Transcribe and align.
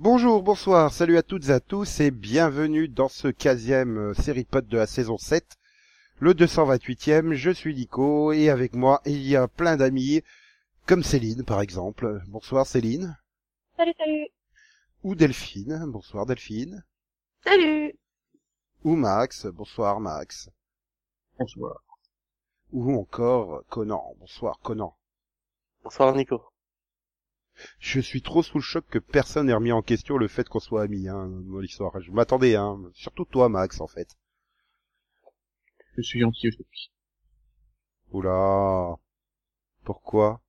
Bonjour, 0.00 0.44
bonsoir, 0.44 0.92
salut 0.92 1.16
à 1.16 1.24
toutes 1.24 1.48
et 1.48 1.50
à 1.50 1.58
tous 1.58 1.98
et 1.98 2.12
bienvenue 2.12 2.86
dans 2.86 3.08
ce 3.08 3.26
15e 3.26 3.96
euh, 3.96 4.14
série 4.14 4.44
pod 4.44 4.64
de 4.68 4.78
la 4.78 4.86
saison 4.86 5.18
7, 5.18 5.58
le 6.20 6.34
228e, 6.34 7.32
je 7.32 7.50
suis 7.50 7.74
Nico 7.74 8.30
et 8.30 8.48
avec 8.48 8.76
moi 8.76 9.02
il 9.06 9.26
y 9.26 9.34
a 9.34 9.48
plein 9.48 9.76
d'amis 9.76 10.22
comme 10.86 11.02
Céline 11.02 11.42
par 11.42 11.60
exemple. 11.60 12.22
Bonsoir 12.28 12.64
Céline. 12.64 13.18
Salut, 13.76 13.92
salut. 13.98 14.28
Ou 15.02 15.16
Delphine, 15.16 15.82
bonsoir 15.88 16.26
Delphine. 16.26 16.84
Salut. 17.42 17.98
Ou 18.84 18.94
Max, 18.94 19.46
bonsoir 19.46 19.98
Max. 19.98 20.48
Bonsoir. 21.40 21.82
Ou 22.70 23.00
encore 23.00 23.64
Conan, 23.68 24.14
bonsoir 24.20 24.60
Conan. 24.60 24.94
Bonsoir 25.82 26.14
Nico. 26.14 26.40
Je 27.78 28.00
suis 28.00 28.22
trop 28.22 28.42
sous 28.42 28.58
le 28.58 28.62
choc 28.62 28.84
que 28.88 28.98
personne 28.98 29.46
n'ait 29.46 29.54
remis 29.54 29.72
en 29.72 29.82
question 29.82 30.16
le 30.16 30.28
fait 30.28 30.48
qu'on 30.48 30.60
soit 30.60 30.82
amis, 30.82 31.08
hein, 31.08 31.28
dans 31.28 31.58
l'histoire. 31.58 32.00
Je 32.00 32.10
m'attendais, 32.10 32.56
hein. 32.56 32.78
Surtout 32.94 33.24
toi, 33.24 33.48
Max, 33.48 33.80
en 33.80 33.88
fait. 33.88 34.16
Je 35.96 36.02
suis 36.02 36.20
gentil 36.20 36.48
aujourd'hui. 36.48 36.92
Oula. 38.12 38.96
Pourquoi? 39.84 40.40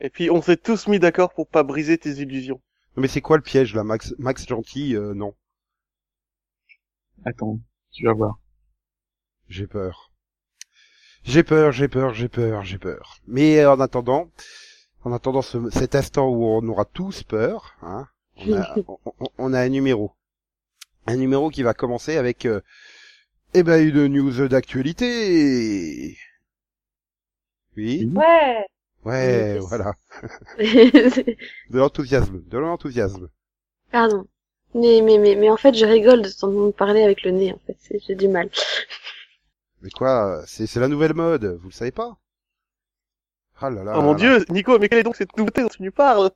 Et 0.00 0.10
puis 0.10 0.30
on 0.30 0.42
s'est 0.42 0.56
tous 0.56 0.86
mis 0.86 0.98
d'accord 0.98 1.32
pour 1.32 1.48
pas 1.48 1.62
briser 1.62 1.98
tes 1.98 2.20
illusions. 2.20 2.60
Mais 2.96 3.08
c'est 3.08 3.20
quoi 3.20 3.36
le 3.36 3.42
piège, 3.42 3.74
là, 3.74 3.84
Max? 3.84 4.14
Max 4.18 4.46
gentil, 4.46 4.94
euh, 4.94 5.14
non. 5.14 5.34
Attends, 7.24 7.58
tu 7.90 8.04
vas 8.04 8.12
voir. 8.12 8.38
J'ai 9.48 9.66
peur. 9.66 10.12
J'ai 11.24 11.42
peur, 11.42 11.72
j'ai 11.72 11.88
peur, 11.88 12.14
j'ai 12.14 12.28
peur, 12.28 12.64
j'ai 12.64 12.78
peur. 12.78 13.18
Mais 13.26 13.64
en 13.66 13.80
attendant, 13.80 14.30
en 15.06 15.12
attendant 15.12 15.40
ce, 15.42 15.70
cet 15.70 15.94
instant 15.94 16.28
où 16.28 16.44
on 16.44 16.66
aura 16.66 16.84
tous 16.84 17.22
peur, 17.22 17.76
hein, 17.82 18.08
on, 18.38 18.54
a, 18.54 18.74
on, 18.88 18.98
on 19.38 19.52
a 19.54 19.60
un 19.60 19.68
numéro. 19.68 20.10
Un 21.06 21.14
numéro 21.16 21.48
qui 21.48 21.62
va 21.62 21.74
commencer 21.74 22.16
avec 22.16 22.44
euh, 22.44 22.60
eh 23.54 23.62
ben 23.62 23.80
une 23.86 24.08
news 24.08 24.48
d'actualité. 24.48 26.18
Oui. 27.76 28.10
Ouais. 28.16 28.66
Ouais, 29.04 29.58
voilà. 29.60 29.94
De 30.58 31.36
l'enthousiasme, 31.78 32.42
de 32.44 32.58
l'enthousiasme. 32.58 33.28
Pardon. 33.92 34.26
Mais, 34.74 35.02
mais, 35.02 35.18
mais, 35.18 35.36
mais 35.36 35.50
en 35.50 35.56
fait, 35.56 35.74
je 35.74 35.86
rigole 35.86 36.22
de 36.22 36.28
t'entendre 36.28 36.72
parler 36.72 37.04
avec 37.04 37.22
le 37.22 37.30
nez, 37.30 37.52
en 37.52 37.60
fait. 37.64 38.00
J'ai 38.04 38.16
du 38.16 38.26
mal. 38.26 38.50
Mais 39.82 39.90
quoi, 39.90 40.42
c'est 40.48 40.66
c'est 40.66 40.80
la 40.80 40.88
nouvelle 40.88 41.14
mode, 41.14 41.44
vous 41.62 41.68
le 41.68 41.72
savez 41.72 41.92
pas? 41.92 42.18
Ah 43.60 43.70
là 43.70 43.84
là. 43.84 43.98
oh 43.98 44.02
mon 44.02 44.12
là 44.12 44.18
là. 44.18 44.38
dieu, 44.38 44.44
Nico, 44.50 44.78
mais 44.78 44.88
quelle 44.88 45.00
est 45.00 45.02
donc 45.02 45.16
cette 45.16 45.36
nouveauté 45.36 45.62
dont 45.62 45.68
tu 45.68 45.82
nous 45.82 45.90
parles? 45.92 46.30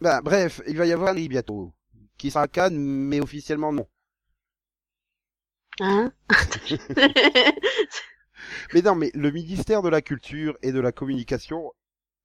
Bah, 0.00 0.22
bref, 0.22 0.62
il 0.66 0.78
va 0.78 0.86
y 0.86 0.92
avoir 0.92 1.10
un 1.10 1.14
prix 1.14 1.28
bientôt. 1.28 1.74
Qui 2.16 2.30
sera 2.30 2.44
à 2.44 2.48
Cannes, 2.48 2.78
mais 2.78 3.20
officiellement 3.20 3.72
non. 3.72 3.86
Hein? 5.80 6.12
Mais 8.72 8.80
non, 8.82 8.94
mais 8.94 9.10
le 9.14 9.30
ministère 9.32 9.82
de 9.82 9.88
la 9.88 10.02
Culture 10.02 10.56
et 10.62 10.70
de 10.70 10.78
la 10.80 10.92
Communication 10.92 11.72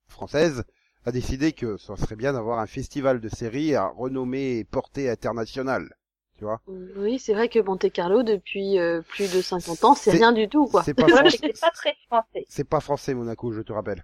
française 0.07 0.63
a 1.05 1.11
décidé 1.11 1.53
que 1.53 1.77
ça 1.77 1.95
serait 1.97 2.15
bien 2.15 2.33
d'avoir 2.33 2.59
un 2.59 2.67
festival 2.67 3.19
de 3.21 3.29
séries 3.29 3.75
à 3.75 3.87
renommée 3.87 4.59
et 4.59 4.63
portée 4.63 5.09
internationale. 5.09 5.95
Tu 6.41 6.45
vois 6.45 6.59
Oui, 6.95 7.19
c'est 7.19 7.35
vrai 7.35 7.49
que 7.49 7.59
Monte 7.59 7.91
Carlo, 7.91 8.23
depuis 8.23 8.79
euh, 8.79 9.03
plus 9.03 9.31
de 9.31 9.43
50 9.43 9.83
ans, 9.83 9.93
c'est 9.93 10.09
rien 10.09 10.31
du 10.31 10.49
tout, 10.49 10.65
quoi. 10.65 10.81
C'est 10.81 10.95
pas, 10.95 11.07
français- 11.07 11.53
pas 11.61 11.69
très 11.69 11.95
français. 12.07 12.45
c'est 12.49 12.63
pas 12.63 12.79
français, 12.79 13.13
Monaco, 13.13 13.51
je 13.51 13.61
te 13.61 13.71
rappelle. 13.71 14.03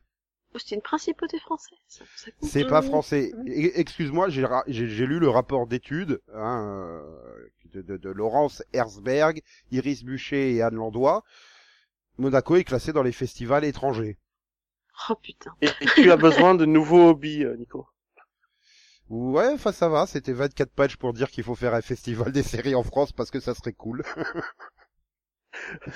C'est 0.56 0.76
une 0.76 0.84
principauté 0.84 1.40
française. 1.40 1.80
C'est 2.44 2.68
pas 2.68 2.84
français. 2.84 3.32
E- 3.48 3.72
Excuse-moi, 3.80 4.30
j'ai 4.30 5.06
lu 5.08 5.18
le 5.18 5.30
rapport 5.30 5.66
d'études 5.66 6.22
hein, 6.32 6.62
euh, 6.64 7.50
de, 7.74 7.82
de, 7.82 7.98
de 7.98 8.10
Laurence 8.12 8.62
Herzberg, 8.72 9.42
Iris 9.72 10.04
Buchet 10.04 10.54
et 10.54 10.62
Anne 10.62 10.76
Landois. 10.76 11.24
Monaco 12.20 12.56
est 12.56 12.66
classé 12.66 12.94
dans 12.94 13.04
les 13.04 13.12
festivals 13.14 13.66
étrangers. 13.66 14.20
Oh 15.10 15.16
putain. 15.16 15.56
et, 15.64 15.70
et 15.82 15.86
tu 15.96 16.12
as 16.12 16.18
besoin 16.18 16.54
de 16.54 16.66
nouveaux 16.66 17.10
hobbies, 17.10 17.44
euh, 17.44 17.56
Nico. 17.58 17.88
Ouais, 19.10 19.50
enfin 19.54 19.74
ça 19.74 19.90
va, 19.90 20.06
c'était 20.08 20.32
24 20.34 20.72
pages 20.72 20.96
pour 20.98 21.12
dire 21.14 21.30
qu'il 21.30 21.44
faut 21.44 21.56
faire 21.56 21.74
un 21.74 21.82
festival 21.82 22.32
des 22.32 22.44
séries 22.44 22.76
en 22.76 22.84
France 22.84 23.12
parce 23.12 23.32
que 23.32 23.40
ça 23.42 23.54
serait 23.54 23.74
cool. 23.74 24.04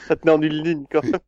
Ça 0.07 0.15
te 0.15 0.25
met 0.25 0.31
en 0.33 0.41
une 0.41 0.63
ligne, 0.63 0.85
quand 0.91 1.01
même. 1.03 1.21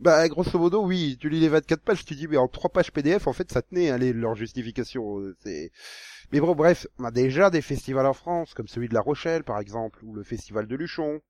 Bah 0.00 0.28
grosso 0.28 0.58
modo 0.58 0.84
oui, 0.84 1.16
tu 1.20 1.28
lis 1.28 1.40
les 1.40 1.48
24 1.48 1.82
pages, 1.82 2.04
tu 2.04 2.14
dis 2.14 2.26
mais 2.28 2.36
en 2.36 2.48
3 2.48 2.70
pages 2.70 2.92
PDF 2.92 3.26
en 3.28 3.32
fait 3.32 3.50
ça 3.52 3.62
tenait 3.62 3.90
hein, 3.90 3.98
les, 3.98 4.12
leur 4.12 4.34
justification. 4.34 5.18
euh, 5.20 5.36
C'est... 5.42 5.70
Mais 6.32 6.40
bon 6.40 6.54
bref, 6.54 6.86
on 6.98 7.04
a 7.04 7.10
déjà 7.12 7.50
des 7.50 7.62
festivals 7.62 8.06
en 8.06 8.14
France 8.14 8.54
comme 8.54 8.68
celui 8.68 8.88
de 8.88 8.94
La 8.94 9.00
Rochelle 9.02 9.44
par 9.44 9.60
exemple 9.60 10.04
ou 10.04 10.14
le 10.14 10.22
festival 10.24 10.66
de 10.68 10.76
Luchon. 10.76 11.20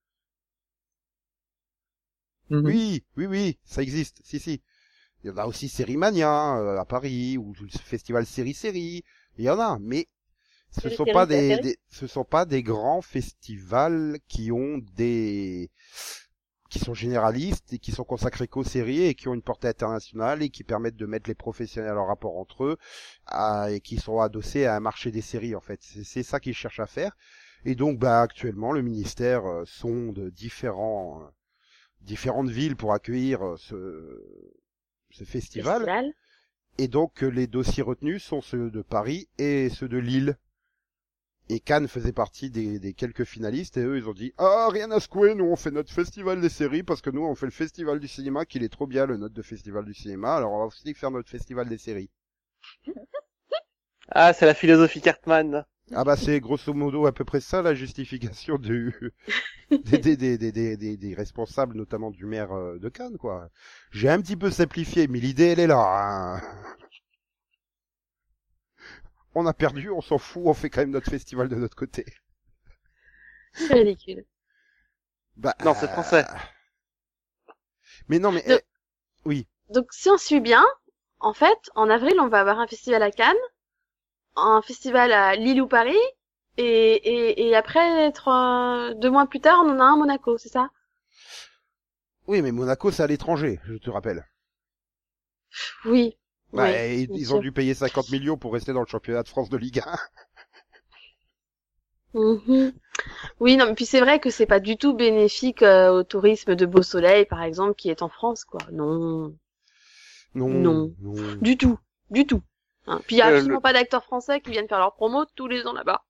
Mhm. 2.50 2.72
Oui, 2.72 3.04
oui, 3.16 3.26
oui, 3.26 3.58
ça 3.64 3.82
existe, 3.82 4.20
si, 4.24 4.38
si. 4.40 4.62
Il 5.24 5.28
y 5.28 5.30
en 5.30 5.38
a 5.38 5.46
aussi 5.46 5.68
Sérimania 5.68 6.58
euh, 6.58 6.78
à 6.80 6.84
Paris, 6.86 7.38
ou 7.38 7.54
le 7.60 7.68
festival 7.70 8.26
Série 8.26 8.54
Série. 8.54 9.04
Il 9.38 9.44
y 9.44 9.50
en 9.50 9.60
a, 9.60 9.78
mais 9.80 10.08
ce 10.70 10.90
sont 10.90 11.06
pas 11.06 11.26
des, 11.26 11.60
ce 11.90 12.06
sont 12.06 12.24
pas 12.24 12.46
des 12.46 12.62
grands 12.62 13.02
festivals 13.02 14.18
qui 14.28 14.52
ont 14.52 14.78
des, 14.96 15.70
qui 16.70 16.78
sont 16.78 16.92
généralistes 16.94 17.72
et 17.72 17.78
qui 17.78 17.92
sont 17.92 18.04
consacrés 18.04 18.46
qu'aux 18.46 18.64
séries 18.64 19.02
et 19.04 19.14
qui 19.14 19.28
ont 19.28 19.34
une 19.34 19.42
portée 19.42 19.68
internationale 19.68 20.42
et 20.42 20.50
qui 20.50 20.64
permettent 20.64 20.96
de 20.96 21.06
mettre 21.06 21.28
les 21.30 21.34
professionnels 21.34 21.96
en 21.96 22.04
rapport 22.06 22.36
entre 22.38 22.64
eux 22.64 22.76
à- 23.26 23.70
et 23.70 23.80
qui 23.80 23.96
sont 23.96 24.20
adossés 24.20 24.66
à 24.66 24.76
un 24.76 24.80
marché 24.80 25.10
des 25.10 25.22
séries 25.22 25.54
en 25.54 25.60
fait. 25.62 25.80
C'est 25.82 26.22
ça 26.22 26.40
qu'ils 26.40 26.54
cherchent 26.54 26.80
à 26.80 26.86
faire. 26.86 27.16
Et 27.64 27.74
donc, 27.74 27.98
bah, 27.98 28.20
actuellement, 28.20 28.72
le 28.72 28.82
ministère 28.82 29.46
euh, 29.46 29.64
sonde 29.66 30.30
différents, 30.30 31.22
euh, 31.22 31.26
différentes 32.02 32.50
villes 32.50 32.76
pour 32.76 32.92
accueillir 32.94 33.44
euh, 33.46 33.56
ce, 33.58 34.22
ce 35.10 35.24
festival. 35.24 35.80
Festival. 35.80 36.12
Et 36.78 36.86
donc, 36.86 37.24
euh, 37.24 37.28
les 37.28 37.48
dossiers 37.48 37.82
retenus 37.82 38.22
sont 38.22 38.40
ceux 38.40 38.70
de 38.70 38.82
Paris 38.82 39.28
et 39.38 39.68
ceux 39.68 39.88
de 39.88 39.98
Lille. 39.98 40.38
Et 41.50 41.58
Cannes 41.58 41.88
faisait 41.88 42.12
partie 42.12 42.50
des, 42.50 42.94
quelques 42.94 43.24
finalistes 43.24 43.78
et 43.78 43.82
eux, 43.82 43.96
ils 43.96 44.08
ont 44.08 44.12
dit, 44.12 44.32
ah, 44.38 44.68
rien 44.70 44.90
à 44.90 45.00
secouer, 45.00 45.34
nous, 45.34 45.46
on 45.46 45.56
fait 45.56 45.70
notre 45.70 45.90
festival 45.90 46.40
des 46.40 46.50
séries 46.50 46.82
parce 46.82 47.00
que 47.00 47.10
nous, 47.10 47.24
on 47.24 47.34
fait 47.34 47.46
le 47.46 47.52
festival 47.52 47.98
du 47.98 48.06
cinéma, 48.06 48.44
qu'il 48.44 48.62
est 48.62 48.68
trop 48.68 48.86
bien, 48.86 49.06
le 49.06 49.16
note 49.16 49.32
de 49.32 49.42
festival 49.42 49.86
du 49.86 49.94
cinéma, 49.94 50.36
alors 50.36 50.52
on 50.52 50.58
va 50.58 50.66
aussi 50.66 50.92
faire 50.94 51.10
notre 51.10 51.30
festival 51.30 51.68
des 51.68 51.78
séries. 51.78 52.10
Ah, 54.10 54.32
c'est 54.32 54.46
la 54.46 54.54
philosophie 54.54 55.00
Cartman. 55.00 55.64
Ah 55.94 56.04
bah 56.04 56.16
c'est 56.16 56.40
grosso 56.40 56.72
modo 56.74 57.06
à 57.06 57.12
peu 57.12 57.24
près 57.24 57.40
ça 57.40 57.62
la 57.62 57.74
justification 57.74 58.56
du 58.58 58.94
des, 59.84 59.98
des, 59.98 60.16
des, 60.16 60.38
des, 60.38 60.52
des, 60.52 60.76
des- 60.76 60.96
des 60.98 61.14
responsables, 61.14 61.76
notamment 61.76 62.10
du 62.10 62.26
maire 62.26 62.52
euh, 62.52 62.78
de 62.78 62.88
Cannes, 62.90 63.18
quoi. 63.18 63.50
J'ai 63.92 64.08
un 64.10 64.20
petit 64.20 64.36
peu 64.36 64.50
simplifié, 64.50 65.08
mais 65.08 65.20
l'idée 65.20 65.46
elle 65.48 65.60
est 65.60 65.66
là. 65.68 65.78
hein. 66.38 66.42
On 69.34 69.46
a 69.46 69.54
perdu, 69.54 69.88
on 69.88 70.02
s'en 70.02 70.18
fout, 70.18 70.42
on 70.44 70.52
fait 70.52 70.68
quand 70.68 70.82
même 70.82 70.90
notre 70.90 71.10
festival 71.10 71.48
de 71.48 71.54
notre 71.56 71.76
côté. 71.76 72.04
C'est 73.52 73.74
ridicule. 73.74 74.24
Bah, 75.36 75.54
Non, 75.64 75.74
c'est 75.74 75.88
français. 75.88 76.24
Mais 78.08 78.18
non, 78.18 78.32
mais 78.32 78.42
De- 78.46 78.60
eh, 79.30 79.46
Donc, 79.70 79.86
si 79.92 80.10
on 80.10 80.18
suit 80.18 80.40
bien, 80.40 80.66
en 81.20 81.32
fait, 81.32 81.58
en 81.74 81.88
avril, 81.88 82.20
on 82.20 82.28
va 82.28 82.40
avoir 82.40 82.58
un 82.58 82.66
festival 82.66 83.02
à 83.02 83.10
Cannes, 83.10 83.36
un 84.38 84.62
festival 84.62 85.12
à 85.12 85.34
Lille 85.36 85.60
ou 85.62 85.68
Paris, 85.68 85.96
et, 86.56 86.64
et, 86.64 87.48
et 87.48 87.56
après, 87.56 88.12
trois, 88.12 88.94
deux 88.94 89.10
mois 89.10 89.26
plus 89.26 89.40
tard, 89.40 89.62
on 89.64 89.70
en 89.70 89.80
a 89.80 89.84
un 89.84 89.94
à 89.94 89.96
Monaco, 89.96 90.38
c'est 90.38 90.48
ça? 90.50 90.70
Oui, 92.28 92.42
mais 92.42 92.52
Monaco 92.52 92.92
c'est 92.92 93.02
à 93.02 93.08
l'étranger, 93.08 93.58
je 93.64 93.74
te 93.74 93.90
rappelle. 93.90 94.24
Oui. 95.84 96.16
Bah, 96.52 96.70
Oui, 96.70 97.08
ils, 97.14 97.34
ont 97.34 97.38
dû 97.40 97.52
payer 97.52 97.74
50 97.74 98.10
millions 98.10 98.36
pour 98.38 98.52
rester 98.52 98.72
dans 98.72 98.80
le 98.80 98.86
championnat 98.86 99.22
de 99.22 99.28
France 99.28 99.48
de 99.50 99.56
Ligue 99.56 99.80
1. 99.80 99.96
Mhm. 102.14 102.72
Oui, 103.40 103.56
non, 103.56 103.66
mais 103.66 103.74
puis 103.74 103.86
c'est 103.86 104.00
vrai 104.00 104.20
que 104.20 104.30
c'est 104.30 104.46
pas 104.46 104.60
du 104.60 104.76
tout 104.78 104.94
bénéfique 104.94 105.62
euh, 105.62 105.90
au 105.90 106.04
tourisme 106.04 106.54
de 106.56 106.66
Beau 106.66 106.82
Soleil, 106.82 107.26
par 107.26 107.42
exemple, 107.42 107.74
qui 107.76 107.90
est 107.90 108.02
en 108.02 108.08
France, 108.10 108.44
quoi. 108.44 108.60
Non, 108.72 109.34
Non, 110.34 110.48
Non. 110.48 110.90
non. 111.00 111.36
du 111.42 111.56
tout, 111.56 111.78
du 112.10 112.26
tout. 112.26 112.42
Hein. 112.88 113.00
Puis 113.06 113.16
il 113.16 113.18
y 113.20 113.22
a 113.22 113.26
Euh, 113.26 113.36
absolument 113.36 113.56
le- 113.56 113.62
pas 113.62 113.72
d'acteurs 113.72 114.04
français 114.04 114.40
qui 114.40 114.50
viennent 114.50 114.68
faire 114.68 114.78
leur 114.80 114.94
promo 114.94 115.24
tous 115.36 115.46
les 115.48 115.66
ans 115.66 115.72
là-bas. 115.72 116.04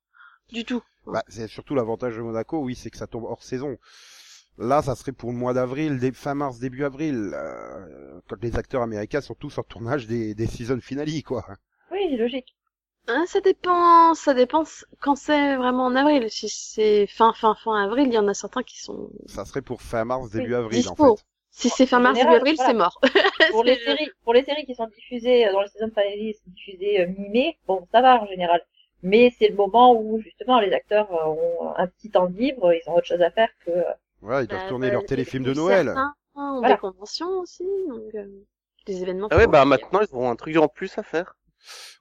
Du 0.51 0.65
tout. 0.65 0.83
Bah, 1.07 1.23
c'est 1.29 1.49
surtout 1.49 1.75
l'avantage 1.75 2.17
de 2.17 2.23
Monaco, 2.23 2.59
oui, 2.61 2.75
c'est 2.75 2.91
que 2.91 2.97
ça 2.99 3.07
tombe 3.07 3.25
hors 3.25 3.43
saison. 3.43 3.79
Là, 4.59 4.83
ça 4.83 4.95
serait 4.97 5.13
pour 5.13 5.31
le 5.33 5.37
mois 5.39 5.55
d'avril, 5.55 5.99
dé- 5.99 6.13
fin 6.13 6.35
mars, 6.35 6.59
début 6.59 6.85
avril, 6.85 7.33
euh, 7.35 8.21
quand 8.29 8.43
les 8.43 8.57
acteurs 8.57 8.83
américains 8.83 9.21
sont 9.21 9.35
tous 9.35 9.59
en 9.59 9.63
tournage 9.63 10.07
des, 10.07 10.35
des 10.35 10.47
season 10.47 10.81
finales, 10.81 11.23
quoi. 11.25 11.45
Oui, 11.91 11.99
c'est 12.11 12.17
logique. 12.17 12.57
Hein, 13.09 13.25
ça 13.27 13.41
dépend, 13.41 14.15
ça 14.15 14.35
dépend 14.35 14.65
quand 15.01 15.17
c'est 15.17 15.57
vraiment 15.57 15.87
en 15.87 15.97
avril. 15.97 16.31
Si 16.31 16.49
c'est 16.49 17.07
fin, 17.07 17.33
fin, 17.35 17.55
fin 17.55 17.75
avril, 17.85 18.09
il 18.09 18.15
y 18.15 18.19
en 18.19 18.29
a 18.29 18.35
certains 18.35 18.63
qui 18.63 18.81
sont 18.81 19.11
Ça 19.27 19.45
serait 19.45 19.63
pour 19.63 19.83
fin 19.83 20.05
mars, 20.05 20.31
début 20.31 20.49
Oui, 20.49 20.55
avril, 20.55 20.83
dispo. 20.83 21.05
en 21.05 21.17
fait. 21.17 21.25
Si 21.59 21.69
c'est 21.71 21.87
fin 21.87 21.99
mars, 22.01 22.19
début 22.19 22.35
avril, 22.35 22.55
voilà. 22.57 22.71
c'est 22.71 22.75
mort. 22.75 23.01
Pour 23.51 23.65
les 23.65 23.77
séries, 23.77 24.11
pour 24.25 24.35
les 24.35 24.45
séries 24.45 24.65
qui 24.67 24.75
sont 24.75 24.87
diffusées 24.89 25.47
euh, 25.49 25.53
dans 25.53 25.63
le 25.63 25.69
season 25.69 25.89
finale, 25.91 26.35
c'est 26.35 26.53
diffusé 26.53 27.01
euh, 27.03 27.07
mi-mai. 27.19 27.59
Bon, 27.67 27.87
ça 27.93 28.01
va 28.03 28.23
en 28.23 28.27
général. 28.27 28.61
mais 29.03 29.33
c'est 29.39 29.49
le 29.49 29.57
moment 29.57 29.93
où 30.01 30.21
justement 30.21 30.61
les 30.61 30.73
acteurs 30.73 31.11
euh, 31.13 31.27
ont 31.27 31.75
un 31.77 31.87
petit 31.87 32.11
temps 32.11 32.29
de 32.29 32.37
libre, 32.39 32.73
ils 32.73 32.89
ont 32.89 32.95
autre 32.97 33.07
chose 33.07 33.23
à 33.23 33.31
faire 33.31 33.51
que 33.65 33.71
Ouais, 34.23 34.45
ils 34.45 34.49
doivent 34.49 34.63
Bah, 34.63 34.69
tourner 34.69 34.87
bah, 34.89 34.93
leur 34.95 35.05
téléfilm 35.05 35.45
de 35.45 35.55
Noël. 35.55 35.87
Certains 35.87 36.15
ont 36.37 36.59
Voilà. 36.61 36.75
des 36.75 36.81
conventions 36.81 37.29
aussi, 37.41 37.65
donc 37.89 38.15
euh, 38.15 38.27
des 38.87 39.03
événements. 39.03 39.29
Ah 39.31 39.37
ouais, 39.37 39.47
bah 39.47 39.65
maintenant 39.65 40.01
ils 40.01 40.15
auront 40.15 40.31
un 40.31 40.37
truc 40.37 40.57
en 40.57 40.69
plus 40.69 40.97
à 40.99 41.03
faire. 41.03 41.37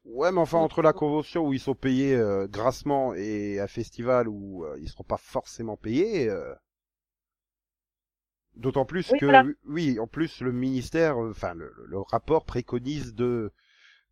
Ouais, 0.05 0.31
mais 0.31 0.39
enfin 0.39 0.59
entre 0.59 0.81
la 0.81 0.93
convention 0.93 1.45
où 1.47 1.53
ils 1.53 1.59
sont 1.59 1.75
payés 1.75 2.15
euh, 2.15 2.47
grassement 2.47 3.13
et 3.13 3.59
un 3.59 3.67
festival 3.67 4.27
où 4.27 4.65
euh, 4.65 4.77
ils 4.81 4.89
seront 4.89 5.03
pas 5.03 5.17
forcément 5.17 5.77
payés. 5.77 6.29
euh, 6.29 6.53
D'autant 8.57 8.85
plus 8.85 9.13
Oui, 9.13 9.19
que 9.19 9.25
voilà. 9.25 9.49
oui, 9.65 9.99
en 9.99 10.07
plus 10.07 10.41
le 10.41 10.51
ministère, 10.51 11.23
euh, 11.23 11.31
enfin 11.31 11.53
le, 11.53 11.73
le 11.87 11.99
rapport 11.99 12.45
préconise 12.45 13.13
de 13.15 13.51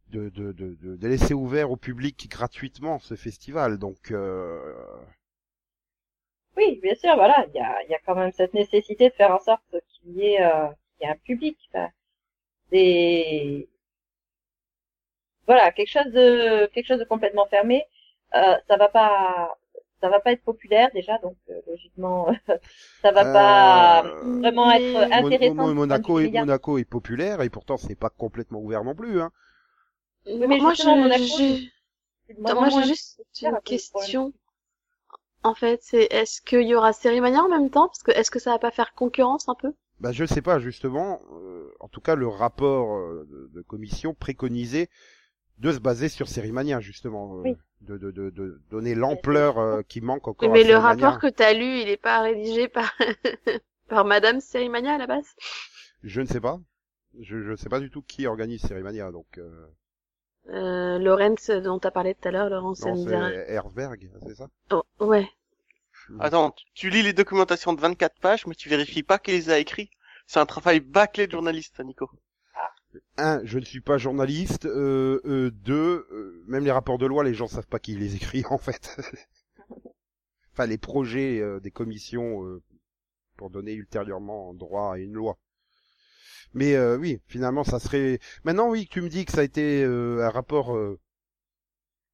de, 0.09 0.29
de, 0.29 0.51
de, 0.53 0.75
de- 0.81 1.07
laisser 1.07 1.33
ouvert 1.35 1.71
au 1.71 1.77
public 1.77 2.29
gratuitement 2.29 2.99
ce 2.99 3.15
festival. 3.15 3.77
Donc 3.79 4.11
euh, 4.11 4.73
Oui, 6.57 6.79
bien 6.81 6.95
sûr, 6.95 7.15
voilà, 7.15 7.45
il 7.49 7.55
y 7.55 7.59
a, 7.59 7.83
il 7.83 7.89
y 7.89 7.93
a 7.93 7.99
quand 8.05 8.15
même 8.15 8.31
cette 8.31 8.53
nécessité 8.55 9.09
de 9.09 9.13
faire 9.13 9.31
en 9.31 9.39
sorte 9.39 9.75
qu'il 9.89 10.11
y 10.17 10.25
ait, 10.33 10.41
euh, 10.43 10.67
qu'il 10.97 11.07
y 11.07 11.09
ait 11.09 11.13
un 11.13 11.17
public. 11.17 11.57
Enfin, 11.73 11.89
des... 12.71 13.69
Voilà, 15.47 15.71
quelque 15.71 15.89
chose 15.89 16.11
de 16.11 16.65
quelque 16.67 16.87
chose 16.87 16.99
de 16.99 17.03
complètement 17.05 17.45
fermé, 17.47 17.85
euh, 18.35 18.55
ça 18.67 18.77
va 18.77 18.89
pas 18.89 19.55
ça 20.05 20.09
va 20.11 20.19
pas 20.19 20.31
être 20.33 20.43
populaire 20.43 20.89
déjà, 20.93 21.17
donc 21.17 21.35
euh, 21.49 21.59
logiquement 21.67 22.27
ça 23.01 23.11
va 23.11 23.23
pas 23.23 24.05
euh, 24.05 24.39
vraiment 24.39 24.67
Mais- 24.67 24.93
être 24.93 25.13
intéressant. 25.13 25.55
Mon- 25.55 25.73
Monaco 25.73 26.19
est 26.19 26.25
média. 26.25 26.41
Monaco 26.41 26.77
est 26.77 26.85
populaire 26.85 27.41
et 27.41 27.49
pourtant 27.49 27.77
c'est 27.77 27.95
pas 27.95 28.11
complètement 28.11 28.59
ouvert 28.59 28.83
non 28.83 28.93
plus. 28.93 29.19
Hein. 29.19 29.31
Moi, 30.27 30.47
mais 30.47 30.59
moi, 30.59 30.73
je- 30.75 30.83
Monaco, 30.83 31.23
j'ai- 31.23 31.71
C'est 32.27 32.37
de 32.37 32.41
moi, 32.41 32.69
j'ai 32.69 32.83
juste 32.83 33.21
une 33.41 33.59
question. 33.63 34.33
En 35.43 35.55
fait, 35.55 35.79
c'est 35.81 36.07
est-ce 36.11 36.41
qu'il 36.41 36.67
y 36.67 36.75
aura 36.75 36.93
Cérémania 36.93 37.43
en 37.43 37.49
même 37.49 37.69
temps? 37.69 37.87
Parce 37.87 38.03
que 38.03 38.11
est-ce 38.11 38.29
que 38.31 38.39
ça 38.39 38.51
va 38.51 38.59
pas 38.59 38.71
faire 38.71 38.93
concurrence 38.93 39.49
un 39.49 39.55
peu? 39.55 39.73
Bah 39.99 40.11
je 40.11 40.25
sais 40.25 40.41
pas 40.41 40.59
justement. 40.59 41.19
euh, 41.31 41.71
en 41.79 41.87
tout 41.87 42.01
cas, 42.01 42.15
le 42.15 42.27
rapport 42.27 42.99
de, 43.25 43.49
de 43.53 43.61
commission 43.61 44.13
préconisait 44.13 44.89
de 45.59 45.71
se 45.71 45.79
baser 45.79 46.09
sur 46.09 46.27
Sérimania 46.27 46.79
justement, 46.79 47.37
euh, 47.37 47.41
Oui. 47.43 47.57
de, 47.81 47.97
de, 47.97 48.11
de, 48.11 48.29
de 48.29 48.61
donner 48.69 48.95
l'ampleur 48.95 49.57
euh, 49.57 49.81
qui 49.83 50.01
manque 50.01 50.27
encore. 50.27 50.49
Mais 50.49 50.59
à 50.61 50.63
le 50.63 50.69
Sérimania. 50.69 51.07
rapport 51.07 51.19
que 51.19 51.27
t'as 51.27 51.53
lu, 51.53 51.79
il 51.81 51.89
est 51.89 51.97
pas 51.97 52.21
rédigé 52.21 52.67
par 52.67 52.93
par 53.87 54.05
Madame 54.05 54.39
Cérémania 54.39 54.93
à 54.95 54.97
la 54.97 55.07
base? 55.07 55.35
Je 56.03 56.21
ne 56.21 56.25
sais 56.25 56.41
pas. 56.41 56.59
Je 57.19 57.41
je 57.43 57.55
sais 57.55 57.69
pas 57.69 57.79
du 57.79 57.89
tout 57.89 58.01
qui 58.01 58.27
organise 58.27 58.61
Sérimania, 58.61 59.11
donc 59.11 59.37
euh, 59.37 59.67
euh, 60.49 60.99
Lorenz, 60.99 61.49
dont 61.49 61.79
t'as 61.79 61.91
parlé 61.91 62.13
tout 62.13 62.27
à 62.27 62.31
l'heure, 62.31 62.49
Laurence 62.49 62.81
Herzberg, 62.85 64.09
c'est 64.27 64.35
ça? 64.35 64.47
Oh, 64.71 64.83
ouais. 64.99 65.29
Attends, 66.19 66.51
tu, 66.51 66.65
tu 66.73 66.89
lis 66.89 67.01
les 67.03 67.13
documentations 67.13 67.73
de 67.73 67.79
24 67.81 68.19
pages, 68.19 68.45
mais 68.45 68.55
tu 68.55 68.69
vérifies 68.69 69.03
pas 69.03 69.17
qui 69.17 69.31
les 69.31 69.49
a 69.49 69.57
écrits? 69.59 69.89
C'est 70.27 70.39
un 70.39 70.45
travail 70.45 70.79
bâclé 70.79 71.25
de 71.27 71.31
journaliste, 71.31 71.75
ça, 71.77 71.83
Nico. 71.83 72.09
Un, 73.17 73.41
je 73.45 73.59
ne 73.59 73.65
suis 73.65 73.81
pas 73.81 73.97
journaliste. 73.97 74.65
Euh, 74.65 75.21
euh, 75.25 75.51
deux, 75.51 76.07
euh, 76.11 76.43
même 76.47 76.63
les 76.63 76.71
rapports 76.71 76.97
de 76.97 77.05
loi, 77.05 77.23
les 77.23 77.33
gens 77.33 77.47
savent 77.47 77.67
pas 77.67 77.79
qui 77.79 77.95
les 77.95 78.15
écrit 78.15 78.43
en 78.49 78.57
fait. 78.57 78.97
enfin, 80.53 80.65
les 80.65 80.77
projets 80.77 81.39
euh, 81.39 81.59
des 81.59 81.71
commissions 81.71 82.45
euh, 82.45 82.61
pour 83.37 83.49
donner 83.49 83.73
ultérieurement 83.73 84.53
droit 84.53 84.93
à 84.93 84.97
une 84.97 85.13
loi. 85.13 85.37
Mais 86.53 86.75
euh, 86.75 86.97
oui, 86.97 87.19
finalement, 87.27 87.63
ça 87.63 87.79
serait. 87.79 88.19
Maintenant, 88.45 88.69
oui, 88.69 88.87
tu 88.89 89.01
me 89.01 89.09
dis 89.09 89.25
que 89.25 89.33
ça 89.33 89.41
a 89.41 89.43
été 89.43 89.83
euh, 89.83 90.25
un 90.25 90.29
rapport 90.29 90.75
euh, 90.75 90.99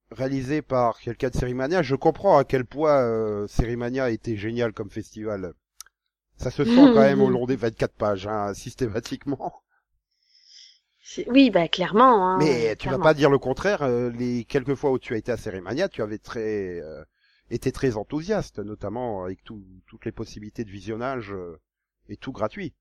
réalisé 0.09 0.61
par 0.61 0.99
quelqu'un 0.99 1.29
de 1.29 1.35
Sérimania. 1.35 1.81
Je 1.83 1.95
comprends 1.95 2.37
à 2.37 2.43
quel 2.43 2.65
point 2.65 3.01
euh, 3.01 3.47
Sérimania 3.47 4.09
était 4.09 4.37
génial 4.37 4.73
comme 4.73 4.89
festival. 4.89 5.53
Ça 6.37 6.49
se 6.49 6.63
sent 6.65 6.71
quand 6.93 7.01
même 7.01 7.21
au 7.21 7.29
long 7.29 7.45
des 7.45 7.55
24 7.55 7.93
pages, 7.93 8.27
hein, 8.27 8.53
systématiquement. 8.55 9.60
Oui, 11.27 11.49
bah 11.51 11.67
clairement. 11.67 12.27
Hein, 12.27 12.35
Mais 12.35 12.75
tu 12.77 12.89
vas 12.89 12.99
pas 12.99 13.13
dire 13.13 13.29
le 13.29 13.37
contraire. 13.39 13.81
euh, 13.83 14.09
les 14.11 14.45
quelques 14.45 14.75
fois 14.75 14.91
où 14.91 14.99
tu 14.99 15.13
as 15.13 15.17
été 15.17 15.31
à 15.31 15.37
Cérémania, 15.37 15.89
tu 15.89 16.01
avais 16.01 16.17
très 16.17 16.79
euh, 16.81 17.03
été 17.49 17.71
très 17.71 17.97
enthousiaste, 17.97 18.59
notamment 18.59 19.23
avec 19.23 19.43
tout- 19.43 19.63
toutes 19.87 20.05
les 20.05 20.11
possibilités 20.13 20.63
de 20.65 20.71
visionnage 20.71 21.33
euh, 21.33 21.59
et 22.09 22.17
tout 22.17 22.31
gratuit. 22.31 22.73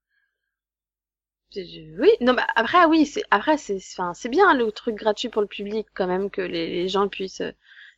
Oui, 1.98 2.08
non, 2.20 2.34
bah 2.34 2.46
après 2.56 2.84
oui, 2.86 3.06
c'est 3.06 3.22
après 3.30 3.56
c'est 3.56 3.76
enfin 3.76 4.14
c'est 4.14 4.28
bien 4.28 4.52
le 4.54 4.70
truc 4.72 4.94
gratuit 4.96 5.28
pour 5.28 5.42
le 5.42 5.48
public 5.48 5.86
quand 5.94 6.06
même 6.08 6.28
que 6.30 6.40
les, 6.42 6.66
les 6.68 6.88
gens 6.88 7.08
puissent 7.08 7.40
euh, 7.40 7.52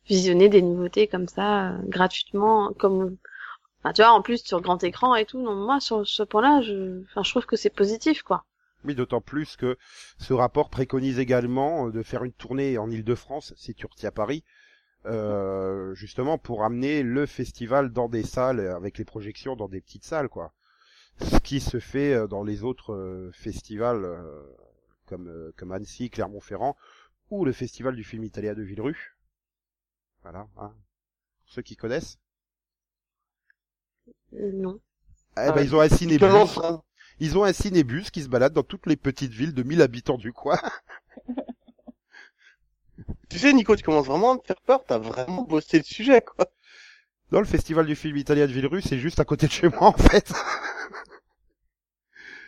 visionner 0.07 0.49
des 0.49 0.61
nouveautés 0.61 1.07
comme 1.07 1.27
ça 1.27 1.77
gratuitement 1.85 2.73
comme 2.73 3.17
enfin, 3.83 3.93
tu 3.93 4.01
vois 4.03 4.11
en 4.13 4.21
plus 4.23 4.43
sur 4.45 4.61
grand 4.61 4.83
écran 4.83 5.15
et 5.15 5.25
tout. 5.25 5.41
Non, 5.41 5.55
moi 5.55 5.79
sur 5.81 6.07
ce 6.07 6.23
point-là, 6.23 6.61
je 6.63 7.03
enfin 7.05 7.23
je 7.23 7.31
trouve 7.31 7.45
que 7.47 7.55
c'est 7.57 7.69
positif 7.71 8.23
quoi. 8.23 8.45
Oui, 8.85 8.95
d'autant 8.95 9.21
plus 9.21 9.55
que 9.55 9.77
ce 10.17 10.33
rapport 10.33 10.69
préconise 10.69 11.19
également 11.19 11.87
euh, 11.87 11.91
de 11.91 12.03
faire 12.03 12.23
une 12.23 12.33
tournée 12.33 12.77
en 12.77 12.89
Île-de-France, 12.89 13.53
si 13.55 13.73
tu 13.73 13.85
retiens 13.85 14.11
Paris, 14.11 14.43
euh, 15.05 15.93
justement 15.95 16.37
pour 16.37 16.63
amener 16.63 17.03
le 17.03 17.25
festival 17.25 17.91
dans 17.91 18.09
des 18.09 18.23
salles 18.23 18.59
euh, 18.59 18.75
avec 18.75 18.97
les 18.97 19.05
projections 19.05 19.55
dans 19.55 19.69
des 19.69 19.81
petites 19.81 20.05
salles, 20.05 20.29
quoi. 20.29 20.53
Ce 21.19 21.37
qui 21.37 21.59
se 21.59 21.79
fait 21.79 22.13
euh, 22.13 22.27
dans 22.27 22.43
les 22.43 22.63
autres 22.63 23.29
festivals 23.33 24.03
euh, 24.03 24.43
comme 25.05 25.27
euh, 25.27 25.53
comme 25.57 25.71
Annecy, 25.71 26.09
Clermont-Ferrand 26.09 26.75
ou 27.29 27.45
le 27.45 27.51
festival 27.51 27.95
du 27.95 28.03
film 28.03 28.23
italien 28.23 28.53
de 28.53 28.63
Villerue. 28.63 29.15
Voilà, 30.23 30.47
hein. 30.57 30.73
Pour 31.41 31.53
ceux 31.53 31.61
qui 31.61 31.75
connaissent. 31.75 32.17
Euh, 34.33 34.51
non. 34.53 34.79
Eh 35.37 35.41
Ah 35.41 35.51
ben, 35.51 35.55
ouais. 35.57 35.65
ils 35.65 35.75
ont 35.75 35.81
un 35.81 35.87
Je 35.87 35.95
Ils 37.23 37.39
ont 37.39 37.43
un 37.43 37.53
cinébus 37.53 38.11
qui 38.11 38.21
se 38.21 38.29
balade 38.29 38.53
dans 38.53 38.61
toutes 38.61 38.85
les 38.85 38.97
petites 38.97 39.31
villes 39.33 39.55
de 39.55 39.63
1000 39.63 39.81
habitants 39.81 40.19
du 40.19 40.31
coin. 40.31 40.59
Tu 43.29 43.39
sais, 43.39 43.53
Nico, 43.53 43.75
tu 43.75 43.83
commences 43.83 44.05
vraiment 44.05 44.31
à 44.31 44.35
me 44.35 44.41
faire 44.45 44.61
peur. 44.65 44.83
T'as 44.87 44.97
vraiment 44.97 45.43
bossé 45.43 45.77
le 45.77 45.83
sujet, 45.83 46.21
quoi. 46.21 46.45
Dans 47.31 47.39
le 47.39 47.45
festival 47.47 47.85
du 47.87 47.95
film 47.95 48.17
italien 48.17 48.47
de 48.47 48.53
Villerue, 48.53 48.81
c'est 48.81 48.99
juste 48.99 49.19
à 49.19 49.25
côté 49.25 49.47
de 49.47 49.51
chez 49.53 49.69
moi 49.69 49.87
en 49.89 49.93
fait. 49.93 50.33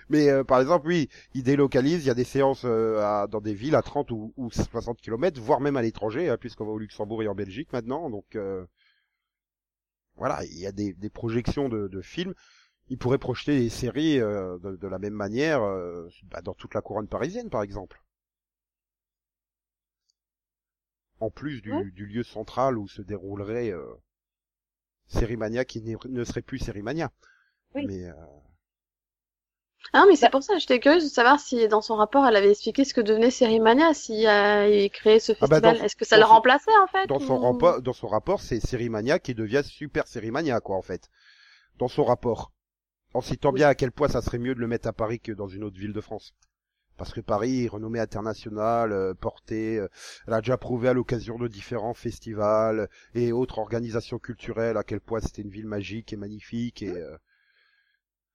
Mais 0.10 0.30
euh, 0.30 0.44
par 0.44 0.62
exemple, 0.62 0.88
oui, 0.88 1.10
ils 1.34 1.44
délocalisent, 1.44 2.04
il 2.04 2.08
y 2.08 2.12
a 2.12 2.14
des 2.16 2.24
séances 2.24 2.64
euh, 2.66 3.00
à- 3.02 3.28
dans 3.28 3.42
des 3.42 3.54
villes 3.54 3.76
à 3.76 3.82
30 3.82 4.12
ou, 4.12 4.34
ou 4.38 4.52
60 4.52 5.00
kilomètres, 5.02 5.42
voire 5.42 5.60
même 5.62 5.78
à 5.78 5.82
l'étranger, 5.82 6.30
hein, 6.30 6.38
puisqu'on 6.40 6.66
va 6.66 6.72
au 6.72 6.78
Luxembourg 6.80 7.24
et 7.24 7.28
en 7.28 7.36
Belgique 7.36 7.72
maintenant. 7.74 8.10
Donc 8.10 8.36
euh, 8.36 8.66
voilà, 10.18 10.44
il 10.46 10.58
y 10.58 10.66
a 10.68 10.72
des, 10.72 10.94
des 10.94 11.10
projections 11.10 11.70
de, 11.70 11.88
de 11.88 12.02
films. 12.02 12.34
Ils 12.90 12.98
pourraient 12.98 13.20
projeter 13.20 13.60
des 13.60 13.70
séries 13.70 14.20
euh, 14.20 14.58
de, 14.60 14.76
de 14.76 14.88
la 14.88 14.98
même 15.00 15.14
manière 15.14 15.62
euh, 15.62 16.08
bah, 16.24 16.42
dans 16.42 16.56
toute 16.56 16.74
la 16.74 16.82
couronne 16.82 17.08
parisienne, 17.08 17.50
par 17.52 17.62
exemple. 17.62 18.02
En 21.20 21.30
plus 21.30 21.62
du, 21.62 21.92
du 21.92 22.06
lieu 22.06 22.24
central 22.24 22.78
où 22.78 22.88
se 22.88 23.02
déroulerait 23.02 23.70
euh, 23.74 23.84
Sérimania 25.08 25.66
qui 25.66 25.82
ne 25.82 26.24
serait 26.24 26.44
plus 26.44 26.60
Sérimania. 26.60 27.12
Oui. 27.76 27.86
Mais 27.88 28.06
euh, 28.06 28.14
Ah 29.94 30.02
non, 30.02 30.06
mais 30.10 30.16
c'est 30.16 30.26
Bah- 30.26 30.30
pour 30.30 30.44
ça, 30.44 30.58
j'étais 30.60 30.80
curieuse 30.80 31.06
de 31.06 31.10
savoir 31.10 31.40
si 31.40 31.68
dans 31.68 31.82
son 31.82 31.96
rapport 31.96 32.26
elle 32.28 32.36
avait 32.36 32.52
expliqué 32.52 32.86
ce 32.86 32.94
que 32.94 33.02
devenait 33.02 33.32
Sérimania, 33.32 33.94
si 33.96 34.28
euh, 34.28 34.68
il 34.68 34.90
créé 34.92 35.20
ce 35.20 35.32
Ah 35.40 35.48
bah, 35.48 35.62
festival. 35.62 35.78
Est-ce 35.84 35.96
que 35.96 36.06
ça 36.06 36.18
le 36.18 36.24
son- 36.24 36.30
remplaçait 36.30 36.78
en 36.84 36.88
fait 36.88 37.10
dans 37.10 37.20
son 37.20 37.40
rapport, 37.40 37.82
dans 37.82 37.94
son 37.94 38.08
rapport, 38.08 38.42
c'est 38.42 38.60
Sérimania 38.60 39.20
qui 39.20 39.36
devient 39.36 39.64
Super 39.66 40.08
Sérimania, 40.08 40.60
quoi, 40.62 40.78
en 40.78 40.82
fait. 40.84 41.10
Dans 41.80 41.90
son 41.90 42.06
rapport. 42.06 42.54
En 43.16 43.22
citant 43.22 43.54
bien 43.54 43.70
à 43.70 43.76
quel 43.76 43.94
point 43.94 44.10
ça 44.10 44.22
serait 44.22 44.40
mieux 44.40 44.54
de 44.56 44.60
le 44.60 44.68
mettre 44.68 44.90
à 44.90 44.92
Paris 44.92 45.22
que 45.22 45.32
dans 45.32 45.48
une 45.48 45.64
autre 45.64 45.78
ville 45.78 45.94
de 45.94 46.02
France. 46.02 46.34
Parce 46.98 47.14
que 47.14 47.22
Paris, 47.22 47.70
renommée 47.70 48.02
internationale, 48.02 48.92
euh, 48.92 49.14
portée, 49.14 49.78
euh, 49.80 49.88
elle 50.28 50.34
a 50.34 50.42
déjà 50.42 50.58
prouvé 50.58 50.90
à 50.90 50.94
l'occasion 50.94 51.38
de 51.38 51.48
différents 51.48 51.94
festivals 51.94 52.90
et 53.14 53.32
autres 53.32 53.60
organisations 53.60 54.20
culturelles 54.20 54.76
à 54.76 54.84
quel 54.84 55.00
point 55.00 55.22
c'était 55.22 55.44
une 55.44 55.50
ville 55.50 55.66
magique 55.66 56.12
et 56.12 56.18
magnifique 56.18 56.82
et 56.82 56.90
euh, 56.90 57.16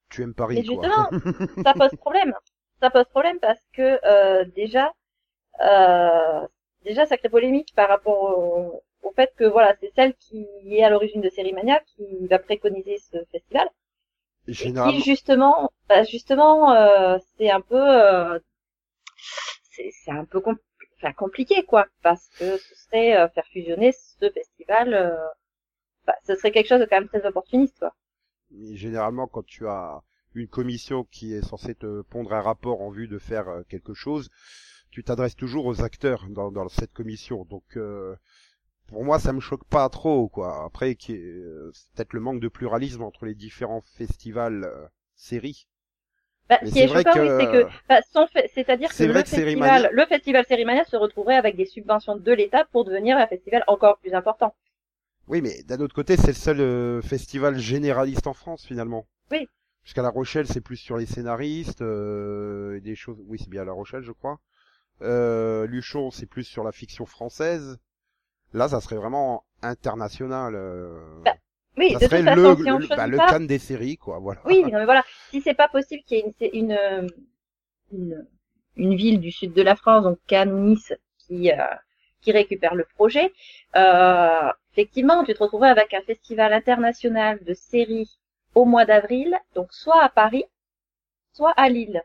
tu 0.08 0.22
aimes 0.22 0.32
Paris, 0.34 0.56
Mais 0.56 0.75
quoi. 0.75 0.82
justement, 0.82 1.10
ça 1.62 1.75
pose 1.75 1.94
problème. 1.99 2.34
Ça 2.80 2.88
pose 2.88 3.04
problème 3.04 3.38
parce 3.38 3.60
que 3.75 4.00
euh, 4.06 4.46
déjà, 4.56 4.94
euh, 5.60 6.46
déjà 6.84 7.04
ça 7.04 7.18
crée 7.18 7.28
polémique 7.28 7.75
par 7.76 7.90
rapport 7.90 8.22
au, 8.22 8.82
au 9.02 9.12
fait 9.12 9.30
que 9.37 9.44
voilà, 9.44 9.76
c'est 9.78 9.92
celle 9.94 10.14
qui 10.14 10.46
est 10.70 10.82
à 10.82 10.88
l'origine 10.88 11.20
de 11.20 11.28
Sérimania 11.28 11.80
qui 11.80 12.26
va 12.28 12.38
préconiser 12.38 12.96
ce 12.96 13.18
festival. 13.30 13.68
Et 14.49 14.52
Généralement, 14.52 14.99
qui 14.99 15.00
justement, 15.02 15.70
bah, 15.88 16.04
justement, 16.04 16.73
euh, 16.73 17.18
c'est 17.37 17.50
un 17.50 17.61
peu, 17.61 17.76
euh, 17.76 18.38
c'est 19.73 20.11
un 20.11 20.25
peu 20.25 20.38
compl- 20.40 20.59
enfin, 20.99 21.12
compliqué 21.12 21.64
quoi, 21.64 21.87
parce 22.02 22.28
que 22.38 22.59
ce 22.59 22.75
serait 22.75 23.16
euh, 23.16 23.28
faire 23.28 23.47
fusionner 23.47 23.92
ce 23.92 24.30
festival. 24.30 24.94
euh, 24.94 25.16
bah, 26.06 26.14
ce 26.26 26.37
serait 26.37 26.52
quelque 26.52 26.68
chose 26.68 26.80
de 26.80 26.87
quand 26.87 26.99
même 27.00 27.09
très 27.09 27.26
opportuniste 27.26 27.78
quoi. 27.78 27.94
Mais 28.52 28.76
généralement, 28.76 29.26
quand 29.26 29.44
tu 29.44 29.66
as 29.66 30.02
une 30.35 30.47
commission 30.49 31.04
qui 31.04 31.32
est 31.35 31.42
censée 31.42 31.75
te 31.75 32.02
pondre 32.02 32.32
un 32.32 32.40
rapport 32.42 32.80
en 32.82 32.90
vue 32.90 33.09
de 33.09 33.18
faire 33.18 33.49
euh, 33.49 33.62
quelque 33.68 33.94
chose, 33.94 34.30
tu 34.90 35.02
t'adresses 35.04 35.37
toujours 35.37 35.66
aux 35.66 35.82
acteurs 35.82 36.26
dans, 36.28 36.50
dans 36.52 36.68
cette 36.68 36.92
commission. 36.92 37.44
Donc, 37.44 37.76
euh, 37.76 38.14
pour 38.90 39.04
moi, 39.04 39.18
ça 39.18 39.32
me 39.32 39.40
choque 39.40 39.64
pas 39.64 39.88
trop, 39.88 40.28
quoi. 40.28 40.64
Après, 40.64 40.94
qui 40.94 41.14
euh, 41.16 41.70
c'est 41.73 41.92
peut-être 41.94 42.12
le 42.12 42.20
manque 42.20 42.40
de 42.40 42.49
pluralisme 42.49 43.02
entre 43.02 43.25
les 43.26 43.35
différents 43.35 43.82
festivals 43.82 44.64
euh, 44.64 44.87
séries. 45.16 45.66
Bah, 46.50 46.59
Mais 46.62 46.70
ce 46.70 46.73
qui 46.75 46.80
c'est 46.80 46.85
est 46.85 46.88
choquant, 46.88 47.12
que- 47.14 47.20
oui, 47.20 47.28
c'est 47.38 47.47
que, 47.47 47.66
bah, 47.88 48.00
son 48.12 48.26
fait- 48.26 48.50
c'est-à-dire 48.54 48.94
que 48.94 49.04
le 49.04 49.12
que 49.14 49.25
festival, 49.25 49.88
le 49.92 50.04
festival 50.06 50.44
Sérimania 50.47 50.85
se 50.85 50.97
retrouvait 50.97 51.35
avec 51.37 51.56
des 51.56 51.64
subventions 51.64 52.16
de 52.16 52.32
l'État 52.32 52.64
pour 52.73 52.85
devenir 52.85 53.16
un 53.16 53.26
festival 53.26 53.64
encore 53.68 53.99
plus 53.99 54.12
important. 54.14 54.54
Oui, 55.28 55.40
mais 55.42 55.62
d'un 55.62 55.80
autre 55.80 55.94
côté, 55.94 56.16
c'est 56.16 56.26
le 56.28 56.32
seul 56.35 56.61
euh, 56.61 57.02
festival 57.02 57.59
généraliste 57.59 58.26
en 58.26 58.35
France, 58.35 58.66
finalement. 58.66 59.06
Oui. 59.30 59.49
Jusqu'à 59.85 60.02
La 60.02 60.11
Rochelle, 60.11 60.47
c'est 60.49 60.61
plus 60.62 60.76
sur 60.76 60.97
les 60.99 61.06
scénaristes, 61.06 61.82
euh, 61.82 62.76
et 62.78 62.80
des 62.82 62.97
choses... 62.97 63.18
Oui, 63.26 63.38
c'est 63.38 63.50
bien 63.50 63.64
La 63.64 63.73
Rochelle, 63.73 64.02
je 64.04 64.12
crois. 64.12 64.40
Euh, 65.02 65.66
Luchon, 65.66 66.11
c'est 66.11 66.26
plus 66.26 66.44
sur 66.44 66.64
la 66.64 66.73
fiction 66.73 67.06
française. 67.06 67.78
Là, 68.52 68.69
ça 68.69 68.80
serait 68.80 68.97
vraiment 68.97 69.45
international. 69.62 70.54
euh, 70.54 70.99
Bah, 71.25 71.35
Oui, 71.76 71.92
ça 71.92 71.99
de 71.99 72.04
serait 72.04 72.19
toute 72.25 72.35
le, 72.37 72.42
façon, 72.42 72.62
si 72.62 72.71
on 72.71 72.78
le, 72.78 72.87
bah, 72.88 73.07
le 73.07 73.16
pas, 73.16 73.26
Cannes 73.26 73.47
des 73.47 73.59
séries, 73.59 73.97
quoi, 73.97 74.19
voilà. 74.19 74.40
Oui, 74.45 74.62
non, 74.64 74.78
mais 74.78 74.85
voilà. 74.85 75.04
Si 75.30 75.40
c'est 75.40 75.54
pas 75.54 75.69
possible 75.69 76.02
qu'il 76.04 76.19
y 76.19 76.21
ait 76.21 76.50
une, 76.52 76.71
une, 76.71 77.09
une, 77.92 78.26
une 78.76 78.95
ville 78.97 79.21
du 79.21 79.30
sud 79.30 79.52
de 79.52 79.62
la 79.62 79.76
France, 79.76 80.04
donc 80.04 80.19
Cannes 80.26 80.52
ou 80.52 80.59
Nice, 80.61 80.92
qui, 81.19 81.52
euh, 81.52 81.57
qui 82.21 82.33
récupère 82.33 82.75
le 82.75 82.85
projet, 82.97 83.33
euh, 83.76 84.50
effectivement, 84.73 85.25
tu 85.25 85.35
te 85.35 85.38
retrouverais 85.42 85.71
avec 85.71 85.95
un 85.95 86.02
festival 86.02 86.52
international 86.52 87.42
de 87.45 87.54
séries 87.54 88.19
au 88.54 88.64
mois 88.64 88.85
d'avril, 88.85 89.38
donc 89.54 89.73
soit 89.73 90.02
à 90.02 90.09
Paris, 90.09 90.45
soit 91.33 91.52
à 91.57 91.69
Lille. 91.69 92.02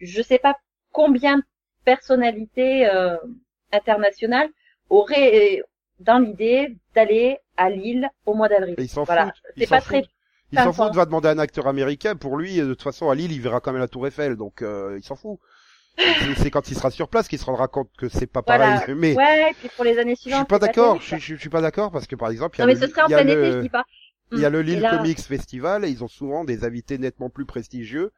Je 0.00 0.22
sais 0.22 0.38
pas 0.38 0.56
combien 0.92 1.38
de 1.38 1.42
personnalités 1.84 2.86
euh, 2.88 3.16
internationales 3.72 4.48
auraient 4.90 5.58
euh, 5.58 5.62
dans 6.00 6.18
l'idée 6.18 6.76
d'aller 6.94 7.38
à 7.56 7.70
Lille 7.70 8.08
au 8.26 8.34
mois 8.34 8.48
d'avril. 8.48 8.74
Ils 8.78 8.88
s'en 8.88 9.04
Voilà. 9.04 9.32
C'est 9.56 9.68
pas 9.68 9.80
très. 9.80 10.04
Il 10.52 10.58
s'en 10.58 10.72
fout, 10.72 10.94
va 10.94 11.04
demander 11.06 11.28
à 11.28 11.32
un 11.32 11.38
acteur 11.38 11.66
américain. 11.66 12.14
Pour 12.14 12.36
lui, 12.36 12.58
de 12.58 12.66
toute 12.66 12.82
façon, 12.82 13.10
à 13.10 13.14
Lille, 13.14 13.32
il 13.32 13.40
verra 13.40 13.60
quand 13.60 13.72
même 13.72 13.80
la 13.80 13.88
Tour 13.88 14.06
Eiffel, 14.06 14.36
donc 14.36 14.62
euh, 14.62 14.96
il 14.98 15.02
s'en 15.04 15.16
fout. 15.16 15.38
C'est- 16.36 16.50
quand 16.50 16.68
il 16.70 16.76
sera 16.76 16.90
sur 16.90 17.08
place 17.08 17.28
qu'il 17.28 17.38
se 17.38 17.44
rendra 17.44 17.68
compte 17.68 17.88
que 17.96 18.08
c'est 18.08 18.26
pas 18.26 18.42
Voilà. 18.44 18.78
pareil. 18.80 18.94
Mais 18.96 19.16
Ouais, 19.16 19.50
et 19.50 19.54
puis 19.54 19.68
pour 19.76 19.84
les 19.84 19.96
années 19.98 20.14
je 20.16 20.20
suivantes. 20.22 20.40
suis 20.40 20.46
pas 20.46 20.58
d'accord. 20.58 21.00
Je, 21.00 21.16
je, 21.16 21.34
je 21.34 21.40
suis 21.40 21.48
pas 21.48 21.60
d'accord 21.60 21.90
parce 21.92 22.06
que 22.06 22.16
par 22.16 22.30
exemple, 22.30 22.56
il 22.56 22.60
y 22.60 22.62
a 22.62 22.66
Non, 22.66 22.72
mais 22.74 22.80
le, 22.80 22.88
serait 22.88 23.02
en 23.02 23.08
y 23.08 23.14
a 23.14 23.18
plein 23.22 23.26
été, 23.28 23.34
le- 23.36 23.52
je 23.52 23.58
dis 23.60 23.68
pas. 23.68 23.84
il 24.32 24.38
y 24.40 24.44
a 24.44 24.50
le 24.50 24.60
Et 24.60 24.62
Lille 24.64 24.80
là- 24.80 24.96
Comics 24.96 25.20
Festival 25.20 25.84
et 25.84 25.88
ils 25.88 26.02
ont 26.02 26.08
souvent 26.08 26.44
des 26.44 26.64
invités 26.64 26.98
nettement 26.98 27.30
plus 27.30 27.46
prestigieux 27.46 28.10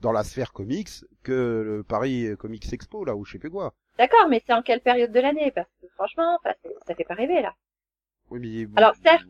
dans 0.00 0.12
la 0.12 0.24
sphère 0.24 0.52
comics 0.52 0.90
que 1.22 1.32
le 1.76 1.82
Paris 1.82 2.28
Comics 2.38 2.72
Expo 2.72 3.04
là 3.04 3.14
ou 3.16 3.24
je 3.24 3.32
sais 3.32 3.38
plus 3.38 3.50
quoi. 3.50 3.74
D'accord, 3.98 4.28
mais 4.28 4.42
c'est 4.46 4.52
en 4.54 4.62
quelle 4.62 4.80
période 4.80 5.12
de 5.12 5.20
l'année? 5.20 5.50
Parce 5.50 5.68
que 5.80 5.86
franchement, 5.94 6.38
enfin, 6.40 6.54
c'est- 6.62 6.74
ça 6.86 6.94
fait 6.94 7.04
pas 7.04 7.14
rêver 7.14 7.42
là. 7.42 7.54
Oui, 8.30 8.66
mais 8.70 8.78
Alors, 8.78 8.94
certes, 9.04 9.24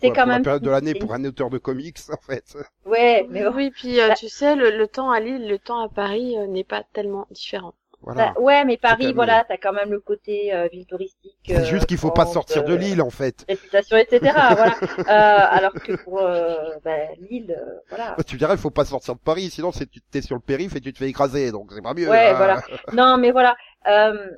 c'est 0.00 0.08
quand 0.10 0.22
pour 0.22 0.26
même- 0.26 0.28
la 0.28 0.40
période 0.40 0.62
de 0.62 0.70
l'année 0.70 0.94
pour 0.94 1.12
un 1.12 1.22
auteur 1.24 1.50
de 1.50 1.58
comics 1.58 1.98
en 2.10 2.16
fait. 2.16 2.56
Ouais, 2.86 3.26
mais 3.28 3.44
bon. 3.44 3.54
Oui, 3.54 3.70
puis 3.70 4.00
euh, 4.00 4.08
Bah- 4.08 4.14
tu 4.14 4.28
sais, 4.30 4.56
le, 4.56 4.70
le 4.76 4.88
temps 4.88 5.10
à 5.10 5.20
Lille, 5.20 5.46
le 5.46 5.58
temps 5.58 5.80
à 5.80 5.88
Paris 5.90 6.36
euh, 6.38 6.46
n'est 6.46 6.64
pas 6.64 6.82
tellement 6.94 7.26
différent. 7.30 7.74
Voilà. 8.00 8.32
Bah, 8.34 8.40
ouais, 8.40 8.64
mais 8.64 8.76
Paris, 8.76 9.12
voilà, 9.12 9.44
t'as 9.46 9.56
quand 9.56 9.72
même 9.72 9.90
le 9.90 9.98
côté 10.00 10.54
euh, 10.54 10.68
ville 10.68 10.86
touristique. 10.86 11.36
C'est 11.46 11.56
euh, 11.56 11.64
juste 11.64 11.86
qu'il 11.86 11.98
faut 11.98 12.12
pas 12.12 12.26
sortir 12.26 12.62
de 12.64 12.74
euh, 12.74 12.76
Lille 12.76 13.02
en 13.02 13.10
fait. 13.10 13.44
Réputation, 13.48 13.96
etc. 13.96 14.20
voilà. 14.32 14.76
Euh, 15.00 15.56
alors 15.56 15.72
que 15.72 15.96
pour 16.04 16.20
euh, 16.20 16.54
bah, 16.84 16.96
Lille, 17.28 17.56
euh, 17.58 17.78
voilà. 17.88 18.16
Tu 18.26 18.36
dirais 18.36 18.54
il 18.54 18.60
faut 18.60 18.70
pas 18.70 18.84
sortir 18.84 19.14
de 19.14 19.20
Paris 19.20 19.50
sinon 19.50 19.72
c'est 19.72 19.90
tu 19.90 20.00
t'es 20.00 20.22
sur 20.22 20.36
le 20.36 20.40
périph 20.40 20.76
et 20.76 20.80
tu 20.80 20.92
te 20.92 20.98
fais 20.98 21.08
écraser 21.08 21.50
donc 21.50 21.72
c'est 21.72 21.82
pas 21.82 21.92
mieux. 21.94 22.08
Ouais, 22.08 22.28
hein. 22.28 22.34
voilà. 22.34 22.62
Non, 22.92 23.16
mais 23.18 23.32
voilà. 23.32 23.56
Euh, 23.88 24.30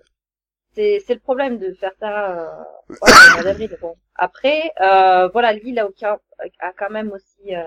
c'est 0.72 1.02
c'est 1.06 1.14
le 1.14 1.20
problème 1.20 1.58
de 1.58 1.74
faire 1.74 1.92
ça 2.00 2.40
euh. 2.40 2.46
Bon. 3.80 3.94
Après, 4.14 4.72
euh, 4.80 5.28
voilà, 5.28 5.52
Lille 5.52 5.78
a, 5.78 5.86
aucun, 5.86 6.18
a 6.60 6.72
quand 6.78 6.90
même 6.90 7.12
aussi 7.12 7.54
euh, 7.54 7.62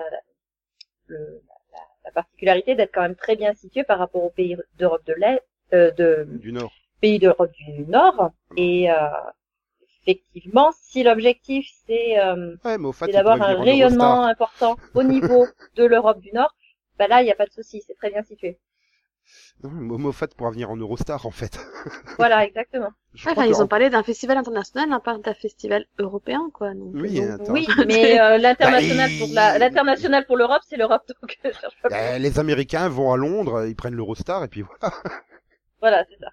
le- 1.06 1.40
la, 1.72 1.78
la 2.06 2.10
particularité 2.12 2.74
d'être 2.74 2.92
quand 2.92 3.02
même 3.02 3.16
très 3.16 3.36
bien 3.36 3.54
situé 3.54 3.84
par 3.84 3.98
rapport 3.98 4.22
aux 4.24 4.30
pays 4.30 4.56
d'Europe 4.78 5.04
de 5.06 5.14
l'Est, 5.14 5.40
euh, 5.40 5.40
de 5.96 6.26
Du 6.40 6.52
Nord. 6.52 6.72
pays 7.00 7.18
d'Europe 7.18 7.52
du 7.52 7.82
Nord. 7.86 8.30
Et 8.56 8.90
euh, 8.90 8.94
effectivement, 10.06 10.70
si 10.80 11.02
l'objectif 11.02 11.66
c'est 11.86 12.18
euh, 12.18 12.56
Ouais, 12.64 12.78
fait, 12.92 13.10
d'avoir 13.12 13.40
un 13.42 13.54
rayonnement 13.62 14.24
Eurostar. 14.24 14.28
important 14.28 14.76
au 14.94 15.02
niveau 15.14 15.46
de 15.76 15.84
l'Europe 15.84 16.20
du 16.20 16.32
Nord, 16.32 16.54
bah 16.98 17.08
là, 17.08 17.22
il 17.22 17.24
n'y 17.24 17.32
a 17.32 17.36
pas 17.36 17.46
de 17.46 17.52
souci, 17.52 17.82
c'est 17.86 17.94
très 17.94 18.10
bien 18.10 18.22
situé. 18.22 18.58
Non, 19.62 19.70
pourra 20.34 20.50
venir 20.50 20.70
en 20.70 20.76
Eurostar 20.76 21.24
en 21.26 21.30
fait. 21.30 21.58
Voilà, 22.18 22.44
exactement. 22.44 22.90
Je 23.14 23.22
crois 23.22 23.32
Enfin, 23.32 23.46
ils 23.46 23.62
ont 23.62 23.66
parlé 23.66 23.88
d'un 23.88 24.02
festival 24.02 24.36
international, 24.36 24.92
hein, 24.92 25.00
pas 25.00 25.16
d'un 25.18 25.34
festival 25.34 25.86
européen, 25.98 26.50
quoi. 26.52 26.74
Donc, 26.74 26.90
Oui, 26.94 27.20
euh, 27.20 27.38
mais 27.86 28.20
euh, 28.20 28.36
l'international 28.38 29.10
Bah, 29.10 29.26
pour 29.26 29.34
la 29.34 29.58
l'Europe, 30.36 30.62
c'est 30.68 30.76
l'Europe 30.76 31.02
donc 31.20 31.38
euh. 31.44 31.50
Euh, 31.90 32.18
les 32.18 32.38
Américains 32.38 32.88
vont 32.88 33.12
à 33.12 33.16
Londres, 33.16 33.66
ils 33.66 33.74
prennent 33.76 33.94
l'Eurostar 33.94 34.44
et 34.44 34.48
puis 34.48 34.62
voilà. 34.62 34.94
Voilà, 35.84 36.06
c'est 36.08 36.18
ça. 36.18 36.30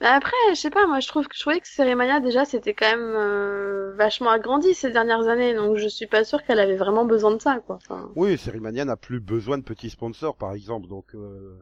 Mais 0.00 0.06
après, 0.06 0.36
je 0.50 0.54
sais 0.54 0.70
pas, 0.70 0.86
moi, 0.86 1.00
je 1.00 1.08
trouve 1.08 1.26
que 1.26 1.34
je 1.34 1.40
trouvais 1.40 1.58
que 1.58 1.66
Cerimania 1.66 2.20
déjà 2.20 2.44
c'était 2.44 2.72
quand 2.72 2.88
même 2.88 3.16
euh, 3.16 3.92
vachement 3.96 4.30
agrandi 4.30 4.74
ces 4.74 4.92
dernières 4.92 5.26
années, 5.26 5.54
donc 5.56 5.76
je 5.76 5.88
suis 5.88 6.06
pas 6.06 6.22
sûre 6.22 6.40
qu'elle 6.44 6.60
avait 6.60 6.76
vraiment 6.76 7.04
besoin 7.04 7.34
de 7.34 7.42
ça, 7.42 7.58
quoi. 7.66 7.80
Enfin, 7.82 8.12
Oui, 8.14 8.38
Cerimania 8.38 8.84
n'a 8.84 8.96
plus 8.96 9.18
besoin 9.18 9.58
de 9.58 9.64
petits 9.64 9.90
sponsors 9.90 10.36
par 10.36 10.52
exemple, 10.52 10.86
donc. 10.86 11.16
Euh... 11.16 11.58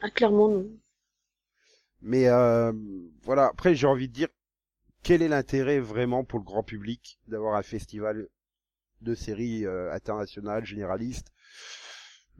ah, 0.00 0.08
clairement 0.08 0.48
non. 0.48 0.66
Mais 2.00 2.26
euh, 2.28 2.72
voilà. 3.22 3.48
Après, 3.48 3.74
j'ai 3.74 3.86
envie 3.86 4.08
de 4.08 4.14
dire, 4.14 4.28
quel 5.02 5.20
est 5.20 5.28
l'intérêt 5.28 5.78
vraiment 5.78 6.24
pour 6.24 6.38
le 6.38 6.46
grand 6.46 6.62
public 6.62 7.18
d'avoir 7.28 7.56
un 7.56 7.62
festival 7.62 8.28
de 9.02 9.14
séries 9.14 9.66
euh, 9.66 9.92
internationales 9.92 10.64
généralistes? 10.64 11.28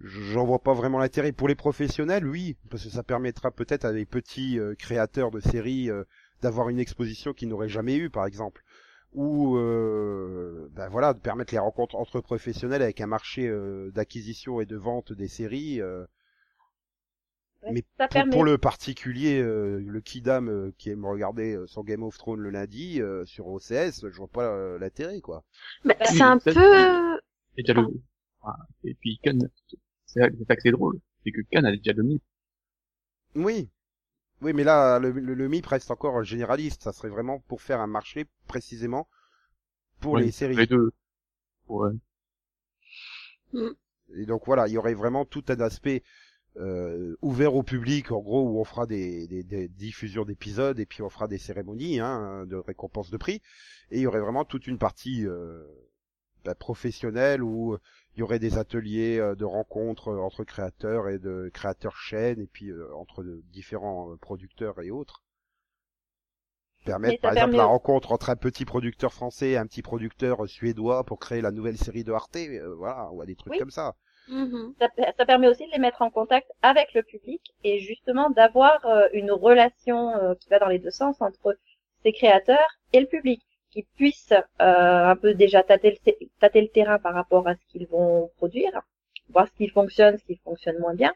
J'en 0.03 0.45
vois 0.45 0.59
pas 0.59 0.75
vraiment 0.75 0.99
l'intérêt. 0.99 1.33
Pour 1.33 1.49
les 1.49 1.55
professionnels, 1.55 2.27
oui, 2.27 2.57
parce 2.71 2.85
que 2.85 2.91
ça 2.91 3.03
permettra 3.03 3.51
peut-être 3.51 3.85
à 3.85 3.93
des 3.93 4.05
petits 4.07 4.59
euh, 4.59 4.75
créateurs 4.75 5.31
de 5.31 5.41
séries 5.41 5.91
euh, 5.91 6.05
d'avoir 6.43 6.69
une 6.69 6.79
exposition 6.81 7.33
qu'ils 7.33 7.49
n'auraient 7.49 7.69
jamais 7.69 7.97
eue, 7.97 8.11
par 8.11 8.27
exemple. 8.27 8.63
Ou 9.13 9.57
euh, 9.59 10.69
ben 10.73 10.89
voilà, 10.89 11.15
de 11.15 11.21
permettre 11.21 11.53
les 11.55 11.59
rencontres 11.61 11.97
entre 11.97 12.21
professionnels 12.21 12.83
avec 12.83 13.01
un 13.01 13.07
marché 13.07 13.47
euh, 13.49 13.91
d'acquisition 13.93 14.61
et 14.61 14.67
de 14.67 14.77
vente 14.77 15.13
des 15.13 15.29
séries. 15.29 15.81
euh, 15.81 16.05
Ouais, 17.63 17.71
mais 17.71 17.85
ça 17.97 18.09
pour, 18.09 18.09
permet. 18.09 18.31
pour 18.33 18.45
le 18.45 18.59
particulier, 18.59 19.41
euh, 19.41 19.79
le 19.87 20.01
kidam 20.01 20.49
euh, 20.49 20.73
qui 20.79 20.91
aime 20.91 21.05
regarder 21.07 21.57
son 21.67 21.83
Game 21.85 22.03
of 22.03 22.17
Thrones 22.19 22.41
le 22.41 22.51
lundi 22.51 23.01
euh, 23.01 23.25
sur 23.25 23.47
OCS, 23.47 24.09
je 24.11 24.17
vois 24.17 24.29
pas 24.29 24.79
l'intérêt 24.79 25.21
quoi. 25.21 25.45
Mais 25.85 25.97
Oui, 26.01 26.07
c'est 26.07 26.23
un 26.23 26.39
peu... 26.39 26.51
Et 27.57 27.63
le, 27.73 27.87
enfin, 28.41 28.57
et 28.85 28.95
puis 28.95 29.21
c'est 30.15 30.45
ça 30.47 30.57
que 30.57 30.63
c'est 30.63 30.71
drôle, 30.71 31.01
c'est 31.25 31.33
que 31.33 31.41
Cannes 31.51 31.67
a 31.67 31.77
déjà 31.77 31.93
donné. 31.93 32.21
Oui, 33.35 33.71
oui, 34.41 34.53
mais 34.53 34.65
là 34.65 34.99
le, 34.99 35.11
le, 35.11 35.35
le 35.35 35.49
MIP 35.49 35.67
reste 35.67 35.91
encore 35.91 36.23
généraliste. 36.23 36.83
Ça 36.83 36.93
serait 36.93 37.09
vraiment 37.09 37.41
pour 37.41 37.63
faire 37.63 37.81
un 37.81 37.87
marché 37.87 38.27
précisément 38.47 39.09
pour 40.01 40.19
les 40.19 40.31
séries. 40.31 40.57
Les 40.57 40.67
deux. 40.67 40.91
Ouais. 41.69 41.93
Et 44.15 44.27
donc 44.27 44.43
voilà, 44.47 44.69
il 44.69 44.73
y 44.73 44.79
aurait 44.79 44.95
vraiment 44.95 45.25
tout 45.25 45.45
un 45.49 45.61
aspect 45.61 46.03
euh, 46.57 47.17
ouvert 47.23 47.55
au 47.55 47.63
public, 47.63 48.13
en 48.13 48.21
gros, 48.21 48.47
où 48.47 48.61
on 48.61 48.65
fera 48.65 48.87
des, 48.87 49.27
des, 49.27 49.43
des 49.43 49.69
diffusions 49.69 50.25
d'épisodes 50.25 50.79
et 50.79 50.87
puis 50.87 51.03
on 51.03 51.09
fera 51.09 51.29
des 51.29 51.39
cérémonies 51.39 52.01
hein, 52.01 52.45
de 52.47 52.57
récompense 52.57 53.11
de 53.11 53.17
prix. 53.17 53.41
Et 53.91 53.99
il 53.99 54.03
y 54.03 54.07
aurait 54.07 54.21
vraiment 54.21 54.45
toute 54.45 54.67
une 54.67 54.79
partie 54.79 55.27
euh, 55.27 55.65
bah, 56.45 56.55
professionnelle 56.55 57.43
où 57.43 57.79
il 58.15 58.21
y 58.21 58.23
aurait 58.23 58.39
des 58.39 58.59
ateliers 58.59 59.19
euh, 59.19 59.35
de 59.35 59.45
rencontres 59.45 60.09
euh, 60.09 60.19
entre 60.21 60.45
créateurs 60.45 61.09
et 61.09 61.19
de 61.19 61.51
créateurs 61.53 61.97
chaînes 61.97 62.41
et 62.41 62.47
puis 62.47 62.71
euh, 62.71 62.95
entre 62.95 63.25
différents 63.53 64.13
euh, 64.13 64.17
producteurs 64.17 64.81
et 64.81 64.91
autres. 64.91 65.23
Permettre 66.85 67.21
par 67.21 67.33
exemple 67.33 67.57
la 67.57 67.65
rencontre 67.65 68.13
entre 68.13 68.31
un 68.31 68.37
petit 68.37 68.65
producteur 68.65 69.13
français 69.13 69.51
et 69.51 69.57
un 69.57 69.67
petit 69.67 69.83
producteur 69.83 70.49
suédois 70.49 71.05
pour 71.05 71.19
créer 71.21 71.41
la 71.41 71.53
nouvelle 71.53 71.79
série 71.79 72.03
de 72.05 72.13
Arte, 72.13 72.37
euh, 72.37 72.75
voilà, 72.77 73.09
ou 73.13 73.23
à 73.23 73.27
des 73.27 73.37
trucs 73.37 73.53
Oui. 73.53 73.59
comme 73.59 73.71
ça. 73.71 73.95
mhm. 74.27 74.75
Ça, 74.81 74.89
ça 75.17 75.25
permet 75.27 75.49
aussi 75.49 75.65
de 75.67 75.73
les 75.73 75.79
mettre 75.79 76.03
en 76.03 76.11
contact 76.11 76.51
avec 76.63 76.93
le 76.95 77.03
public 77.05 77.41
et 77.63 77.79
justement 77.81 78.31
d'avoir 78.31 78.85
euh, 78.87 79.07
une 79.13 79.31
relation 79.31 80.11
euh, 80.17 80.35
qui 80.35 80.49
va 80.49 80.59
dans 80.59 80.67
les 80.69 80.81
deux 80.81 80.91
sens 80.91 81.21
entre 81.21 81.57
ces 82.03 82.13
créateurs 82.13 82.79
et 82.93 83.01
le 83.01 83.07
public, 83.07 83.41
qui 83.73 83.83
puissent 83.97 84.33
euh, 84.33 85.11
un 85.13 85.17
peu 85.17 85.35
déjà 85.35 85.63
tâter 85.63 85.91
le, 85.93 86.13
te- 86.13 86.25
tâter 86.41 86.61
le 86.61 86.69
terrain 86.69 86.99
par 86.99 87.15
rapport 87.15 87.49
à 87.49 87.55
ce 87.57 87.65
qu'ils 87.71 87.87
vont 87.89 88.31
produire, 88.37 88.73
voir 89.31 89.47
ce 89.49 89.53
qui 89.59 89.69
fonctionne, 89.69 90.19
ce 90.19 90.25
qui 90.25 90.37
fonctionne 90.45 90.79
moins 90.79 90.95
bien, 90.95 91.13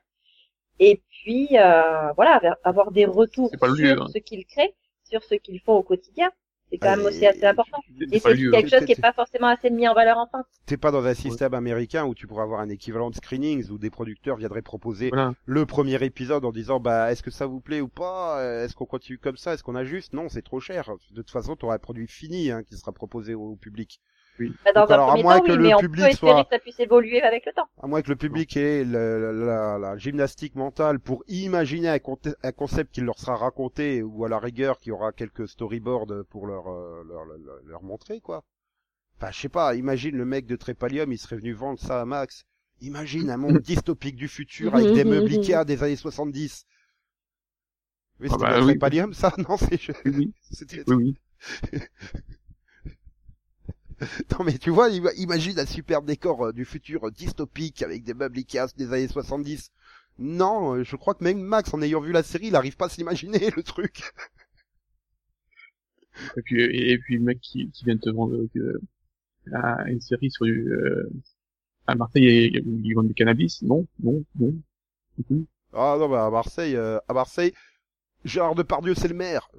et 0.79 1.03
puis 1.11 1.49
euh, 1.59 2.13
voilà 2.17 2.35
avoir- 2.65 2.91
des 2.93 3.07
retours 3.07 3.51
pas 3.61 3.75
sur 3.75 4.03
hein. 4.03 4.09
ce 4.15 4.19
qu'ils 4.19 4.47
créent, 4.47 4.75
sur 5.05 5.23
ce 5.25 5.35
qu'ils 5.37 5.61
font 5.61 5.75
au 5.75 5.83
quotidien, 5.83 6.31
C'est 6.71 6.79
quand 6.79 6.97
même 6.97 7.07
aussi 7.07 7.25
assez 7.25 7.45
important. 7.45 7.79
Et 8.11 8.19
c'est 8.19 8.35
lieu, 8.35 8.51
quelque 8.51 8.69
chose 8.69 8.85
qui 8.85 8.93
est 8.93 8.97
peut-être- 8.97 9.01
pas 9.01 9.13
forcément 9.13 9.47
assez 9.47 9.71
mis 9.71 9.87
en 9.87 9.95
valeur 9.95 10.19
en 10.19 10.27
France. 10.27 10.47
T'es 10.67 10.77
pas 10.77 10.91
dans 10.91 11.05
un 11.07 11.15
système 11.15 11.55
américain 11.55 12.05
où 12.05 12.15
tu 12.15 12.27
pourrais 12.27 12.43
avoir 12.43 12.61
un 12.61 12.69
équivalent 12.69 13.11
de 13.11 13.15
screenings 13.15 13.71
où 13.71 13.79
des 13.79 13.89
producteurs 13.91 14.37
viendraient 14.37 14.63
proposer 14.63 15.11
Voilà. 15.11 15.35
le 15.45 15.65
premier 15.67 16.03
épisode 16.05 16.45
en 16.45 16.51
disant 16.53 16.81
bah 16.81 17.13
est-ce 17.13 17.23
que 17.23 17.31
ça 17.31 17.47
vous 17.47 17.61
plaît 17.61 17.81
ou 17.81 17.89
pas? 17.89 18.41
Euh, 18.41 18.65
Est-ce 18.65 18.75
qu'on 18.75 18.85
continue 18.87 19.19
comme 19.19 19.37
ça? 19.37 19.55
Est-ce 19.55 19.63
qu'on 19.63 19.77
ajuste? 19.77 20.13
Non, 20.13 20.29
c'est 20.29 20.43
trop 20.43 20.59
cher. 20.61 20.91
De 21.13 21.23
toute 21.23 21.31
façon, 21.31 21.55
t'auras 21.57 21.77
un 21.77 21.79
produit 21.79 22.09
fini 22.09 22.51
hein, 22.51 22.63
qui 22.65 22.77
sera 22.77 22.91
proposé 22.93 23.35
au 23.35 23.55
public. 23.57 24.01
Bah, 24.65 24.73
dans 24.75 24.81
Donc, 24.83 24.91
un 24.91 24.95
alors, 24.95 25.07
à 25.07 25.11
premier 25.11 25.23
moins 25.23 25.39
temps, 25.39 25.45
que 25.47 25.51
oui, 25.53 25.57
le 25.57 25.63
mais 25.63 25.75
on 25.75 25.79
public 25.81 26.05
peut 26.05 26.11
espérer 26.11 26.33
soit- 26.33 26.45
que 26.45 26.51
ça 26.51 26.59
puisse 26.59 26.81
évoluer 26.81 27.23
avec 27.23 27.47
le 27.47 27.53
temps. 27.53 27.69
À 27.83 27.87
moins 27.87 28.03
que 28.03 28.09
le 28.11 28.17
public 28.17 28.57
ait 28.57 28.85
le- 28.85 29.33
la, 29.47 29.79
la 29.79 29.97
gymnastique 29.99 30.55
mentale 30.55 31.01
pour 31.01 31.25
imaginer 31.29 31.89
un, 31.89 31.99
concept 32.53 32.95
qui 32.95 33.01
leur 33.01 33.19
sera 33.19 33.37
raconté 33.37 34.03
ou 34.03 34.25
à 34.25 34.29
la 34.29 34.39
rigueur 34.39 34.79
qui 34.79 34.91
aura 34.91 35.13
quelques 35.13 35.49
storyboards 35.49 36.25
pour 36.31 36.47
leur, 36.47 36.69
euh, 36.69 37.03
leur, 37.09 37.25
leur, 37.25 37.39
leur 37.65 37.83
montrer 37.83 38.21
quoi. 38.21 38.45
Enfin, 39.19 39.31
je 39.33 39.41
sais 39.41 39.49
pas, 39.49 39.75
imagine 39.75 40.17
le 40.17 40.25
mec 40.27 40.47
de 40.47 40.57
Trépalium, 40.57 41.11
il 41.11 41.19
serait 41.19 41.37
venu 41.37 41.53
vendre 41.55 41.79
ça 41.79 42.01
à 42.03 42.05
Max. 42.05 42.45
Imagine 42.83 43.31
un 43.31 43.39
monde 43.39 43.59
dystopique 43.61 44.17
du 44.17 44.29
futur 44.29 44.75
avec 44.75 44.93
des 44.93 45.05
meubles 45.05 45.33
Ikea 45.33 45.65
des 45.65 45.83
années 45.83 45.97
70. 45.97 46.67
Oui, 48.21 48.29
Ah 48.31 48.35
c'était 48.35 48.45
bah 48.51 48.59
oui. 48.61 48.65
Trépalium 48.67 49.13
ça 49.15 49.33
Non, 49.49 49.57
c'est... 49.57 49.81
Oui, 50.05 50.13
oui, 50.15 50.35
c'était- 50.51 50.83
oui, 50.89 51.17
oui. 51.73 51.81
Non 54.39 54.45
mais 54.45 54.59
tu 54.59 54.71
vois, 54.71 54.91
ima- 54.91 55.13
imagine 55.17 55.59
un 55.59 55.67
super 55.67 56.03
décor 56.03 56.47
euh, 56.47 56.53
du 56.53 56.65
futur 56.65 57.07
euh, 57.07 57.11
dystopique 57.11 57.83
avec 57.83 58.05
des 58.05 58.15
meubles 58.15 58.39
Ikea 58.39 58.67
des 58.77 58.93
années 58.93 59.09
70. 59.09 59.71
Non, 60.19 60.75
euh, 60.77 60.85
je 60.85 60.97
crois 60.97 61.15
que 61.15 61.25
même 61.25 61.41
Max, 61.41 61.73
en 61.75 61.83
ayant 61.83 62.01
vu 62.01 62.13
la 62.13 62.23
série, 62.23 62.49
il 62.49 62.57
arrive 62.57 62.77
pas 62.77 62.87
à 62.87 62.89
s'imaginer 62.89 63.51
le 63.57 63.63
truc. 63.63 64.13
Et 66.37 66.43
puis, 66.43 66.63
et, 66.63 66.99
puis 66.99 67.17
le 67.17 67.23
mec 67.23 67.41
qui, 67.41 67.71
qui 67.71 67.85
vient 67.85 67.97
te 67.97 68.11
vendre 68.11 68.37
euh, 68.57 68.81
un- 69.53 69.87
une 69.87 70.01
série 70.01 70.31
sur 70.31 70.47
du, 70.47 70.69
euh, 70.73 71.11
à 71.87 71.95
Marseille, 71.97 72.53
ils 72.85 72.95
vendent 72.95 73.09
du 73.09 73.15
cannabis? 73.15 73.63
Non, 73.63 73.87
non, 74.03 74.25
non. 74.39 74.55
Mhm. 75.31 75.47
Ah 75.75 75.97
non, 75.99 76.09
bah 76.09 76.27
à 76.27 76.31
Marseille, 76.31 76.77
euh, 76.77 76.99
à 77.09 77.15
Marseille, 77.15 77.53
Gérard 78.25 78.57
Depardieu 78.57 78.95
c'est 78.95 79.09
le 79.09 79.15
maire. 79.15 79.51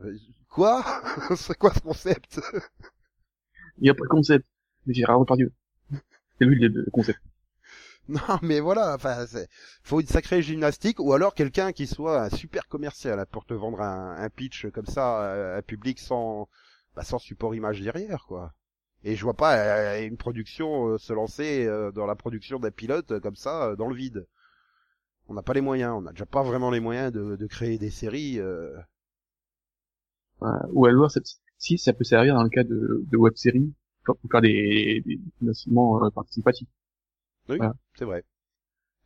Quoi? 0.49 0.83
C'est 1.37 1.57
quoi 1.57 1.73
ce 1.73 1.81
concept? 1.81 2.39
Il 3.79 3.83
n'y 3.85 3.89
a 3.89 3.95
pas 3.95 4.03
de 4.03 4.09
concept. 4.09 4.45
Gérard 4.87 5.19
Depardieu. 5.19 5.51
C'est 6.39 6.45
lui 6.45 6.59
le, 6.59 6.85
concept. 6.91 7.19
Non 8.09 8.39
mais 8.41 8.59
voilà, 8.61 8.95
enfin, 8.95 9.25
faut 9.83 9.99
une 10.01 10.07
sacrée 10.07 10.41
gymnastique 10.41 10.99
ou 10.99 11.13
alors 11.13 11.33
quelqu'un 11.35 11.71
qui 11.73 11.87
soit 11.87 12.23
un 12.23 12.29
super 12.29 12.67
commercial 12.67 13.25
pour 13.31 13.45
te 13.45 13.53
vendre 13.53 13.81
un, 13.81 14.15
un 14.17 14.29
pitch 14.29 14.67
comme 14.71 14.85
ça 14.85 15.53
à 15.55 15.57
un 15.57 15.61
public 15.61 15.99
sans, 15.99 16.47
bah, 16.95 17.03
sans 17.03 17.19
support 17.19 17.55
image 17.55 17.81
derrière 17.81 18.25
quoi. 18.25 18.53
Et 19.03 19.15
je 19.15 19.23
vois 19.23 19.35
pas 19.35 19.57
euh, 19.57 20.07
une 20.07 20.17
production 20.17 20.89
euh, 20.89 20.97
se 20.97 21.13
lancer 21.13 21.65
euh, 21.67 21.91
dans 21.91 22.05
la 22.05 22.15
production 22.15 22.59
d'un 22.59 22.71
pilote 22.71 23.11
euh, 23.11 23.19
comme 23.19 23.35
ça 23.35 23.67
euh, 23.71 23.75
dans 23.75 23.87
le 23.87 23.95
vide. 23.95 24.25
On 25.29 25.35
n'a 25.35 25.41
pas 25.43 25.53
les 25.53 25.61
moyens, 25.61 25.93
on 25.95 26.01
n'a 26.01 26.11
déjà 26.11 26.25
pas 26.25 26.43
vraiment 26.43 26.69
les 26.71 26.81
moyens 26.81 27.13
de, 27.13 27.37
de 27.37 27.47
créer 27.47 27.77
des 27.77 27.91
séries. 27.91 28.39
euh. 28.41 28.77
Voilà. 30.39 30.65
Ou 30.71 30.85
alors, 30.85 31.11
ça- 31.11 31.19
si 31.57 31.77
ça 31.77 31.93
peut 31.93 32.03
servir 32.03 32.35
dans 32.35 32.43
le 32.43 32.49
cas 32.49 32.63
de, 32.63 33.03
de 33.07 33.17
web-séries, 33.17 33.73
pour 34.05 34.17
faire 34.31 34.41
des, 34.41 35.01
des 35.05 35.19
financements 35.39 36.03
euh, 36.05 36.09
participatifs. 36.11 36.69
C'est 37.95 38.05
vrai. 38.05 38.23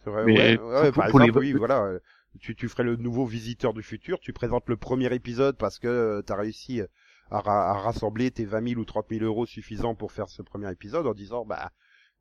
C'est 0.03 0.09
vrai. 0.11 0.25
Mais 0.25 0.57
ouais, 0.57 0.63
ouais, 0.81 0.91
pour- 0.91 1.03
par 1.03 1.09
pour 1.09 1.19
les- 1.19 1.25
exemple, 1.27 1.45
oui, 1.45 1.53
voilà. 1.53 1.83
euh, 1.85 1.99
Tu, 2.39 2.55
tu 2.55 2.69
ferais 2.69 2.83
le 2.83 2.95
nouveau 2.95 3.25
visiteur 3.25 3.73
du 3.73 3.83
futur, 3.83 4.19
tu 4.19 4.33
présentes 4.33 4.67
le 4.69 4.77
premier 4.77 5.13
épisode 5.13 5.57
parce 5.57 5.79
que 5.79 6.23
tu 6.25 6.31
as 6.33 6.35
réussi 6.35 6.81
à, 7.29 7.39
ra- 7.41 7.71
à 7.71 7.73
rassembler 7.73 8.31
tes 8.31 8.45
20 8.45 8.61
000 8.61 8.79
ou 8.81 8.85
30 8.85 9.07
000 9.09 9.23
euros 9.25 9.45
suffisants 9.45 9.95
pour 9.95 10.11
faire 10.11 10.29
ce 10.29 10.41
premier 10.41 10.71
épisode 10.71 11.07
en 11.07 11.13
disant, 11.13 11.45
bah, 11.45 11.71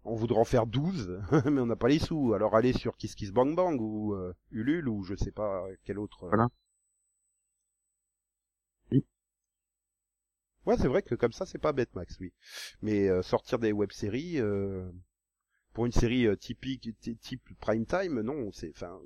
on 0.04 0.14
voudrait 0.16 0.40
en 0.40 0.44
faire 0.44 0.66
12, 0.66 1.20
mais 1.46 1.60
on 1.60 1.66
n'a 1.66 1.76
pas 1.76 1.88
les 1.88 1.98
sous. 2.00 2.34
Alors 2.34 2.56
allez 2.56 2.72
sur 2.72 2.96
Kiss 2.96 3.14
Kiss 3.14 3.32
Bang 3.32 3.54
Bang 3.54 3.80
ou 3.80 4.14
euh, 4.14 4.34
Ulule 4.50 4.88
ou 4.88 5.04
je 5.04 5.14
sais 5.14 5.32
pas 5.32 5.64
quel 5.84 5.98
autre. 5.98 6.24
euh. 6.24 6.28
Voilà. 6.30 6.48
Oui. 8.90 9.04
Ouais, 10.66 10.76
c'est 10.78 10.88
vrai 10.88 11.02
que 11.02 11.14
comme 11.14 11.32
ça, 11.32 11.46
c'est 11.46 11.58
pas 11.58 11.72
bête, 11.72 11.94
Max, 11.94 12.16
oui. 12.20 12.32
Mais 12.82 13.08
euh, 13.08 13.22
sortir 13.22 13.58
des 13.58 13.72
web-séries 13.72 14.38
euh, 14.40 14.90
pour 15.74 15.86
une 15.86 15.92
série 15.92 16.26
euh, 16.26 16.36
typique, 16.36 16.90
ty- 17.00 17.16
type 17.18 17.42
prime 17.60 17.86
time, 17.86 18.20
non, 18.22 18.52
c'est, 18.52 18.72
enfin, 18.76 19.00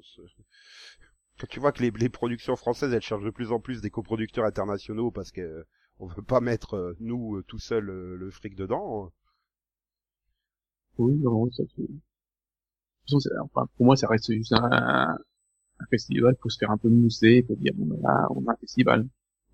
quand 1.39 1.47
tu 1.49 1.61
vois 1.61 1.71
que 1.71 1.81
les, 1.81 1.93
les 1.93 2.09
productions 2.09 2.57
françaises, 2.57 2.93
elles 2.93 3.01
cherchent 3.03 3.23
de 3.25 3.31
plus 3.31 3.53
en 3.53 3.61
plus 3.61 3.81
des 3.81 3.89
coproducteurs 3.91 4.45
internationaux 4.47 5.11
parce 5.13 5.31
que 5.31 5.41
euh, 5.43 5.65
on 6.01 6.07
veut 6.09 6.23
pas 6.23 6.41
mettre 6.41 6.75
euh, 6.75 6.97
nous 7.01 7.41
tout 7.43 7.59
seuls 7.61 7.89
euh, 7.89 8.17
le 8.17 8.31
fric 8.33 8.57
dedans. 8.57 9.13
Oui, 10.99 11.15
non, 11.23 11.49
ça 11.53 11.63
enfin, 13.43 13.67
pour 13.77 13.87
moi, 13.87 13.97
ça 13.97 14.09
reste 14.09 14.33
juste 14.33 14.53
un, 14.53 15.17
un 15.81 15.87
festival 15.91 16.37
pour 16.37 16.53
se 16.53 16.59
faire 16.59 16.71
un 16.73 16.79
peu 16.79 16.89
mousser, 16.91 17.43
pour 17.45 17.57
dire, 17.59 17.73
bon, 17.77 17.87
ben 17.87 18.01
là, 18.03 18.29
on 18.31 18.47
a 18.49 18.53
un 18.53 18.57
festival. 18.57 19.07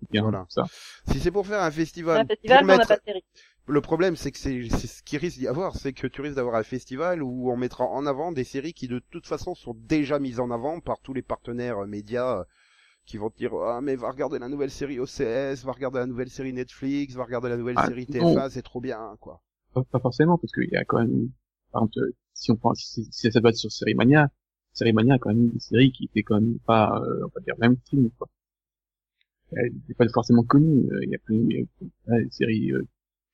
Bien, 0.09 0.21
Voilà. 0.23 0.45
ça. 0.49 0.63
Si 1.11 1.19
c'est 1.19 1.31
pour 1.31 1.45
faire 1.45 1.61
un 1.61 1.71
festival, 1.71 2.21
un 2.21 2.25
festival, 2.25 2.57
pour 2.59 2.67
mais 2.67 2.73
on 2.73 2.77
pas 2.77 2.95
de 2.97 3.01
série. 3.05 3.23
le 3.67 3.81
problème, 3.81 4.15
c'est 4.15 4.31
que 4.31 4.37
c'est 4.39 4.67
c'est 4.69 4.87
ce 4.87 5.03
qui 5.03 5.17
risque 5.17 5.37
d'y 5.37 5.47
avoir, 5.47 5.75
c'est 5.75 5.93
que 5.93 6.07
tu 6.07 6.21
risques 6.21 6.35
d'avoir 6.35 6.55
un 6.55 6.63
festival 6.63 7.21
où 7.23 7.51
on 7.51 7.57
mettra 7.57 7.85
en 7.85 8.05
avant 8.05 8.31
des 8.31 8.43
séries 8.43 8.73
qui 8.73 8.87
de 8.87 8.99
toute 9.11 9.27
façon 9.27 9.55
sont 9.55 9.73
déjà 9.75 10.19
mises 10.19 10.39
en 10.39 10.49
avant 10.51 10.79
par 10.79 10.99
tous 11.01 11.13
les 11.13 11.21
partenaires 11.21 11.79
euh, 11.83 11.87
médias 11.87 12.39
euh, 12.39 12.43
qui 13.05 13.17
vont 13.17 13.29
te 13.29 13.37
dire 13.37 13.53
ah 13.53 13.79
mais 13.81 13.95
va 13.95 14.09
regarder 14.11 14.39
la 14.39 14.49
nouvelle 14.49 14.71
série 14.71 14.99
OCS, 14.99 15.63
va 15.65 15.71
regarder 15.71 15.99
la 15.99 16.05
nouvelle 16.07 16.29
série 16.29 16.53
Netflix, 16.53 17.15
va 17.15 17.23
regarder 17.23 17.49
la 17.49 17.57
nouvelle 17.57 17.75
Ah, 17.77 17.87
série. 17.87 18.05
TF1, 18.05 18.49
c'est 18.49 18.61
trop 18.61 18.81
bien 18.81 19.15
quoi. 19.19 19.41
Pas, 19.73 19.83
pas 19.83 19.99
forcément, 19.99 20.37
parce 20.37 20.51
qu'il 20.51 20.69
y 20.71 20.75
a 20.75 20.83
quand 20.83 20.99
même, 20.99 21.29
par 21.71 21.83
exemple, 21.83 21.99
euh, 21.99 22.11
si 22.33 22.51
on 22.51 22.55
prend, 22.57 22.73
si, 22.75 23.05
si 23.11 23.31
ça 23.31 23.39
doit 23.39 23.51
être 23.51 23.55
sur 23.57 23.71
Série 23.71 23.93
Mania, 23.95 24.29
Série 24.73 24.91
Mania 24.93 25.15
a 25.15 25.17
quand 25.17 25.29
même 25.29 25.49
une 25.53 25.59
série 25.59 25.91
qui 25.93 26.05
était 26.05 26.23
quand 26.23 26.35
même 26.41 26.59
pas, 26.65 26.99
euh, 27.01 27.21
on 27.25 27.31
va 27.33 27.41
dire, 27.41 27.55
même 27.59 27.77
film, 27.89 28.09
quoi. 28.17 28.27
Elle 29.53 29.71
n'est 29.87 29.95
pas 29.95 30.07
forcément 30.09 30.43
connue, 30.43 30.89
euh, 30.91 30.99
il 31.03 31.09
y 31.09 31.15
a 31.15 31.19
plein 31.19 31.37
des 31.37 32.29
séries 32.31 32.71
euh, 32.73 32.85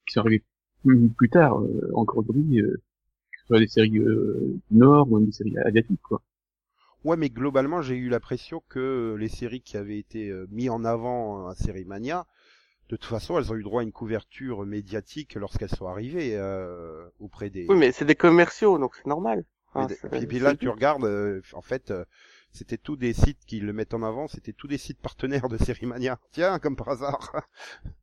qui 0.07 0.13
sont 0.13 0.21
arrivées 0.21 0.43
plus, 0.83 1.09
plus 1.09 1.29
tard, 1.29 1.59
euh, 1.61 1.91
encore 1.95 2.19
aujourd'hui, 2.19 2.61
euh, 2.61 2.73
que 3.31 3.39
ce 3.41 3.47
soit 3.47 3.59
des 3.59 3.67
séries 3.67 3.99
euh, 3.99 4.59
du 4.71 4.77
Nord 4.77 5.11
ou 5.11 5.17
même 5.17 5.27
des 5.27 5.33
séries 5.33 5.57
asiatiques, 5.59 6.01
quoi. 6.03 6.21
Ouais, 7.03 7.17
mais 7.17 7.29
globalement, 7.29 7.81
j'ai 7.81 7.95
eu 7.95 8.09
l'impression 8.09 8.61
que 8.69 9.15
les 9.19 9.29
séries 9.29 9.61
qui 9.61 9.77
avaient 9.77 9.97
été 9.97 10.29
euh, 10.29 10.45
mis 10.51 10.69
en 10.69 10.83
avant 10.85 11.47
à 11.47 11.55
Série 11.55 11.85
Mania, 11.85 12.27
de 12.89 12.97
toute 12.97 13.05
façon, 13.05 13.37
elles 13.39 13.51
ont 13.51 13.55
eu 13.55 13.63
droit 13.63 13.81
à 13.81 13.85
une 13.85 13.91
couverture 13.93 14.65
médiatique 14.65 15.35
lorsqu'elles 15.35 15.69
sont 15.75 15.87
arrivées 15.87 16.35
euh, 16.37 17.07
auprès 17.19 17.49
des. 17.49 17.67
Oui, 17.69 17.77
mais 17.77 17.91
c'est 17.91 18.05
des 18.05 18.15
commerciaux, 18.15 18.77
donc 18.77 18.95
c'est 18.95 19.05
normal. 19.05 19.45
D- 19.75 19.95
c'est- 20.01 20.09
puis, 20.09 20.25
puis 20.27 20.39
là, 20.39 20.53
tu 20.55 20.67
but. 20.67 20.69
regardes, 20.69 21.03
euh, 21.05 21.41
en 21.53 21.61
fait, 21.61 21.91
euh, 21.91 22.03
c'était 22.51 22.77
tous 22.77 22.97
des 22.97 23.13
sites 23.13 23.43
qui 23.45 23.59
le 23.59 23.73
mettent 23.73 23.93
en 23.93 24.03
avant, 24.03 24.27
c'était 24.27 24.53
tous 24.53 24.67
des 24.67 24.77
sites 24.77 24.99
partenaires 24.99 25.49
de 25.49 25.57
Sérimania. 25.57 26.19
Tiens, 26.31 26.59
comme 26.59 26.75
par 26.75 26.89
hasard. 26.89 27.47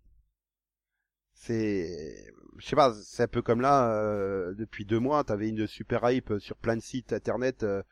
c'est, 1.35 2.27
je 2.59 2.67
sais 2.67 2.77
pas, 2.77 2.95
c'est 2.95 3.25
un 3.25 3.29
peu 3.29 3.43
comme 3.43 3.61
là, 3.61 3.93
euh, 3.95 4.55
depuis 4.55 4.85
deux 4.85 5.01
mois, 5.01 5.25
t'avais 5.25 5.49
une 5.49 5.67
super 5.67 6.09
hype 6.11 6.35
sur 6.39 6.57
plein 6.57 6.77
de 6.77 6.83
sites 6.83 7.13
internet 7.13 7.63
euh, 7.63 7.83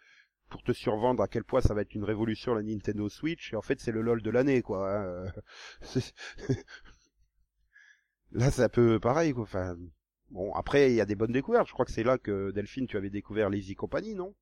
pour 0.48 0.62
te 0.62 0.72
survendre 0.72 1.22
à 1.22 1.28
quel 1.28 1.44
point 1.44 1.60
ça 1.60 1.74
va 1.74 1.82
être 1.82 1.94
une 1.94 2.04
révolution 2.04 2.54
la 2.54 2.62
Nintendo 2.62 3.08
Switch. 3.08 3.52
Et 3.52 3.56
en 3.56 3.62
fait, 3.62 3.80
c'est 3.80 3.92
le 3.92 4.02
LOL 4.02 4.22
de 4.22 4.30
l'année, 4.30 4.62
quoi. 4.62 4.90
hein, 4.90 5.32
là, 8.32 8.50
c'est 8.50 8.62
un 8.62 8.68
peu 8.68 9.00
pareil, 9.00 9.32
quoi. 9.32 9.42
Enfin, 9.44 9.76
bon, 10.30 10.52
après, 10.54 10.90
il 10.92 10.96
y 10.96 11.00
a 11.00 11.06
des 11.06 11.14
bonnes 11.14 11.32
découvertes. 11.32 11.68
Je 11.68 11.72
crois 11.72 11.84
que 11.86 11.92
c'est 11.92 12.04
là 12.04 12.18
que 12.18 12.50
Delphine, 12.52 12.86
tu 12.86 12.96
avais 12.96 13.10
découvert 13.10 13.50
Lazy 13.50 13.74
Company, 13.74 14.14
non? 14.14 14.34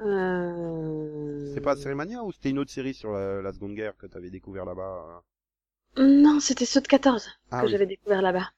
Euh... 0.00 1.52
C'est 1.54 1.60
pas 1.60 1.76
Sérimania 1.76 2.22
ou 2.22 2.32
c'était 2.32 2.50
une 2.50 2.58
autre 2.58 2.70
série 2.70 2.94
sur 2.94 3.12
la, 3.12 3.40
la 3.40 3.52
Seconde 3.52 3.74
Guerre 3.74 3.96
que 3.96 4.06
t'avais 4.06 4.30
découvert 4.30 4.64
là-bas 4.64 5.22
Non, 5.96 6.40
c'était 6.40 6.66
ceux 6.66 6.80
de 6.80 6.88
14 6.88 7.28
Ah 7.50 7.60
que 7.60 7.66
oui. 7.66 7.72
j'avais 7.72 7.86
découvert 7.86 8.22
là-bas. 8.22 8.50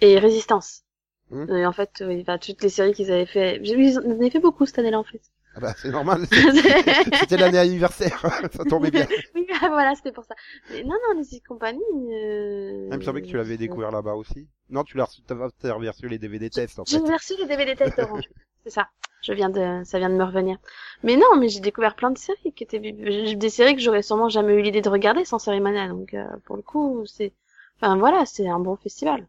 Et 0.00 0.18
Résistance. 0.18 0.82
Hmm. 1.30 1.48
Et 1.50 1.66
en 1.66 1.72
fait, 1.72 2.02
oui, 2.06 2.20
enfin, 2.22 2.38
toutes 2.38 2.62
les 2.62 2.68
séries 2.68 2.92
qu'ils 2.92 3.10
avaient 3.10 3.26
fait. 3.26 3.60
Ils 3.62 3.98
en 3.98 4.10
avaient 4.10 4.30
fait 4.30 4.40
beaucoup 4.40 4.66
cette 4.66 4.78
année-là, 4.78 4.98
en 4.98 5.04
fait. 5.04 5.22
Ah 5.54 5.60
bah 5.60 5.74
c'est 5.76 5.90
normal, 5.90 6.22
c'était 7.20 7.36
l'année 7.36 7.58
anniversaire, 7.58 8.18
ça 8.52 8.64
tombait 8.64 8.90
bien. 8.90 9.06
oui, 9.34 9.46
ah, 9.60 9.68
voilà, 9.68 9.94
c'était 9.94 10.12
pour 10.12 10.24
ça. 10.24 10.34
Mais 10.70 10.82
non, 10.82 10.94
non, 10.94 11.20
les 11.20 11.40
compagnies. 11.40 11.80
Euh... 12.10 12.88
Ah, 12.90 12.94
il 12.94 12.98
me 12.98 13.04
semblait 13.04 13.20
que 13.20 13.26
tu 13.26 13.36
l'avais 13.36 13.58
découvert 13.58 13.90
là-bas 13.90 14.14
aussi. 14.14 14.48
Non, 14.70 14.82
tu 14.82 14.96
l'as 14.96 15.04
reçu, 15.04 15.20
t'as 15.22 15.34
reçu 15.34 16.08
les 16.08 16.18
DVD 16.18 16.48
tests 16.48 16.78
en 16.78 16.86
fait. 16.86 16.92
J'ai 16.92 17.12
reçu 17.12 17.34
les 17.38 17.46
DVD 17.46 17.76
tests 17.76 17.98
orange. 17.98 18.30
C'est 18.64 18.70
ça. 18.70 18.88
Je 19.22 19.32
viens 19.32 19.50
de, 19.50 19.82
ça 19.84 19.98
vient 19.98 20.10
de 20.10 20.14
me 20.16 20.24
revenir. 20.24 20.58
Mais 21.02 21.16
non, 21.16 21.36
mais 21.38 21.48
j'ai 21.48 21.60
découvert 21.60 21.94
plein 21.96 22.10
de 22.10 22.18
séries 22.18 22.52
qui 22.52 22.64
étaient 22.64 22.80
des 22.80 23.50
séries 23.50 23.74
que 23.76 23.80
j'aurais 23.82 24.02
sûrement 24.02 24.28
jamais 24.28 24.54
eu 24.54 24.62
l'idée 24.62 24.82
de 24.82 24.88
regarder 24.90 25.24
sans 25.24 25.38
série 25.38 25.60
Mania. 25.60 25.88
Donc 25.88 26.14
euh, 26.14 26.26
pour 26.44 26.56
le 26.56 26.62
coup, 26.62 27.04
c'est, 27.06 27.32
enfin 27.80 27.96
voilà, 27.96 28.26
c'est 28.26 28.48
un 28.48 28.58
bon 28.60 28.76
festival. 28.76 29.26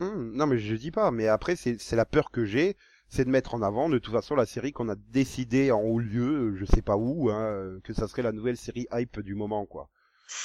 Hum, 0.00 0.32
non 0.36 0.46
mais 0.46 0.58
je 0.58 0.74
dis 0.76 0.90
pas, 0.92 1.10
mais 1.10 1.26
après 1.28 1.56
c'est 1.56 1.80
c'est 1.80 1.96
la 1.96 2.04
peur 2.04 2.30
que 2.30 2.44
j'ai, 2.44 2.76
c'est 3.08 3.24
de 3.24 3.30
mettre 3.30 3.54
en 3.54 3.62
avant 3.62 3.88
de 3.88 3.98
toute 3.98 4.12
façon 4.14 4.34
la 4.36 4.46
série 4.46 4.72
qu'on 4.72 4.88
a 4.88 4.94
décidé 4.96 5.70
en 5.72 5.80
haut 5.80 5.98
lieu, 6.00 6.54
je 6.56 6.64
sais 6.64 6.82
pas 6.82 6.96
où, 6.96 7.28
hein, 7.30 7.78
que 7.84 7.92
ça 7.92 8.06
serait 8.08 8.22
la 8.22 8.32
nouvelle 8.32 8.56
série 8.56 8.86
hype 8.92 9.20
du 9.20 9.34
moment 9.34 9.66
quoi. 9.66 9.88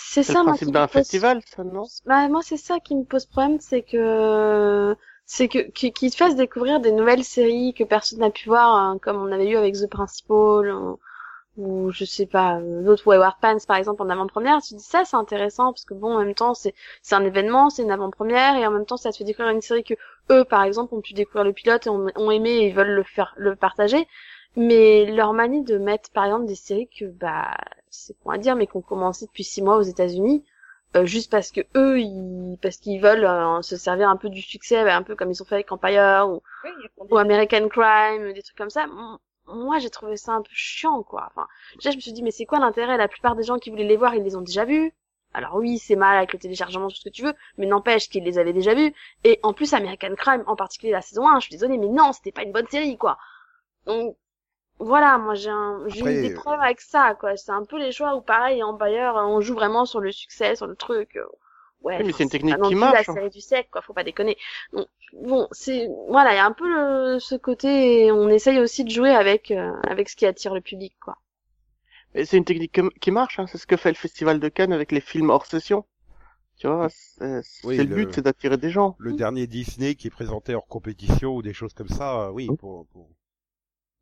C'est 0.08 0.24
ça, 0.24 0.34
le 0.34 0.38
moi, 0.44 0.58
principe 0.58 0.72
qui 0.72 0.74
me 0.74 0.84
d'un 0.84 0.88
pose- 0.88 1.28
festival, 1.28 1.42
ça, 1.46 1.64
non? 1.64 1.90
Bah, 2.06 2.28
moi, 2.30 2.42
c'est 2.44 2.58
ça 2.58 2.80
qui 2.80 2.96
me 2.96 3.04
pose 3.04 3.26
problème, 3.26 3.60
c'est 3.60 3.84
que 3.84 4.96
c'est 5.34 5.48
que 5.48 5.60
qui- 5.60 5.94
qu'ils 5.94 6.12
te 6.12 6.16
fassent 6.18 6.36
découvrir 6.36 6.80
des 6.80 6.92
nouvelles 6.92 7.24
séries 7.24 7.74
que 7.76 7.84
personne 7.84 8.20
n'a 8.20 8.32
pu 8.32 8.50
voir, 8.50 8.76
hein, 8.76 8.98
comme 9.02 9.18
on 9.18 9.32
avait 9.32 9.48
eu 9.50 9.56
avec 9.58 9.76
The 9.76 9.88
Principal 9.90 10.66
ou, 11.58 11.92
je 11.92 12.06
sais 12.06 12.26
pas 12.26 12.60
euh, 12.60 12.84
d'autres 12.84 13.06
Wayward 13.08 13.36
Pants 13.42 13.58
par 13.68 13.78
exemple 13.78 14.02
en 14.04 14.10
avant-première. 14.10 14.62
Tu 14.62 14.76
dis 14.76 14.84
ça, 14.84 15.06
c'est 15.06 15.18
intéressant 15.18 15.74
parce 15.74 15.86
que 15.86 15.94
bon, 15.94 16.16
en 16.16 16.20
même 16.26 16.36
temps, 16.36 16.54
c'est 16.56 16.74
c'est 17.04 17.16
un 17.16 17.26
événement, 17.26 17.70
c'est 17.70 17.84
une 17.84 17.92
avant-première 17.92 18.56
et 18.58 18.66
en 18.68 18.72
même 18.72 18.86
temps, 18.86 18.98
ça 18.98 19.12
te 19.12 19.18
fait 19.18 19.24
découvrir 19.26 19.54
une 19.54 19.62
série 19.62 19.84
que 19.84 19.96
eux, 20.32 20.46
par 20.46 20.64
exemple, 20.64 20.96
ont 20.96 21.02
pu 21.02 21.14
découvrir 21.14 21.44
le 21.46 21.54
pilote 21.54 21.86
et 21.88 21.90
ont, 21.90 22.32
aimé 22.32 22.52
et 22.66 22.72
veulent 22.72 22.96
le 22.96 23.04
faire 23.04 23.34
le 23.38 23.56
partager. 23.56 24.08
Mais 24.56 25.06
leur 25.12 25.34
manie 25.34 25.64
de 25.64 25.78
mettre 25.78 26.12
par 26.12 26.26
exemple 26.26 26.46
des 26.46 26.56
séries 26.56 26.90
que 27.00 27.06
bah 27.06 27.56
c'est 27.90 28.18
pour 28.20 28.38
dire 28.38 28.56
mais 28.56 28.68
qu'on 28.68 28.82
commencé 28.82 29.26
depuis 29.28 29.44
six 29.44 29.62
mois 29.62 29.78
aux 29.78 29.82
États-Unis 29.82 30.44
euh, 30.96 31.06
juste 31.06 31.30
parce 31.30 31.52
que 31.52 31.62
eux 31.76 32.00
ils 32.00 32.58
parce 32.62 32.78
qu'ils 32.78 33.00
veulent 33.00 33.26
euh, 33.26 33.62
se 33.62 33.78
servir 33.78 34.10
un 34.10 34.18
peu 34.18 34.30
du 34.30 34.42
succès 34.42 34.84
bah, 34.84 34.96
un 34.96 35.04
peu 35.04 35.16
comme 35.16 35.30
ils 35.30 35.42
ont 35.42 35.46
fait 35.46 35.56
avec 35.56 35.72
Empire 35.72 36.28
ou, 36.28 36.42
Oui, 36.64 37.20
American 37.20 37.68
Crime 37.70 38.34
des 38.34 38.42
trucs 38.42 38.58
comme 38.58 38.72
ça. 38.72 38.88
Moi 39.46 39.78
j'ai 39.80 39.92
trouvé 39.92 40.18
ça 40.18 40.34
un 40.34 40.42
peu 40.42 40.50
chiant 40.52 41.04
quoi. 41.04 41.28
Enfin 41.28 41.48
déjà 41.76 41.92
je 41.92 41.98
me 41.98 42.02
suis 42.02 42.12
dit 42.12 42.24
mais 42.24 42.32
c'est 42.32 42.46
quoi 42.46 42.60
l'intérêt? 42.60 42.98
La 42.98 43.08
plupart 43.08 43.36
des 43.36 43.44
gens 43.44 43.60
qui 43.60 43.70
voulaient 43.70 43.84
les 43.84 43.98
voir 43.98 44.16
ils 44.16 44.24
les 44.24 44.36
ont 44.36 44.42
déjà 44.42 44.66
vus. 44.66 44.92
Alors 45.34 45.56
oui 45.56 45.78
c'est 45.78 45.96
mal 45.96 46.18
avec 46.18 46.34
le 46.34 46.40
téléchargement 46.40 46.88
tout 46.88 46.96
ce 46.96 47.04
que 47.04 47.14
tu 47.14 47.24
veux 47.24 47.36
mais 47.58 47.68
n'empêche 47.68 48.10
qu'ils 48.10 48.24
les 48.24 48.40
avaient 48.40 48.54
déjà 48.54 48.74
vus. 48.74 48.92
Et 49.24 49.40
en 49.44 49.54
plus 49.54 49.74
American 49.74 50.16
Crime 50.16 50.44
en 50.48 50.56
particulier 50.56 50.92
la 50.92 51.02
saison 51.02 51.28
1 51.30 51.40
je 51.40 51.46
suis 51.46 51.52
désolée 51.56 51.78
mais 51.78 51.88
non 51.88 52.14
c'était 52.14 52.32
pas 52.32 52.44
une 52.44 52.52
bonne 52.52 52.68
série 52.68 52.98
quoi. 52.98 53.20
Donc 53.86 54.18
voilà, 54.80 55.18
moi 55.18 55.36
j'ai 55.36 55.50
un, 55.50 55.86
eu 55.88 56.18
des 56.18 56.30
euh, 56.30 56.34
problèmes 56.34 56.62
avec 56.62 56.82
ça, 56.82 57.16
quoi. 57.16 57.36
C'est 57.38 57.52
un 57.52 57.66
peu 57.66 57.78
les 57.80 57.92
choix 57.92 58.16
où 58.16 58.22
pareil, 58.22 58.64
Empire, 58.64 59.14
on 59.16 59.42
joue 59.42 59.56
vraiment 59.56 59.86
sur 59.86 60.00
le 60.02 60.12
succès, 60.12 60.56
sur 60.56 60.68
le 60.68 60.76
truc. 60.76 61.16
euh, 61.18 61.26
Ouais. 61.82 62.00
Oui, 62.00 62.06
mais 62.06 62.14
c'est 62.14 62.24
une 62.24 62.30
pas 62.50 62.58
technique 62.58 62.58
non 62.58 62.68
qui 62.68 62.74
plus 62.74 62.80
marche, 62.80 63.08
La 63.08 63.10
hein. 63.10 63.14
série 63.14 63.30
du 63.30 63.42
siècle, 63.42 63.70
quoi. 63.72 63.82
Faut 63.82 63.94
pas 63.94 64.04
déconner. 64.04 64.38
Donc, 64.74 64.88
bon, 65.14 65.48
c'est, 65.52 65.88
voilà, 66.10 66.34
il 66.34 66.36
y 66.38 66.40
a 66.40 66.46
un 66.46 66.52
peu 66.52 66.68
le, 66.68 67.20
ce 67.20 67.36
côté, 67.36 68.12
on 68.12 68.30
essaye 68.30 68.60
aussi 68.60 68.84
de 68.84 68.90
jouer 68.92 69.12
avec, 69.12 69.52
euh, 69.52 69.72
avec 69.88 70.10
ce 70.10 70.16
qui 70.18 70.26
attire 70.26 70.54
le 70.54 70.62
public, 70.62 70.94
quoi. 71.02 71.18
Et 72.14 72.24
c'est 72.24 72.38
une 72.38 72.46
technique 72.46 72.72
qui- 72.72 73.00
qui 73.02 73.10
marche, 73.10 73.40
hein. 73.40 73.48
c'est 73.48 73.58
ce 73.58 73.66
que 73.66 73.76
fait 73.76 73.90
le 73.90 73.96
Festival 73.96 74.40
de 74.40 74.48
Cannes 74.48 74.74
avec 74.74 74.92
les 74.92 75.02
films 75.02 75.32
hors 75.32 75.48
session. 75.48 75.86
Tu 76.58 76.68
vois, 76.68 76.90
c'est 76.90 77.44
Oui, 77.64 77.78
le 77.78 77.86
le- 77.86 77.96
but, 77.96 78.14
c'est 78.14 78.22
d'attirer 78.24 78.58
des 78.58 78.70
gens. 78.72 78.96
Le 79.00 79.14
dernier 79.14 79.48
Disney 79.48 79.96
qui 79.96 80.08
est 80.08 80.12
présenté 80.12 80.56
hors 80.56 80.68
compétition 80.68 81.36
ou 81.36 81.42
des 81.42 81.54
choses 81.54 81.74
comme 81.74 81.90
ça, 81.90 82.28
euh, 82.28 82.32
oui. 82.32 82.48
Oh. 82.50 82.58
Pour, 82.58 82.86
pour... 82.88 83.10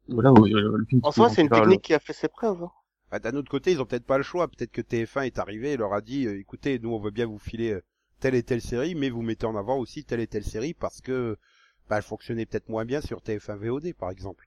Voilà, 0.10 0.30
euh, 0.32 0.78
le 0.78 0.86
film 0.86 1.02
En 1.04 1.10
qui 1.10 1.16
soi, 1.16 1.30
fait 1.30 1.36
c'est 1.36 1.42
une 1.44 1.50
technique 1.50 1.82
qui 1.82 1.94
a 1.94 2.00
fait 2.00 2.14
ses 2.14 2.28
preuves. 2.28 2.64
hein. 2.64 2.72
Bah, 3.12 3.20
D'un 3.20 3.36
autre 3.36 3.50
côté, 3.50 3.72
ils 3.72 3.82
ont 3.82 3.86
peut-être 3.86 4.06
pas 4.06 4.18
le 4.18 4.24
choix. 4.24 4.48
Peut-être 4.48 4.72
que 4.72 4.82
TF1 4.82 5.26
est 5.26 5.40
arrivé 5.40 5.74
et 5.74 5.78
leur 5.78 5.94
a 5.94 6.02
dit, 6.02 6.26
euh, 6.28 6.40
écoutez, 6.40 6.80
nous 6.80 6.92
on 6.94 7.00
veut 7.00 7.12
bien 7.12 7.26
vous 7.26 7.40
filer 7.40 7.72
euh, 7.74 7.82
telle 8.20 8.36
et 8.36 8.44
telle 8.44 8.62
série, 8.62 8.96
mais 8.96 9.10
vous 9.10 9.22
mettez 9.22 9.46
en 9.46 9.56
avant 9.56 9.78
aussi 9.78 10.04
telle 10.04 10.20
et 10.20 10.28
telle 10.28 10.44
série 10.44 10.74
parce 10.74 11.02
que 11.02 11.38
bah, 11.90 11.98
elle 11.98 12.04
fonctionnait 12.04 12.46
peut-être 12.46 12.68
moins 12.70 12.84
bien 12.86 13.00
sur 13.02 13.20
TF1 13.22 13.58
VOD, 13.58 13.94
par 13.94 14.10
exemple. 14.12 14.46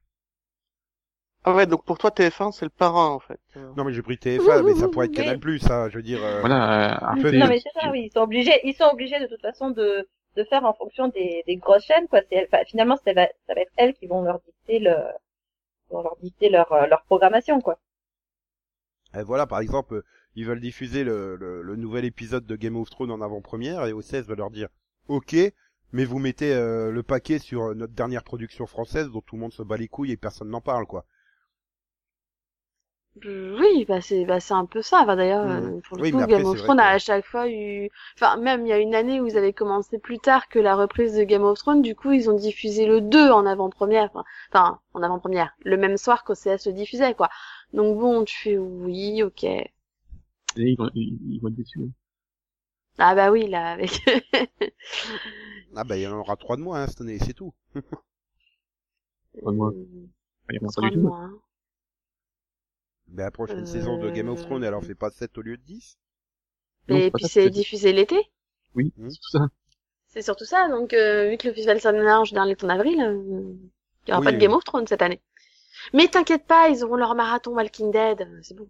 Ah 1.42 1.55
ouais, 1.55 1.64
donc 1.66 1.85
pour 1.87 1.96
toi, 1.96 2.11
TF1, 2.11 2.53
c'est 2.53 2.66
le 2.66 2.70
parrain, 2.70 3.09
en 3.09 3.18
fait. 3.18 3.40
Euh, 3.57 3.73
Non, 3.75 3.85
mais 3.85 3.94
j'ai 3.94 4.03
pris 4.03 4.16
TF1, 4.16 4.62
mais 4.62 4.75
ça 4.75 4.88
pourrait 4.88 5.07
être. 5.07 5.12
Canal 5.14 5.38
Plus, 5.40 5.59
ça. 5.59 5.88
Je 5.88 5.96
veux 5.96 6.03
dire. 6.03 6.23
euh, 6.23 6.40
Voilà, 6.40 7.03
euh, 7.16 7.33
Non, 7.33 7.46
mais 7.49 7.61
c'est 7.61 7.73
ça, 7.81 7.90
oui. 7.90 8.05
Ils 8.07 8.12
sont 8.12 8.20
obligés, 8.20 8.61
ils 8.64 8.75
sont 8.75 8.90
obligés 8.92 9.18
de 9.20 9.27
toute 9.27 9.40
façon 9.40 9.70
de, 9.70 10.07
de 10.37 10.44
faire 10.44 10.64
en 10.66 10.75
fonction 10.75 11.09
des, 11.09 11.42
des 11.46 11.57
grosses 11.57 11.85
chaînes, 11.85 12.09
quoi. 12.09 12.20
C'est, 12.31 12.46
enfin, 12.46 12.62
finalement, 12.66 12.96
ça 13.03 13.14
va, 13.14 13.27
ça 13.46 13.55
va 13.55 13.62
être 13.62 13.73
elles 13.79 13.94
qui 13.94 14.07
vont 14.07 14.20
leur 14.23 14.38
dicter 14.40 14.81
le, 14.81 14.94
leur 15.90 16.16
dicter 16.22 16.48
leur, 16.48 16.72
euh, 16.72 16.87
programmation. 17.07 17.61
Et 19.14 19.22
voilà, 19.22 19.46
par 19.46 19.61
exemple, 19.61 19.94
euh, 19.94 20.05
ils 20.37 20.46
veulent 20.46 20.61
diffuser 20.61 21.05
le, 21.05 21.37
le, 21.37 21.76
nouvel 21.76 22.05
épisode 22.05 22.46
de 22.46 22.57
Game 22.57 22.76
of 22.76 22.88
Thrones 22.90 23.11
en 23.11 23.20
avant-première 23.20 23.85
et 23.87 23.92
OCS 23.92 24.26
va 24.26 24.37
leur 24.37 24.50
dire 24.50 24.68
OK, 25.09 25.35
mais 25.92 26.05
vous 26.05 26.18
mettez 26.18 26.53
euh, 26.55 26.92
le 26.92 27.03
paquet 27.03 27.38
sur 27.38 27.74
notre 27.74 27.92
dernière 27.92 28.22
production 28.22 28.66
française 28.66 29.11
dont 29.11 29.20
tout 29.20 29.35
le 29.35 29.40
monde 29.40 29.53
se 29.53 29.62
bat 29.62 29.76
les 29.76 29.88
couilles 29.88 30.12
et 30.12 30.16
personne 30.16 30.50
n'en 30.50 30.61
parle 30.61 30.87
quoi. 30.87 31.05
Euh, 33.25 33.57
Oui, 33.59 33.85
bah 33.87 34.01
c'est 34.01 34.25
bah 34.25 34.40
c'est 34.40 34.55
un 34.55 34.66
peu 34.66 34.83
ça. 34.83 35.01
Enfin, 35.03 35.16
d'ailleurs, 35.16 35.44
euh, 35.44 35.81
pour 35.88 35.96
le 35.96 36.03
Oui, 36.03 36.11
coup, 36.11 36.18
après, 36.20 36.42
Game 36.42 36.46
of 36.46 36.57
Thrones 36.59 36.77
que- 36.79 36.83
a 36.83 36.88
à 36.90 36.99
chaque 36.99 37.25
fois 37.27 37.49
eu, 37.51 37.90
enfin 38.16 38.37
même 38.37 38.62
il 38.66 38.68
y 38.68 38.73
a 38.73 38.79
une 38.79 38.94
année 38.94 39.20
où 39.20 39.27
ils 39.27 39.37
avaient 39.37 39.53
commencé 39.53 39.99
plus 39.99 40.18
tard 40.18 40.49
que 40.49 40.59
la 40.59 40.77
reprise 40.77 41.14
de 41.16 41.25
Game 41.25 41.42
of 41.44 41.59
Thrones. 41.59 41.83
Du 41.83 41.94
coup, 41.96 42.12
ils 42.12 42.31
ont 42.31 42.37
diffusé 42.37 42.87
le 42.87 43.01
2 43.01 43.31
en 43.31 43.46
avant-première. 43.46 44.11
Enfin, 44.53 44.79
en 44.94 45.03
avant-première, 45.03 45.53
le 45.64 45.77
même 45.77 45.96
soir 45.96 46.25
qu'OCS 46.25 46.66
le 46.66 46.73
diffusait, 46.73 47.14
quoi. 47.14 47.29
Donc 47.73 47.99
bon, 47.99 48.25
tu 48.25 48.37
fais 48.37 48.59
oui, 48.59 49.23
ok. 49.23 49.44
et 49.44 49.70
ils, 50.57 50.77
vont, 50.77 50.88
ils, 50.94 51.40
vont 51.40 51.49
être 51.49 51.55
déçus. 51.57 51.81
hein. 51.83 51.90
Ah 52.99 53.14
bah 53.14 53.31
oui, 53.33 53.49
là 53.49 53.70
avec. 53.73 54.01
Ah 55.75 55.85
bah 55.85 55.96
il 55.96 56.03
y 56.03 56.07
en 56.07 56.16
aura 56.18 56.37
trois 56.37 56.57
de 56.57 56.62
moins 56.62 56.83
hein, 56.83 56.87
cette 56.87 57.01
année, 57.01 57.18
c'est 57.18 57.35
tout. 57.35 57.53
Trois 59.38 59.53
de 59.53 59.57
moins. 59.57 59.73
Il 60.51 60.57
y 60.57 60.59
en 60.64 60.68
a 60.68 60.73
pas 60.73 60.73
trois 60.73 60.88
du 60.88 60.90
de 60.90 61.01
tout. 61.01 61.01
moins, 61.01 61.25
hein. 61.25 61.40
Mais 63.12 63.23
la 63.23 63.31
prochaine 63.31 63.61
Euh, 63.62 63.66
saison 63.66 63.99
de 63.99 64.11
Game 64.11 64.29
of 64.29 64.40
Thrones, 64.42 64.64
elle 64.64 64.75
en 64.75 64.81
fait 64.81 64.94
pas 64.94 65.11
7 65.11 65.37
au 65.38 65.42
lieu 65.42 65.57
de 65.57 65.62
10 65.62 65.99
Non, 66.88 66.96
Et 66.96 67.11
puis 67.11 67.25
c'est 67.25 67.51
diffusé 67.51 67.92
l'été? 67.92 68.31
Oui, 68.75 68.92
Mhm. 68.96 69.11
c'est 69.11 69.18
tout 69.20 69.31
ça. 69.31 69.49
C'est 70.09 70.23
surtout 70.23 70.44
ça. 70.44 70.68
Donc 70.68 70.92
euh, 70.92 71.31
vu 71.31 71.37
que 71.37 71.49
le 71.49 71.55
festival 71.55 71.81
Summer 71.81 72.20
en 72.20 72.25
général 72.25 72.51
est 72.51 72.64
en 72.64 72.68
avril, 72.68 73.01
euh, 73.01 73.55
il 74.07 74.11
y 74.11 74.12
aura 74.12 74.20
Oui, 74.20 74.25
pas 74.25 74.33
de 74.33 74.37
oui. 74.37 74.42
Game 74.42 74.53
of 74.53 74.64
Thrones 74.64 74.87
cette 74.87 75.03
année. 75.03 75.20
Mais 75.94 76.09
t'inquiète 76.09 76.46
pas, 76.46 76.68
ils 76.70 76.85
auront 76.85 76.96
leur 76.96 77.14
marathon 77.14 77.55
Walking 77.55 77.90
Dead. 77.92 78.20
euh, 78.23 78.40
C'est 78.42 78.55
bon. 78.57 78.68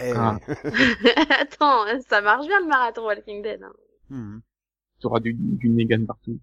Eh, 0.00 0.12
Ah. 0.14 0.38
Attends, 1.40 1.84
ça 2.08 2.20
marche 2.20 2.46
bien 2.46 2.60
le 2.60 2.66
marathon 2.66 3.04
Walking 3.06 3.42
Dead. 3.42 3.62
hein. 3.62 3.72
hmm. 4.10 4.38
Tu 5.00 5.06
auras 5.06 5.20
du, 5.20 5.32
du 5.34 5.68
Negan 5.70 6.06
partout. 6.06 6.38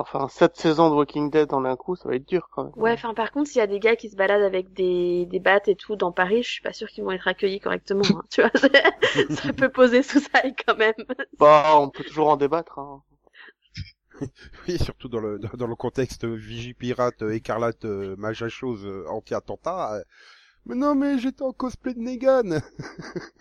Enfin, 0.00 0.28
sept 0.28 0.56
saisons 0.56 0.90
de 0.90 0.94
Walking 0.94 1.30
Dead 1.30 1.52
en 1.54 1.64
un 1.64 1.76
coup, 1.76 1.96
ça 1.96 2.08
va 2.08 2.16
être 2.16 2.28
dur, 2.28 2.48
quand 2.52 2.64
même. 2.64 2.74
Ouais, 2.74 2.90
enfin 2.92 3.14
par 3.14 3.30
contre, 3.30 3.48
s'il 3.48 3.58
y 3.58 3.62
a 3.62 3.68
des 3.68 3.78
gars 3.78 3.94
qui 3.94 4.10
se 4.10 4.16
baladent 4.16 4.42
avec 4.42 4.72
des, 4.72 5.26
des 5.26 5.38
battes 5.38 5.68
et 5.68 5.76
tout 5.76 5.94
dans 5.94 6.10
Paris, 6.10 6.42
je 6.42 6.50
suis 6.50 6.62
pas 6.62 6.72
sûre 6.72 6.88
qu'ils 6.88 7.04
vont 7.04 7.12
être 7.12 7.28
accueillis 7.28 7.60
correctement. 7.60 8.02
hein, 8.18 8.22
tu 8.30 8.40
vois, 8.42 8.50
ça 9.30 9.52
peut 9.52 9.68
poser 9.70 10.02
souci 10.02 10.28
quand 10.66 10.76
même. 10.76 10.94
Bah, 11.38 11.74
on 11.76 11.90
peut 11.90 12.02
toujours 12.02 12.28
en 12.30 12.36
débattre, 12.36 12.76
hein. 12.80 13.04
Oui, 14.68 14.78
surtout 14.78 15.08
dans 15.08 15.20
le 15.20 15.38
dans 15.38 15.66
le 15.66 15.74
contexte 15.76 16.24
Vigipirate, 16.24 17.22
écarlate, 17.22 17.84
euh, 17.84 18.16
machin 18.16 18.48
chose, 18.48 18.84
euh, 18.86 19.04
anti-attentat. 19.08 19.96
euh. 19.96 20.02
Mais 20.66 20.76
non, 20.76 20.94
mais 20.94 21.18
j'étais 21.18 21.42
en 21.42 21.52
cosplay 21.52 21.94
de 21.94 22.00
Negan. 22.00 22.60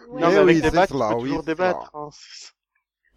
Ouais. 0.05 0.23
non, 0.23 0.31
Eh 0.33 0.37
mais 0.37 0.39
avec 0.39 0.59
oui, 0.59 0.61
des 0.61 0.71
battes, 0.71 0.93
on 0.95 1.01
peut 1.01 1.15
oui, 1.19 1.39
toujours 1.39 1.43
débattre. 1.43 1.89
hein. 1.95 2.09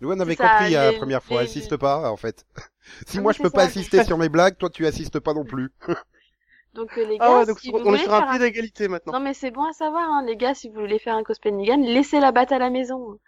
Nous 0.01 0.11
on 0.11 0.21
avait 0.21 0.37
ça, 0.37 0.45
compris 0.49 0.71
la 0.73 0.93
les- 0.93 0.99
première 0.99 1.23
fois, 1.23 1.43
insiste 1.43 1.77
pas 1.77 2.11
en 2.11 2.17
fait. 2.17 2.47
si 3.07 3.19
Ah, 3.19 3.21
moi 3.21 3.33
je 3.33 3.41
peux 3.41 3.51
pas 3.51 3.65
assister 3.65 4.03
sur 4.03 4.19
mes 4.19 4.29
blagues, 4.29 4.57
toi 4.59 4.71
tu 4.71 4.87
assistes 4.87 5.21
pas 5.21 5.35
non 5.35 5.45
plus. 5.45 5.71
Donc 6.75 6.97
euh, 6.99 7.05
les 7.05 7.19
gars, 7.19 7.25
Ah 7.27 7.39
ouais, 7.41 7.47
donc 7.47 7.59
si 7.61 7.71
on 7.73 7.79
vous 7.79 7.85
est 7.85 7.85
voulez 7.85 7.99
sur 7.99 8.13
un 8.15 8.23
pied 8.23 8.39
d'égalité 8.39 8.89
maintenant. 8.89 9.13
Non 9.15 9.21
mais 9.21 9.35
c'est 9.35 9.51
bon 9.51 9.65
à 9.65 9.73
savoir, 9.73 10.09
hein, 10.11 10.25
les 10.27 10.37
gars, 10.37 10.55
si 10.55 10.69
vous 10.69 10.81
voulez 10.81 10.99
faire 11.01 11.17
un 11.17 11.25
cosplay 11.25 11.51
de 11.51 11.57
Negan, 11.57 11.79
laissez 11.83 12.21
la 12.21 12.31
batte 12.33 12.53
à 12.53 12.59
la 12.59 12.71
maison. 12.71 13.19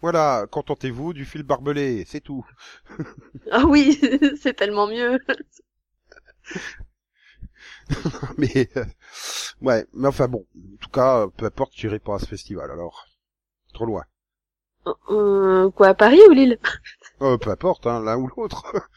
Voilà, 0.00 0.46
contentez-vous 0.52 1.12
du 1.14 1.24
fil 1.24 1.42
barbelé, 1.42 2.04
c'est 2.06 2.20
tout. 2.20 2.46
Ah 3.50 3.64
oui, 3.66 3.98
c'est 4.40 4.54
tellement 4.54 4.86
mieux. 4.86 5.18
mais 8.38 8.68
euh, 8.76 8.84
ouais, 9.62 9.86
mais 9.94 10.08
enfin 10.08 10.28
bon, 10.28 10.46
en 10.74 10.76
tout 10.78 10.90
cas, 10.90 11.26
peu 11.36 11.46
importe, 11.46 11.72
j'irai 11.76 11.98
pas 11.98 12.16
à 12.16 12.18
ce 12.18 12.26
festival 12.26 12.70
alors. 12.70 13.06
Trop 13.74 13.86
loin. 13.86 14.04
Euh, 15.10 15.70
quoi, 15.70 15.88
à 15.88 15.94
Paris 15.94 16.20
ou 16.28 16.32
Lille 16.32 16.58
Euh, 17.22 17.38
peu 17.38 17.50
importe, 17.50 17.86
hein, 17.86 18.02
l'un 18.02 18.16
ou 18.16 18.28
l'autre. 18.36 18.62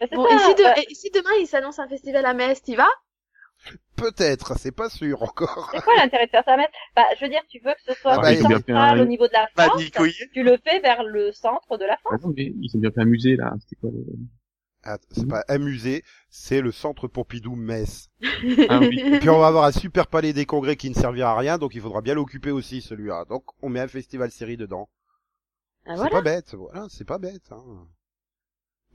C'est 0.00 0.12
Bon, 0.14 0.26
et 0.26 0.38
si, 0.38 0.54
de- 0.54 0.62
bah, 0.62 0.74
et 0.88 0.94
si 0.94 1.10
demain 1.10 1.30
il 1.40 1.46
s'annonce 1.46 1.78
un 1.78 1.88
festival 1.88 2.24
à 2.26 2.34
Metz, 2.34 2.62
t'y 2.62 2.76
vas 2.76 2.88
Peut-être, 3.96 4.58
c'est 4.58 4.72
pas 4.74 4.90
sûr 4.90 5.22
encore. 5.22 5.70
c'est 5.72 5.80
quoi 5.82 5.94
l'intérêt 5.96 6.26
de 6.26 6.30
faire 6.30 6.44
ça, 6.44 6.56
mettre 6.56 6.72
Bah, 6.94 7.04
je 7.18 7.24
veux 7.24 7.30
dire, 7.30 7.40
tu 7.48 7.60
veux 7.64 7.72
que 7.72 7.92
ce 7.94 8.00
soit 8.00 8.14
Ah 8.14 8.20
bah, 8.20 8.36
central 8.36 8.98
un- 8.98 9.02
au 9.02 9.06
niveau 9.06 9.26
de 9.26 9.32
la 9.32 9.48
Bah, 9.56 9.66
France. 9.66 9.82
Est. 9.82 10.30
tu 10.32 10.42
le 10.42 10.58
fais 10.62 10.80
vers 10.80 11.02
le 11.04 11.32
centre 11.32 11.78
de 11.78 11.84
la 11.84 11.96
France. 11.98 12.10
Par 12.10 12.14
exemple, 12.16 12.34
mais 12.36 12.52
ils 12.60 12.76
ont 12.76 12.80
bien 12.80 12.90
fait 12.90 13.00
un 13.00 13.04
musée, 13.06 13.36
là. 13.36 13.52
C'était 13.60 13.76
quoi, 13.76 13.90
le... 13.92 14.04
Ah, 14.86 14.98
c'est 15.12 15.26
pas 15.26 15.44
un 15.48 15.58
musée, 15.58 16.02
c'est 16.28 16.60
le 16.60 16.70
centre 16.70 17.08
Pompidou 17.08 17.54
Metz. 17.56 18.08
Ah 18.68 18.80
oui. 18.80 19.00
Et 19.14 19.18
puis 19.20 19.30
on 19.30 19.38
va 19.38 19.46
avoir 19.46 19.64
un 19.64 19.72
super 19.72 20.08
palais 20.08 20.34
des 20.34 20.44
congrès 20.44 20.76
qui 20.76 20.90
ne 20.90 20.94
servira 20.94 21.30
à 21.32 21.38
rien, 21.38 21.56
donc 21.56 21.74
il 21.74 21.80
faudra 21.80 22.02
bien 22.02 22.14
l'occuper 22.14 22.50
aussi 22.50 22.82
celui-là. 22.82 23.24
Donc 23.30 23.44
on 23.62 23.70
met 23.70 23.80
un 23.80 23.88
festival 23.88 24.30
série 24.30 24.58
dedans. 24.58 24.90
Ah, 25.86 25.90
c'est 25.90 25.96
voilà. 25.96 26.10
pas 26.10 26.22
bête, 26.22 26.54
voilà, 26.54 26.86
c'est 26.88 27.04
pas 27.04 27.18
bête. 27.18 27.50
Hein. 27.52 27.86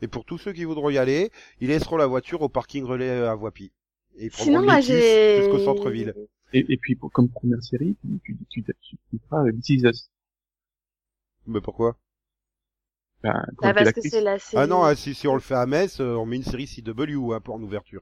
Et 0.01 0.07
pour 0.07 0.25
tous 0.25 0.37
ceux 0.37 0.53
qui 0.53 0.63
voudront 0.63 0.89
y 0.89 0.97
aller, 0.97 1.31
ils 1.59 1.67
laisseront 1.67 1.97
la 1.97 2.07
voiture 2.07 2.41
au 2.41 2.49
parking 2.49 2.83
relais 2.83 3.09
à 3.09 3.35
Voipy. 3.35 3.71
Et 4.17 4.25
ils 4.27 4.31
Sinon, 4.33 4.61
le 4.61 4.65
moi 4.65 4.81
j'ai... 4.81 5.41
jusqu'au 5.41 5.59
centre-ville. 5.59 6.13
Et, 6.53 6.65
et 6.67 6.77
puis, 6.77 6.95
pour- 6.95 7.11
comme 7.11 7.29
première 7.29 7.61
série, 7.63 7.95
tu, 8.01 8.19
tu, 8.23 8.37
tu, 8.49 8.63
tu, 8.63 8.97
tu 9.09 9.19
feras 9.29 9.45
euh, 9.45 9.51
This 9.51 9.69
Is 9.69 9.85
Us. 9.85 10.09
Mais 11.45 11.61
pourquoi? 11.61 11.95
Ben, 13.21 13.45
Ah, 13.61 13.73
parce 13.73 13.91
que 13.91 14.01
c'est 14.01 14.21
la 14.21 14.39
série. 14.39 14.63
Ah 14.63 14.65
non, 14.67 14.81
ah, 14.83 14.95
si, 14.95 15.13
si 15.13 15.27
on 15.27 15.35
le 15.35 15.41
fait 15.41 15.55
à 15.55 15.65
Metz, 15.65 15.99
euh, 15.99 16.15
on 16.15 16.25
met 16.25 16.37
une 16.37 16.43
série 16.43 16.65
CW 16.67 17.33
hein, 17.33 17.39
pour 17.41 17.55
en 17.55 17.61
ouverture. 17.61 18.01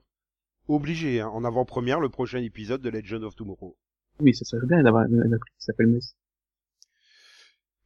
Obligé, 0.68 1.20
hein, 1.20 1.28
en 1.28 1.44
avant-première, 1.44 2.00
le 2.00 2.08
prochain 2.08 2.38
épisode 2.38 2.80
de 2.80 2.88
Legend 2.90 3.24
of 3.24 3.34
Tomorrow. 3.36 3.76
Oui, 4.20 4.34
ça 4.34 4.44
serait 4.44 4.66
bien 4.66 4.82
d'avoir 4.82 5.02
un 5.04 5.32
actrice 5.32 5.54
qui 5.58 5.64
s'appelle 5.64 5.88
Mess. 5.88 6.14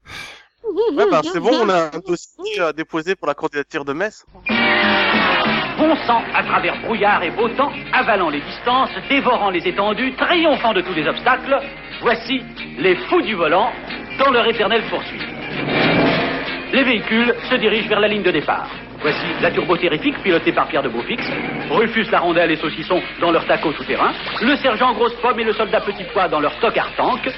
Ouais, 0.73 1.05
bah, 1.11 1.21
c'est 1.23 1.41
bon, 1.41 1.51
on 1.63 1.69
a 1.69 1.95
un 1.95 2.01
dossier 2.07 2.61
à 2.61 2.73
déposer 2.73 3.15
pour 3.15 3.27
la 3.27 3.35
candidature 3.35 3.85
de 3.85 3.93
Metz. 3.93 4.25
Fonçant 5.77 6.23
à 6.35 6.43
travers 6.43 6.81
brouillard 6.83 7.23
et 7.23 7.31
beau 7.31 7.49
temps, 7.51 7.73
avalant 7.93 8.31
les 8.31 8.41
distances, 8.41 8.91
dévorant 9.09 9.51
les 9.51 9.67
étendues, 9.67 10.15
triomphant 10.17 10.73
de 10.73 10.81
tous 10.81 10.95
les 10.95 11.07
obstacles, 11.07 11.59
voici 12.01 12.43
les 12.79 12.97
fous 12.97 13.21
du 13.23 13.35
volant 13.35 13.71
dans 14.19 14.31
leur 14.31 14.47
éternelle 14.47 14.83
poursuite. 14.89 15.23
Les 16.73 16.85
véhicules 16.85 17.35
se 17.51 17.57
dirigent 17.57 17.89
vers 17.89 18.01
la 18.01 18.09
ligne 18.09 18.23
de 18.23 18.31
départ. 18.31 18.71
Voici 19.03 19.27
la 19.43 19.51
turbo-terrifique 19.51 20.23
pilotée 20.23 20.53
par 20.53 20.69
Pierre 20.69 20.85
de 20.85 20.89
Beaufix, 20.89 21.23
Rufus 21.71 22.07
la 22.11 22.21
rondelle 22.21 22.53
et 22.53 22.57
saucisson 22.57 23.03
dans 23.21 23.33
leur 23.33 23.45
taco 23.47 23.73
tout-terrain, 23.73 24.13
le 24.41 24.57
sergent 24.57 24.93
grosse 24.95 25.15
pomme 25.21 25.41
et 25.41 25.45
le 25.45 25.53
soldat 25.53 25.81
petit 25.81 26.05
pois 26.13 26.29
dans 26.29 26.41
leur 26.41 26.57
tocard 26.61 26.89
tank, 26.97 27.29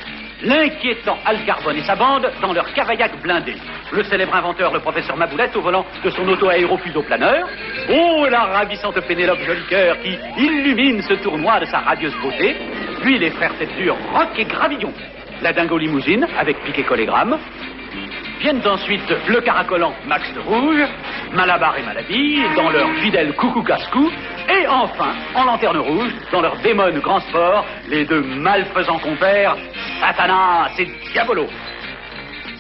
l'inquiétant 0.42 1.18
Al 1.24 1.44
Carbone 1.44 1.76
et 1.76 1.84
sa 1.84 1.96
bande 1.96 2.30
dans 2.40 2.52
leur 2.52 2.72
cavaillac 2.72 3.20
blindé, 3.22 3.54
le 3.92 4.02
célèbre 4.04 4.34
inventeur 4.34 4.72
le 4.72 4.80
professeur 4.80 5.16
Maboulette 5.16 5.56
au 5.56 5.60
volant 5.60 5.84
de 6.04 6.10
son 6.10 6.28
auto-aéropuso-planeur, 6.28 7.48
oh 7.90 8.26
la 8.30 8.44
ravissante 8.44 9.00
Pénélope 9.06 9.40
Jolicoeur 9.40 9.98
qui 10.00 10.18
illumine 10.38 11.02
ce 11.02 11.14
tournoi 11.14 11.60
de 11.60 11.66
sa 11.66 11.78
radieuse 11.78 12.14
beauté, 12.22 12.56
puis 13.02 13.18
les 13.18 13.30
frères 13.30 13.56
tête 13.58 13.74
dure 13.76 13.96
Rock 14.12 14.30
et 14.38 14.44
Gravillon, 14.44 14.92
la 15.42 15.52
dingo 15.52 15.78
limousine 15.78 16.26
avec 16.38 16.62
piquet 16.64 16.84
collégramme, 16.84 17.38
Viennent 18.40 18.66
ensuite 18.66 19.08
le 19.28 19.40
caracolant 19.40 19.94
Max 20.06 20.32
de 20.34 20.40
Rouge, 20.40 20.86
Malabar 21.32 21.76
et 21.78 21.82
Maladie, 21.82 22.42
dans 22.56 22.70
leur 22.70 22.90
fidèle 22.96 23.34
coucou 23.34 23.62
casse-cou, 23.62 24.10
et 24.48 24.66
enfin, 24.66 25.14
en 25.34 25.44
lanterne 25.44 25.78
rouge, 25.78 26.12
dans 26.30 26.40
leur 26.40 26.56
démon 26.56 26.90
grand 26.98 27.20
sport, 27.20 27.64
les 27.88 28.04
deux 28.04 28.22
malfaisants 28.22 28.98
compères, 28.98 29.56
Satanas 30.00 30.72
et 30.78 30.86
Diabolo. 31.12 31.46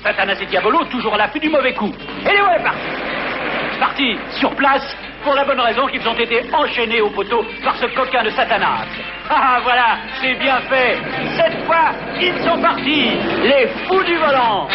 Satanas 0.02 0.40
et 0.40 0.46
Diabolo, 0.46 0.84
toujours 0.86 1.14
à 1.14 1.18
l'affût 1.18 1.40
du 1.40 1.50
mauvais 1.50 1.74
coup. 1.74 1.92
Et 2.26 2.32
les 2.32 2.40
voilà 2.40 2.60
partis 2.60 3.78
Partis 3.78 4.16
sur 4.38 4.54
place, 4.54 4.96
pour 5.22 5.34
la 5.34 5.44
bonne 5.44 5.60
raison 5.60 5.86
qu'ils 5.88 6.06
ont 6.08 6.14
été 6.14 6.42
enchaînés 6.52 7.00
au 7.00 7.10
poteau 7.10 7.44
par 7.62 7.76
ce 7.76 7.86
coquin 7.86 8.22
de 8.22 8.30
Satanas. 8.30 8.86
Ah 9.28 9.58
voilà, 9.62 9.98
c'est 10.20 10.34
bien 10.34 10.58
fait. 10.68 10.98
Cette 11.36 11.64
fois, 11.64 11.92
ils 12.20 12.38
sont 12.44 12.60
partis, 12.60 13.10
les 13.42 13.68
fous 13.86 14.04
du 14.04 14.16
volant. 14.16 14.68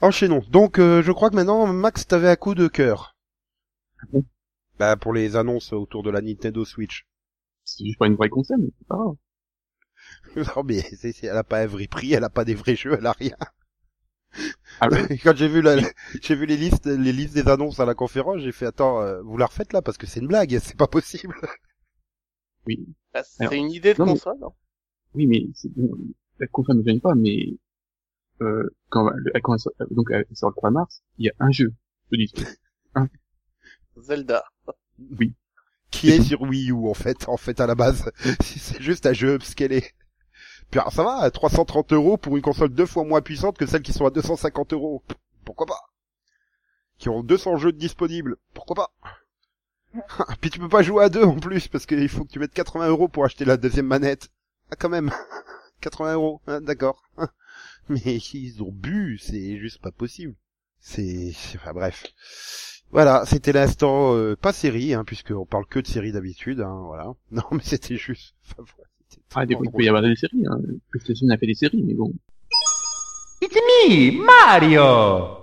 Enchaînons. 0.00 0.42
Donc, 0.48 0.78
euh, 0.78 1.02
je 1.02 1.12
crois 1.12 1.30
que 1.30 1.36
maintenant, 1.36 1.66
Max, 1.66 2.06
t'avais 2.06 2.28
un 2.28 2.36
coup 2.36 2.54
de 2.54 2.68
cœur. 2.68 3.16
bon 4.12 4.24
Bah, 4.78 4.96
pour 4.96 5.12
les 5.12 5.36
annonces 5.36 5.72
autour 5.72 6.02
de 6.02 6.10
la 6.10 6.20
Nintendo 6.22 6.64
Switch. 6.64 7.06
C'est 7.64 7.84
juste 7.84 7.98
pas 7.98 8.06
une 8.06 8.16
vraie 8.16 8.30
console, 8.30 8.58
mais 8.60 8.70
c'est 8.78 8.86
pas 8.88 8.96
grave. 8.96 9.16
non, 10.56 10.64
mais 10.64 10.80
c'est, 10.80 11.12
c'est- 11.12 11.26
elle 11.26 11.36
a 11.36 11.44
pas 11.44 11.60
un 11.60 11.66
vrai 11.66 11.86
prix, 11.86 12.12
elle 12.14 12.24
a 12.24 12.30
pas 12.30 12.44
des 12.44 12.54
vrais 12.54 12.76
jeux, 12.76 12.94
elle 12.98 13.06
a 13.06 13.12
rien. 13.12 13.36
Ah 14.80 14.88
ouais? 14.88 15.18
Quand 15.22 15.36
j'ai 15.36 15.48
vu 15.48 15.60
la, 15.60 15.76
j'ai 16.22 16.34
vu 16.34 16.46
les 16.46 16.56
listes, 16.56 16.86
les 16.86 17.12
listes 17.12 17.34
des 17.34 17.48
annonces 17.48 17.80
à 17.80 17.84
la 17.84 17.94
conférence, 17.94 18.40
j'ai 18.40 18.52
fait, 18.52 18.66
attends, 18.66 19.02
euh, 19.02 19.20
vous 19.22 19.36
la 19.36 19.46
refaites 19.46 19.72
là, 19.72 19.82
parce 19.82 19.98
que 19.98 20.06
c'est 20.06 20.20
une 20.20 20.28
blague, 20.28 20.58
c'est 20.62 20.76
pas 20.76 20.86
possible. 20.86 21.34
Oui. 22.66 22.86
Bah, 23.12 23.22
C'est 23.24 23.42
Alors, 23.42 23.52
une 23.54 23.70
idée 23.70 23.94
de 23.94 23.98
non, 23.98 24.06
mais- 24.06 24.12
console. 24.12 24.38
hein. 24.42 24.52
Oui, 25.14 25.26
mais 25.26 25.46
c'est 25.54 25.68
bon, 25.74 25.90
la 26.38 26.46
console 26.46 26.76
ne 26.78 26.82
gêne 26.84 27.00
pas, 27.00 27.14
mais 27.14 27.56
euh, 28.40 28.74
quand, 28.88 29.10
le- 29.10 29.32
quand 29.42 29.54
elle 29.54 29.60
sort, 29.60 29.72
donc 29.90 30.08
elle 30.10 30.26
sort 30.32 30.50
le 30.50 30.54
3 30.56 30.70
mars, 30.70 31.02
il 31.18 31.26
y 31.26 31.28
a 31.30 31.32
un 31.40 31.50
jeu 31.50 31.72
de 32.10 32.16
disque. 32.16 32.44
Zelda. 33.96 34.44
Qui 35.90 36.10
est 36.10 36.22
sur 36.22 36.42
Wii 36.42 36.70
U, 36.70 36.88
en 36.88 36.94
fait, 36.94 37.28
en 37.28 37.36
fait, 37.36 37.60
à 37.60 37.66
la 37.66 37.74
base. 37.74 38.10
c'est 38.40 38.80
juste 38.80 39.06
un 39.06 39.12
jeu 39.12 39.34
upscalé. 39.34 39.84
Puis 40.70 40.78
alors, 40.78 40.92
ça 40.92 41.02
va, 41.02 41.16
à 41.16 41.30
330 41.30 41.92
euros 41.92 42.16
pour 42.16 42.36
une 42.36 42.42
console 42.42 42.70
deux 42.70 42.86
fois 42.86 43.04
moins 43.04 43.20
puissante 43.22 43.58
que 43.58 43.66
celles 43.66 43.82
qui 43.82 43.92
sont 43.92 44.06
à 44.06 44.10
250 44.10 44.72
euros. 44.72 45.02
Pourquoi 45.44 45.66
pas? 45.66 45.80
Qui 46.98 47.08
ont 47.08 47.22
200 47.22 47.56
jeux 47.56 47.72
disponibles. 47.72 48.36
Pourquoi 48.54 48.76
pas? 48.76 48.90
Puis 50.40 50.50
tu 50.50 50.60
peux 50.60 50.68
pas 50.68 50.82
jouer 50.82 51.04
à 51.04 51.08
deux 51.08 51.24
en 51.24 51.38
plus, 51.40 51.66
parce 51.66 51.86
qu'il 51.86 52.08
faut 52.08 52.24
que 52.24 52.30
tu 52.30 52.38
mettes 52.38 52.54
80 52.54 52.88
euros 52.88 53.08
pour 53.08 53.24
acheter 53.24 53.44
la 53.44 53.56
deuxième 53.56 53.86
manette. 53.86 54.28
Ah, 54.70 54.76
quand 54.76 54.88
même. 54.88 55.10
80 55.80 56.14
euros, 56.14 56.40
hein, 56.46 56.60
d'accord. 56.60 57.02
Mais 57.88 58.18
ils 58.34 58.62
ont 58.62 58.72
bu, 58.72 59.18
c'est 59.18 59.58
juste 59.58 59.80
pas 59.80 59.90
possible. 59.92 60.34
C'est, 60.78 61.32
enfin 61.56 61.72
bref. 61.72 62.04
Voilà, 62.92 63.24
c'était 63.24 63.52
l'instant 63.52 64.16
euh, 64.16 64.34
pas 64.36 64.52
série, 64.52 64.94
hein, 64.94 65.04
puisqu'on 65.04 65.46
parle 65.46 65.66
que 65.66 65.78
de 65.78 65.86
série 65.86 66.12
d'habitude, 66.12 66.60
hein, 66.60 66.82
voilà. 66.86 67.12
Non, 67.30 67.44
mais 67.52 67.62
c'était 67.62 67.96
juste. 67.96 68.34
Enfin, 68.44 68.64
voilà, 68.76 68.90
c'était 69.08 69.22
Ah, 69.34 69.46
des 69.46 69.54
fois, 69.54 69.64
il 69.66 69.72
peut 69.72 69.84
y 69.84 69.88
avoir 69.88 70.02
des 70.02 70.16
séries, 70.16 70.44
hein. 70.48 70.58
PlayStation 70.90 71.28
a 71.28 71.38
fait 71.38 71.46
des 71.46 71.54
séries, 71.54 71.82
mais 71.86 71.94
bon. 71.94 72.12
It's 73.42 73.54
me, 73.54 74.22
Mario! 74.24 75.38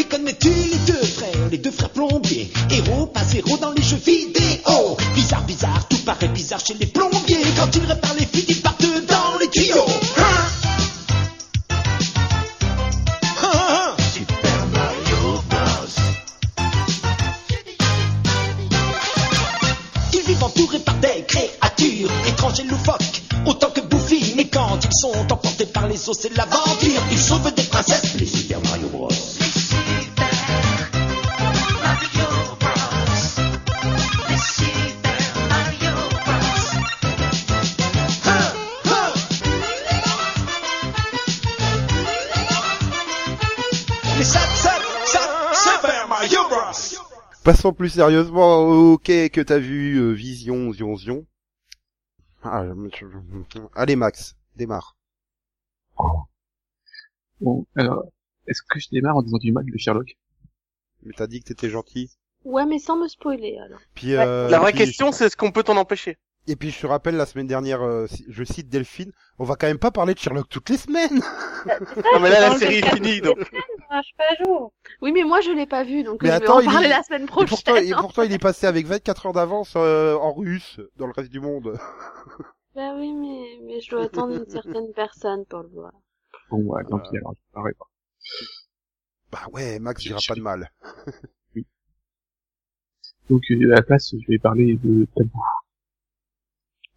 Et 0.00 0.04
connais-tu 0.04 0.48
les 0.48 0.78
deux 0.86 1.04
frères, 1.04 1.48
les 1.50 1.58
deux 1.58 1.70
frères 1.70 1.90
plombiers? 1.90 2.50
Héros, 2.70 3.06
pas 3.06 3.22
zéro 3.24 3.56
dans 3.58 3.72
les 3.72 3.82
jeux 3.82 3.96
vidéo 3.96 4.96
Bizarre, 5.14 5.44
bizarre, 5.46 5.86
tout 5.88 5.98
paraît 6.04 6.28
bizarre 6.28 6.60
chez 6.60 6.74
les 6.74 6.86
plombiers 6.86 7.44
Quand 7.56 7.74
ils 7.76 7.84
réparent 7.84 8.14
les 8.18 8.26
fuites, 8.26 8.48
ils 8.48 8.62
étranges 22.48 22.60
et 22.60 22.68
loufoques, 22.68 23.22
autant 23.46 23.70
que 23.70 23.80
bouffi. 23.80 24.34
Mais 24.36 24.46
quand 24.46 24.78
ils 24.84 24.94
sont 24.94 25.12
emportés 25.32 25.66
par 25.66 25.86
les 25.88 26.08
eaux, 26.08 26.14
c'est 26.14 26.34
l'aventure. 26.36 27.02
Ils 27.10 27.18
sauvent 27.18 27.52
des 27.54 27.62
princesses, 27.64 28.14
les. 28.18 28.26
Hein, 28.26 28.60
hein. 28.60 28.68
Super 28.68 28.70
Mario 28.70 28.88
Bros. 28.88 29.08
Passons 47.44 47.72
plus 47.72 47.88
sérieusement 47.88 48.58
au 48.58 48.98
quai 48.98 49.30
que 49.30 49.40
t'as 49.40 49.58
vu, 49.58 49.96
euh, 49.96 50.12
Vision, 50.12 50.70
Zion, 50.72 50.96
Zion. 50.96 51.24
Ah, 52.42 52.64
je- 52.66 53.08
je- 53.54 53.60
Allez 53.74 53.96
Max, 53.96 54.36
démarre. 54.56 54.96
Bon, 57.40 57.66
alors, 57.76 58.04
est-ce 58.46 58.62
que 58.62 58.78
je 58.80 58.88
démarre 58.90 59.16
en 59.16 59.22
disant 59.22 59.38
du 59.38 59.52
mal 59.52 59.64
de 59.64 59.78
Sherlock? 59.78 60.16
Mais 61.02 61.12
t'as 61.16 61.26
dit 61.26 61.40
que 61.40 61.46
t'étais 61.48 61.70
gentil. 61.70 62.10
Ouais, 62.44 62.66
mais 62.66 62.78
sans 62.78 62.96
me 62.96 63.08
spoiler, 63.08 63.58
alors. 63.58 63.80
Puis, 63.94 64.14
euh, 64.14 64.48
La 64.48 64.58
vraie 64.58 64.72
puis- 64.72 64.78
question, 64.84 65.12
c'est 65.12 65.26
est-ce 65.26 65.36
qu'on 65.36 65.52
peut 65.52 65.62
t'en 65.62 65.76
empêcher? 65.76 66.18
Et 66.50 66.56
puis 66.56 66.70
je 66.70 66.80
te 66.80 66.86
rappelle, 66.86 67.14
la 67.16 67.26
semaine 67.26 67.46
dernière, 67.46 67.82
euh, 67.82 68.06
je 68.28 68.42
cite 68.42 68.68
Delphine, 68.70 69.12
on 69.38 69.44
va 69.44 69.54
quand 69.56 69.66
même 69.66 69.78
pas 69.78 69.90
parler 69.90 70.14
de 70.14 70.18
Sherlock 70.18 70.48
toutes 70.48 70.70
les 70.70 70.78
semaines 70.78 71.20
Non 71.66 72.20
mais 72.20 72.30
là, 72.30 72.40
la 72.48 72.58
série 72.58 72.76
est 72.78 72.94
finie, 72.94 73.20
donc. 73.20 73.36
semaines, 73.38 74.02
je 74.02 74.44
jour. 74.44 74.72
Oui, 75.02 75.12
mais 75.12 75.24
moi, 75.24 75.40
je 75.42 75.50
l'ai 75.50 75.66
pas 75.66 75.84
vu, 75.84 76.02
donc 76.04 76.22
Mais 76.22 76.30
je 76.30 76.34
attends, 76.34 76.58
vais 76.58 76.64
il 76.64 76.68
en 76.70 76.72
parler 76.72 76.86
est- 76.86 76.90
la 76.90 77.02
semaine 77.02 77.22
et 77.24 77.26
prochaine. 77.26 77.48
pourtant, 77.48 77.76
et 77.76 77.90
pourtant, 77.92 78.22
il 78.22 78.32
est 78.32 78.38
passé 78.38 78.66
avec 78.66 78.86
24 78.86 79.26
heures 79.26 79.32
d'avance 79.34 79.74
euh, 79.76 80.14
en 80.16 80.32
russe 80.32 80.80
dans 80.96 81.06
le 81.06 81.12
reste 81.12 81.30
du 81.30 81.40
monde. 81.40 81.78
Bah 82.74 82.94
oui, 82.96 83.12
mais, 83.12 83.58
mais 83.66 83.80
je 83.80 83.90
dois 83.90 84.04
attendre 84.04 84.34
une 84.36 84.48
certaine 84.48 84.92
personne 84.94 85.44
pour 85.46 85.62
le 85.64 85.68
voir. 85.68 85.90
Bon, 86.48 86.58
ouais, 86.58 86.82
tant 86.88 87.00
pis, 87.00 87.16
alors, 87.16 87.34
je 87.34 87.40
parlerai 87.52 87.72
pas. 87.74 87.86
Bah 89.32 89.40
ouais, 89.52 89.78
Max 89.80 90.00
dira 90.02 90.20
pas 90.28 90.34
de 90.36 90.40
mal. 90.40 90.70
Donc, 93.28 93.42
euh, 93.50 93.72
à 93.72 93.74
la 93.76 93.82
place, 93.82 94.14
je 94.18 94.26
vais 94.28 94.38
parler 94.38 94.78
de 94.82 95.06
Tabou. 95.16 95.40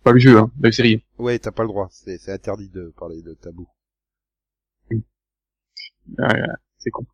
Pas 0.03 0.11
le 0.13 0.19
jeu, 0.19 0.37
hein, 0.37 0.51
la 0.59 0.71
série. 0.71 1.03
Ouais, 1.17 1.37
t'as 1.39 1.51
pas 1.51 1.63
le 1.63 1.69
droit, 1.69 1.87
c'est 1.91 2.17
c'est 2.17 2.31
interdit 2.31 2.69
de 2.69 2.93
parler 2.97 3.21
de 3.21 3.33
tabou. 3.35 3.67
Ah, 6.19 6.33
c'est 6.77 6.89
con. 6.89 7.05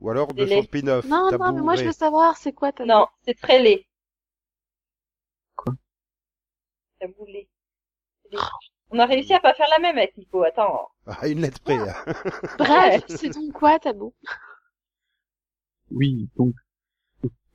Ou 0.00 0.10
alors 0.10 0.32
de 0.32 0.46
son 0.46 0.62
spin-off. 0.62 1.04
Non, 1.06 1.30
tabou, 1.30 1.44
non, 1.44 1.52
mais 1.54 1.60
moi, 1.62 1.74
je 1.76 1.84
veux 1.84 1.92
savoir, 1.92 2.36
c'est 2.36 2.52
quoi 2.52 2.72
ta 2.72 2.84
Non, 2.84 3.06
c'est 3.24 3.34
très 3.38 3.62
laid. 3.62 3.86
Quoi? 5.54 5.74
T'as 6.98 7.08
boulé. 7.08 7.48
On 8.90 8.98
a 8.98 9.06
réussi 9.06 9.34
à 9.34 9.40
pas 9.40 9.54
faire 9.54 9.66
la 9.70 9.78
même 9.78 9.98
avec 9.98 10.16
Nico, 10.16 10.42
attends. 10.42 10.88
Ah, 11.06 11.28
une 11.28 11.40
lettre 11.40 11.60
près. 11.60 11.76
hein. 11.78 11.94
Bref, 12.58 13.04
c'est 13.08 13.30
donc 13.30 13.52
quoi, 13.52 13.78
tabou? 13.78 14.12
Oui, 15.90 16.28
donc, 16.36 16.54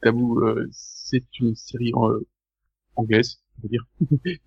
Tabou, 0.01 0.39
euh, 0.39 0.67
c'est 0.71 1.23
une 1.39 1.53
série 1.55 1.91
euh, 1.95 2.25
anglaise, 2.95 3.41
on 3.61 3.67
va 3.67 3.69
dire. 3.69 3.85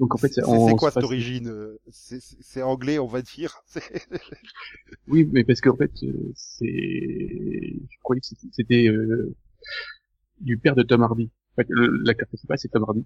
donc 0.00 0.14
en 0.14 0.18
fait, 0.18 0.28
C'est 0.28 0.42
quoi 0.76 0.90
cette 0.90 1.04
origine 1.04 1.48
euh, 1.48 1.78
C'est- 1.90 2.20
C'est 2.20 2.36
c'est 2.40 2.62
anglais, 2.62 2.98
on 2.98 3.06
va 3.06 3.22
dire. 3.22 3.62
Oui, 5.08 5.28
mais 5.32 5.44
parce 5.44 5.60
qu'en 5.60 5.76
fait, 5.76 5.92
euh, 6.04 6.32
c'est, 6.34 6.66
je 6.66 7.98
croyais 8.02 8.20
que 8.20 8.26
c'était- 8.52 8.88
euh, 8.88 9.34
du 10.40 10.58
père 10.58 10.74
de 10.74 10.82
Tom 10.82 11.02
Hardy. 11.02 11.30
En 11.52 11.56
fait, 11.62 11.66
le- 11.70 12.02
l'acteur 12.04 12.28
principal, 12.28 12.58
c'est 12.58 12.68
Tom 12.68 12.84
Hardy. 12.84 13.04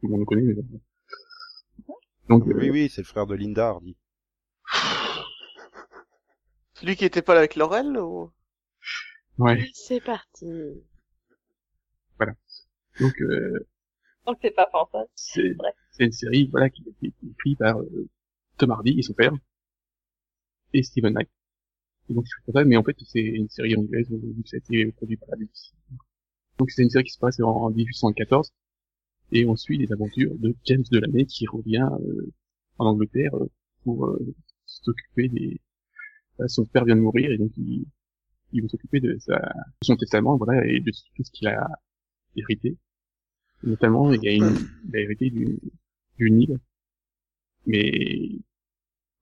Tout 0.00 0.06
le 0.06 0.10
monde 0.10 0.20
le 0.20 0.26
connaît. 0.26 0.42
Mais... 0.42 0.54
Donc, 2.28 2.44
Oui, 2.46 2.68
euh, 2.68 2.72
oui, 2.72 2.88
c'est 2.90 3.00
le 3.02 3.06
frère 3.06 3.26
de 3.26 3.34
Linda 3.34 3.68
Hardy. 3.68 3.96
Celui 6.74 6.96
qui 6.96 7.04
était 7.04 7.22
pas 7.22 7.34
là 7.34 7.40
avec 7.40 7.56
Laurel 7.56 7.96
ou... 7.98 8.30
ouais. 9.38 9.64
C'est 9.74 10.00
parti. 10.00 10.46
Donc, 13.00 13.20
euh, 13.20 13.66
Donc 14.28 14.38
c'est 14.42 14.54
pas 14.54 14.68
fantastique. 14.70 15.56
c'est 15.90 16.04
une 16.04 16.12
série 16.12 16.46
voilà 16.48 16.70
qui 16.70 16.82
a 16.86 16.90
été 17.06 17.14
écrite 17.28 17.58
par 17.58 17.78
euh, 17.80 18.08
Tom 18.58 18.70
Hardy 18.70 18.98
et 18.98 19.02
son 19.02 19.14
père 19.14 19.32
et 20.72 20.82
Steven 20.82 21.14
Knight. 21.14 21.28
Et 22.10 22.14
donc 22.14 22.24
c'est 22.46 22.52
ça, 22.52 22.64
mais 22.64 22.76
en 22.76 22.82
fait 22.84 22.96
c'est 23.06 23.20
une 23.20 23.48
série 23.48 23.76
anglaise 23.76 24.06
euh, 24.12 24.16
vu 24.36 24.42
que 24.42 24.48
ça 24.48 24.56
a 24.56 24.58
été 24.58 24.92
produit 24.92 25.16
par 25.16 25.30
la 25.30 25.36
BBC. 25.38 25.72
Donc 26.58 26.70
c'est 26.70 26.82
une 26.82 26.90
série 26.90 27.04
qui 27.04 27.12
se 27.12 27.18
passe 27.18 27.40
en, 27.40 27.48
en 27.50 27.70
1814 27.70 28.52
et 29.32 29.46
on 29.46 29.56
suit 29.56 29.78
les 29.78 29.92
aventures 29.92 30.34
de 30.38 30.54
James 30.64 30.84
Delaney 30.90 31.26
qui 31.26 31.46
revient 31.46 31.88
euh, 32.00 32.32
en 32.78 32.86
Angleterre 32.86 33.34
euh, 33.36 33.50
pour 33.84 34.06
euh, 34.06 34.34
s'occuper 34.66 35.28
des. 35.28 35.60
euh, 36.40 36.48
son 36.48 36.64
père 36.66 36.84
vient 36.84 36.96
de 36.96 37.00
mourir 37.00 37.30
et 37.32 37.38
donc 37.38 37.52
il, 37.56 37.86
il 38.52 38.62
veut 38.62 38.68
s'occuper 38.68 39.00
de, 39.00 39.16
sa, 39.18 39.38
de 39.38 39.84
son 39.84 39.96
testament 39.96 40.36
voilà 40.36 40.66
et 40.66 40.80
de 40.80 40.90
tout 41.16 41.24
ce 41.24 41.30
qu'il 41.30 41.48
a 41.48 41.66
hérité. 42.36 42.76
Notamment 43.62 44.12
il 44.12 44.22
y 44.22 44.28
a 44.28 44.32
une 44.32 44.56
il 44.88 44.96
a 44.96 45.00
hérité 45.00 45.30
d'une 45.30 45.58
d'une 46.18 46.40
île. 46.42 46.58
Mais 47.66 47.90
le 47.90 48.38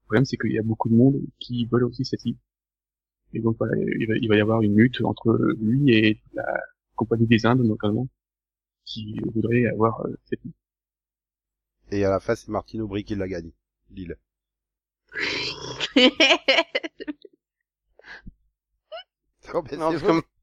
problème, 0.05 0.25
c'est 0.25 0.37
qu'il 0.37 0.53
y 0.53 0.59
a 0.59 0.63
beaucoup 0.63 0.89
de 0.89 0.95
monde 0.95 1.21
qui 1.39 1.65
veulent 1.67 1.85
aussi 1.85 2.05
cette 2.05 2.25
île. 2.25 2.37
Et 3.35 3.41
donc 3.41 3.57
voilà, 3.59 3.75
il 3.77 4.07
va, 4.07 4.15
il 4.17 4.29
va 4.29 4.37
y 4.37 4.41
avoir 4.41 4.63
une 4.63 4.77
lutte 4.77 5.01
entre 5.03 5.37
lui 5.61 5.91
et 5.93 6.21
la 6.35 6.61
compagnie 6.95 7.27
des 7.27 7.45
Indes, 7.47 7.65
notamment, 7.65 8.09
qui 8.85 9.19
voudrait 9.35 9.67
avoir 9.67 10.01
euh, 10.07 10.15
cette 10.25 10.45
île. 10.45 10.53
Et 11.91 12.05
à 12.05 12.11
la 12.11 12.21
fin, 12.21 12.35
c'est 12.35 12.49
Martine 12.49 12.83
Aubry 12.83 13.05
qui 13.05 13.15
l'a 13.15 13.29
gagné. 13.29 13.53
Non, 19.79 19.93
c'est 19.97 20.36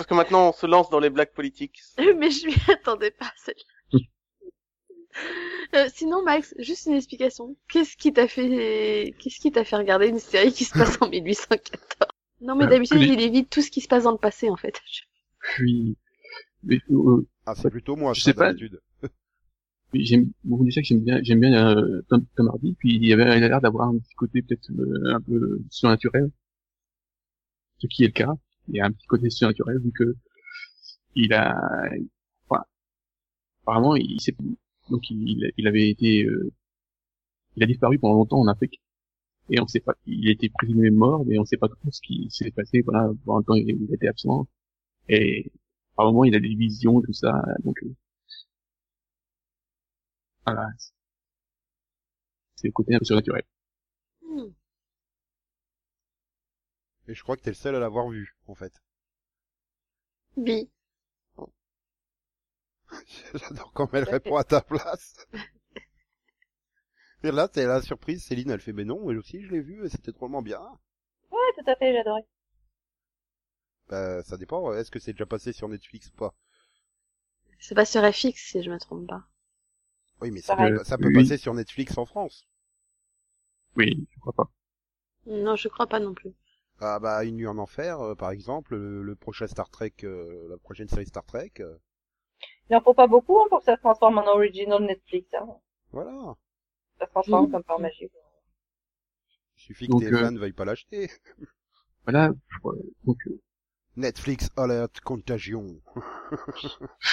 parce 0.00 0.08
que... 0.08 0.14
maintenant 0.14 0.48
on 0.48 0.52
se 0.52 0.66
lance 0.66 0.90
dans 0.90 1.00
les 1.00 1.10
blagues 1.10 1.32
politiques. 1.32 1.80
Mais 2.18 2.30
je 2.30 2.46
m'y 2.46 2.54
attendais 2.72 3.10
pas, 3.10 3.32
celle-là. 3.44 3.98
Euh, 5.74 5.88
sinon, 5.94 6.22
Max, 6.24 6.54
juste 6.58 6.86
une 6.86 6.94
explication. 6.94 7.56
Qu'est-ce 7.68 7.96
qui 7.96 8.12
t'a 8.12 8.26
fait, 8.28 9.14
qu'est-ce 9.18 9.38
qui 9.40 9.52
t'a 9.52 9.64
fait 9.64 9.76
regarder 9.76 10.08
une 10.08 10.18
série 10.18 10.52
qui 10.52 10.64
se 10.64 10.72
passe 10.72 10.96
en 11.00 11.08
1814 11.10 11.82
Non, 12.40 12.54
mais 12.56 12.64
Euh, 12.64 12.68
d'habitude, 12.68 12.98
les- 12.98 13.08
il 13.08 13.20
évite 13.20 13.50
tout 13.50 13.60
ce 13.62 13.70
qui 13.70 13.80
se 13.80 13.88
passe 13.88 14.04
dans 14.04 14.12
le 14.12 14.18
passé, 14.18 14.48
en 14.50 14.56
fait. 14.56 14.80
Puis, 15.40 15.96
mais, 16.62 16.80
euh, 16.90 17.26
Ah, 17.46 17.54
c'est 17.54 17.70
plutôt 17.70 17.96
moi, 17.96 18.14
Je 18.14 18.22
sais 18.22 18.34
pas. 18.34 18.52
j'aime, 19.94 20.30
vous 20.44 20.64
déjà 20.64 20.80
que 20.80 20.86
j'aime 20.86 21.00
bien, 21.00 21.20
j'aime 21.22 21.40
bien 21.40 21.76
euh, 21.76 22.02
Tom, 22.08 22.24
Tom 22.36 22.48
Hardy, 22.48 22.74
puis 22.78 22.94
il 22.94 23.04
y 23.04 23.12
avait 23.12 23.24
il 23.38 23.44
a 23.44 23.48
l'air 23.48 23.60
d'avoir 23.60 23.88
un 23.88 23.98
petit 23.98 24.14
côté 24.14 24.42
peut-être 24.42 24.70
euh, 24.70 25.14
un 25.14 25.20
peu 25.20 25.60
surnaturel, 25.70 26.30
ce 27.78 27.86
qui 27.88 28.04
est 28.04 28.08
le 28.08 28.12
cas. 28.12 28.32
Il 28.70 28.76
y 28.76 28.80
a 28.80 28.86
un 28.86 28.92
petit 28.92 29.06
côté 29.06 29.30
surnaturel 29.30 29.78
vu 29.80 29.92
que 29.92 30.16
il 31.16 31.32
a, 31.34 31.54
enfin, 32.48 32.64
apparemment 33.62 33.96
il 33.96 34.20
s'est, 34.20 34.34
donc 34.90 35.10
il, 35.10 35.66
avait 35.66 35.90
été, 35.90 36.24
euh, 36.24 36.52
il 37.56 37.64
a 37.64 37.66
disparu 37.66 37.98
pendant 37.98 38.14
longtemps 38.14 38.40
en 38.40 38.48
Afrique 38.48 38.80
et 39.50 39.60
on 39.60 39.66
sait 39.66 39.80
pas, 39.80 39.94
il 40.06 40.30
était 40.30 40.48
présumé 40.50 40.90
mort, 40.90 41.24
mais 41.26 41.38
on 41.38 41.44
sait 41.44 41.56
pas 41.56 41.68
trop 41.68 41.90
ce 41.90 42.00
qui 42.02 42.28
s'est 42.30 42.52
passé. 42.52 42.82
Voilà, 42.82 43.10
pendant 43.24 43.38
le 43.38 43.44
temps 43.44 43.54
il, 43.54 43.68
il 43.68 43.94
était 43.94 44.08
absent 44.08 44.46
et 45.08 45.52
par 45.96 46.06
moment 46.06 46.24
il 46.24 46.34
a 46.36 46.40
des 46.40 46.54
visions 46.54 47.00
tout 47.02 47.12
ça, 47.12 47.42
donc 47.64 47.82
euh, 47.84 47.94
voilà, 50.46 50.68
c'est 52.56 52.68
le 52.68 52.72
côté 52.72 52.94
un 52.94 52.98
peu 52.98 53.04
surnaturel. 53.04 53.42
Hmm. 54.22 54.50
Et 57.10 57.14
je 57.14 57.22
crois 57.22 57.36
que 57.36 57.42
t'es 57.42 57.50
le 57.50 57.56
seul 57.56 57.74
à 57.74 57.78
l'avoir 57.78 58.08
vu, 58.08 58.38
en 58.46 58.54
fait. 58.54 58.72
Bi. 60.36 60.68
J'adore 63.34 63.72
quand 63.72 63.92
elle 63.94 64.04
répond 64.04 64.36
à 64.36 64.44
ta 64.44 64.60
place. 64.60 65.14
Et 67.22 67.30
là, 67.30 67.48
t'es 67.48 67.64
la 67.64 67.80
surprise, 67.80 68.22
Céline, 68.22 68.50
elle 68.50 68.60
fait, 68.60 68.74
mais 68.74 68.84
non, 68.84 69.00
moi 69.00 69.14
aussi, 69.14 69.40
je 69.40 69.48
l'ai 69.50 69.62
vu, 69.62 69.86
et 69.86 69.88
c'était 69.88 70.12
drôlement 70.12 70.42
bien. 70.42 70.60
Ouais, 71.32 71.38
tout 71.58 71.68
à 71.68 71.74
fait, 71.74 71.92
j'adorais. 71.92 72.24
Bah, 73.90 74.22
ça 74.22 74.38
dépend, 74.38 74.72
est-ce 74.72 74.90
que 74.90 74.98
c'est 74.98 75.12
déjà 75.12 75.26
passé 75.26 75.52
sur 75.52 75.68
Netflix 75.68 76.08
ou 76.08 76.16
pas? 76.16 76.34
C'est 77.60 77.76
pas 77.76 77.84
sur 77.84 78.02
FX, 78.02 78.50
si 78.50 78.60
je 78.60 78.70
me 78.72 78.78
trompe 78.80 79.06
pas. 79.06 79.22
Oui, 80.20 80.30
mais 80.30 80.40
ça, 80.40 80.54
Pareil. 80.54 80.72
peut, 80.72 80.84
ça 80.84 80.98
peut 80.98 81.10
Oui. 81.10 81.10
passer 81.10 81.36
sur 81.36 81.52
Netflix 81.52 81.98
en 81.98 82.06
France. 82.06 82.46
Oui, 83.76 84.06
je 84.14 84.20
crois 84.20 84.32
pas. 84.32 84.50
Non, 85.24 85.56
je 85.56 85.68
crois 85.68 85.86
pas 85.86 85.98
non 85.98 86.12
plus. 86.12 86.34
Ah 86.80 86.98
bah, 86.98 87.24
Une 87.24 87.36
nuit 87.36 87.46
en 87.46 87.58
enfer, 87.58 88.00
euh, 88.00 88.14
par 88.14 88.30
exemple, 88.30 88.74
le, 88.74 89.02
le 89.02 89.14
prochain 89.14 89.46
Star 89.46 89.68
Trek, 89.70 89.92
euh, 90.04 90.48
la 90.48 90.56
prochaine 90.58 90.88
série 90.88 91.06
Star 91.06 91.24
Trek, 91.24 91.52
euh, 91.60 91.76
Il 92.70 92.76
en 92.76 92.80
faut 92.80 92.94
pas 92.94 93.06
beaucoup 93.06 93.38
hein, 93.38 93.46
pour 93.50 93.58
que 93.58 93.64
ça 93.66 93.76
se 93.76 93.80
transforme 93.80 94.18
en 94.18 94.26
original 94.26 94.82
Netflix. 94.82 95.28
Hein. 95.34 95.46
voilà. 95.92 96.34
Ça 96.98 97.06
se 97.06 97.10
transforme 97.10 97.46
Mhm. 97.46 97.52
comme 97.52 97.64
par 97.64 97.78
magie. 97.80 98.08
Il 99.58 99.62
suffit 99.62 99.88
que 99.88 99.98
tes 99.98 100.06
euh, 100.06 100.30
fans 100.30 100.36
veuillent 100.36 100.52
pas 100.52 100.64
l'acheter. 100.64 101.10
Voilà, 102.06 102.32
donc 103.04 103.18
euh, 103.26 103.38
Netflix 103.96 104.48
Alert 104.56 105.00
Contagion. 105.04 105.80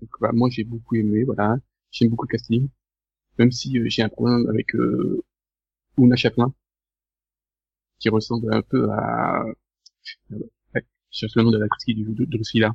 Donc, 0.00 0.10
bah, 0.20 0.30
moi 0.32 0.48
j'ai 0.50 0.64
beaucoup 0.64 0.94
aimé, 0.96 1.24
voilà. 1.24 1.56
J'aime 1.90 2.10
beaucoup 2.10 2.26
le 2.26 2.32
casting. 2.32 2.68
Même 3.38 3.52
si 3.52 3.78
euh, 3.78 3.86
j'ai 3.88 4.02
un 4.02 4.08
problème 4.08 4.48
avec 4.48 4.74
euh, 4.76 5.22
Una 6.04 6.16
Chaplin, 6.16 6.52
qui 7.98 8.08
ressemble 8.08 8.52
un 8.54 8.62
peu 8.62 8.90
à... 8.90 9.44
euh, 9.44 9.54
je 10.30 10.38
cherche 11.10 11.34
le 11.36 11.42
nom 11.42 11.50
de 11.50 11.58
la 11.58 11.66
qui 11.84 11.94
du, 11.94 12.04
de, 12.04 12.24
de 12.24 12.30
Drusilla. 12.30 12.74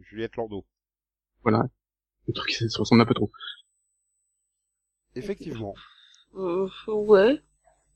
Juliette 0.00 0.36
Landau. 0.36 0.64
Voilà. 1.42 1.66
Le 2.26 2.32
truc, 2.32 2.50
ça 2.52 2.68
se 2.68 2.78
ressemble 2.78 3.02
un 3.02 3.06
peu 3.06 3.14
trop. 3.14 3.30
Effectivement. 5.14 5.74
Euh, 6.34 6.68
ouais. 6.88 7.42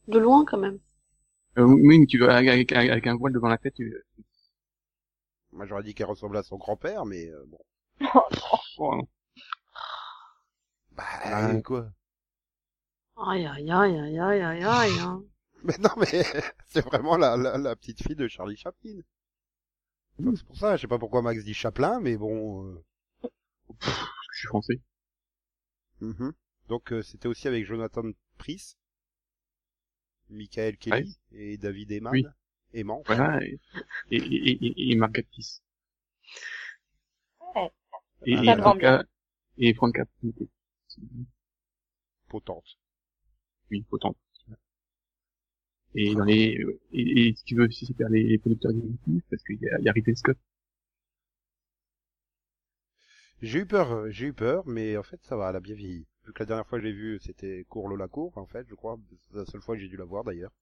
De 0.06 0.18
loin, 0.18 0.44
quand 0.44 0.58
même. 0.58 0.78
Euh, 1.58 1.64
oui, 1.64 1.98
mais 1.98 2.06
tu 2.06 2.18
veux, 2.18 2.30
avec, 2.30 2.48
avec- 2.48 2.72
avec 2.72 3.06
un 3.06 3.16
voile 3.16 3.32
devant 3.32 3.48
la 3.48 3.58
tête, 3.58 3.74
tu... 3.74 3.94
Moi, 5.52 5.66
j'aurais 5.66 5.82
dit 5.82 5.94
qu'elle 5.94 6.06
ressemblait 6.06 6.38
à 6.38 6.42
son 6.44 6.56
grand-père, 6.56 7.04
mais 7.04 7.28
euh, 7.28 7.44
bon. 7.46 7.58
oh, 8.78 8.94
non. 8.96 9.08
Bah, 10.92 11.52
Ouais. 11.52 11.62
quoi? 11.62 11.90
Aïe, 13.18 13.44
aïe, 13.46 13.70
aïe, 13.70 13.98
aïe, 13.98 14.18
aïe, 14.18 14.40
aïe, 14.42 14.64
aïe, 14.64 14.98
hein. 15.00 15.22
Mais 15.62 15.76
non, 15.78 15.90
mais 15.98 16.24
c'est 16.68 16.84
vraiment 16.84 17.16
la, 17.16 17.36
la, 17.36 17.58
la 17.58 17.76
petite 17.76 18.02
fille 18.02 18.16
de 18.16 18.28
Charlie 18.28 18.56
Chaplin. 18.56 19.00
Donc 20.20 20.36
c'est 20.38 20.46
pour 20.46 20.56
ça, 20.56 20.76
je 20.76 20.82
sais 20.82 20.86
pas 20.88 20.98
pourquoi 20.98 21.22
Max 21.22 21.42
dit 21.44 21.54
Chaplin, 21.54 21.98
mais 22.00 22.16
bon. 22.16 22.66
euh, 22.66 22.84
Parce 23.80 23.96
que 24.28 24.34
je 24.34 24.38
suis 24.38 24.48
français. 24.48 24.80
mhm. 26.00 26.32
Donc 26.68 26.92
euh, 26.92 27.02
c'était 27.02 27.28
aussi 27.28 27.46
avec 27.48 27.64
Jonathan 27.64 28.10
Pryce, 28.38 28.76
Michael 30.30 30.78
Kelly 30.78 31.18
et 31.32 31.58
David 31.58 31.90
Eman. 31.92 32.12
Oui. 32.12 32.24
Eman. 32.72 33.02
Voilà, 33.06 33.42
et, 33.44 33.58
et, 34.10 34.16
et, 34.16 34.66
et, 34.66 34.92
et 34.92 34.96
Marc 34.96 35.12
Gatiss. 35.12 35.62
Ouais. 37.54 37.70
Et, 38.26 38.32
et 38.32 38.54
Franca, 38.56 39.04
et 39.58 39.74
Franca, 39.74 40.04
Potente. 42.28 42.78
Oui, 43.70 43.84
autant. 43.90 44.16
Et 45.94 46.14
dans 46.14 46.24
les, 46.24 46.58
et, 46.92 47.28
et 47.28 47.34
si 47.34 47.44
tu 47.44 47.54
veux 47.54 47.66
aussi 47.66 47.92
faire 47.94 48.08
les, 48.08 48.22
les 48.22 48.38
producteurs 48.38 48.70
exécutifs, 48.72 49.22
parce 49.30 49.42
qu'il 49.42 49.60
y 49.60 49.68
a, 49.68 49.78
il 49.78 49.84
y 49.84 49.88
a 49.88 49.92
Ridley 49.92 50.14
Scott. 50.14 50.38
J'ai 53.42 53.58
eu 53.58 53.66
peur, 53.66 53.90
euh, 53.90 54.10
j'ai 54.10 54.26
eu 54.26 54.32
peur, 54.32 54.64
mais 54.68 54.96
en 54.96 55.02
fait 55.02 55.20
ça 55.24 55.34
va, 55.36 55.50
elle 55.50 55.56
a 55.56 55.60
bien 55.60 55.74
vieilli. 55.74 56.06
Vu 56.24 56.32
que 56.32 56.38
la 56.38 56.46
dernière 56.46 56.68
fois 56.68 56.78
que 56.78 56.84
je 56.84 56.88
l'ai 56.88 56.94
vue, 56.94 57.18
c'était 57.20 57.64
Cour 57.68 57.88
Lola 57.88 58.06
Cour, 58.06 58.38
en 58.38 58.46
fait, 58.46 58.64
je 58.68 58.76
crois. 58.76 58.96
C'est 59.32 59.36
la 59.38 59.44
seule 59.46 59.60
fois 59.62 59.74
que 59.74 59.80
j'ai 59.82 59.88
dû 59.88 59.96
la 59.96 60.04
voir 60.04 60.22
d'ailleurs. 60.22 60.52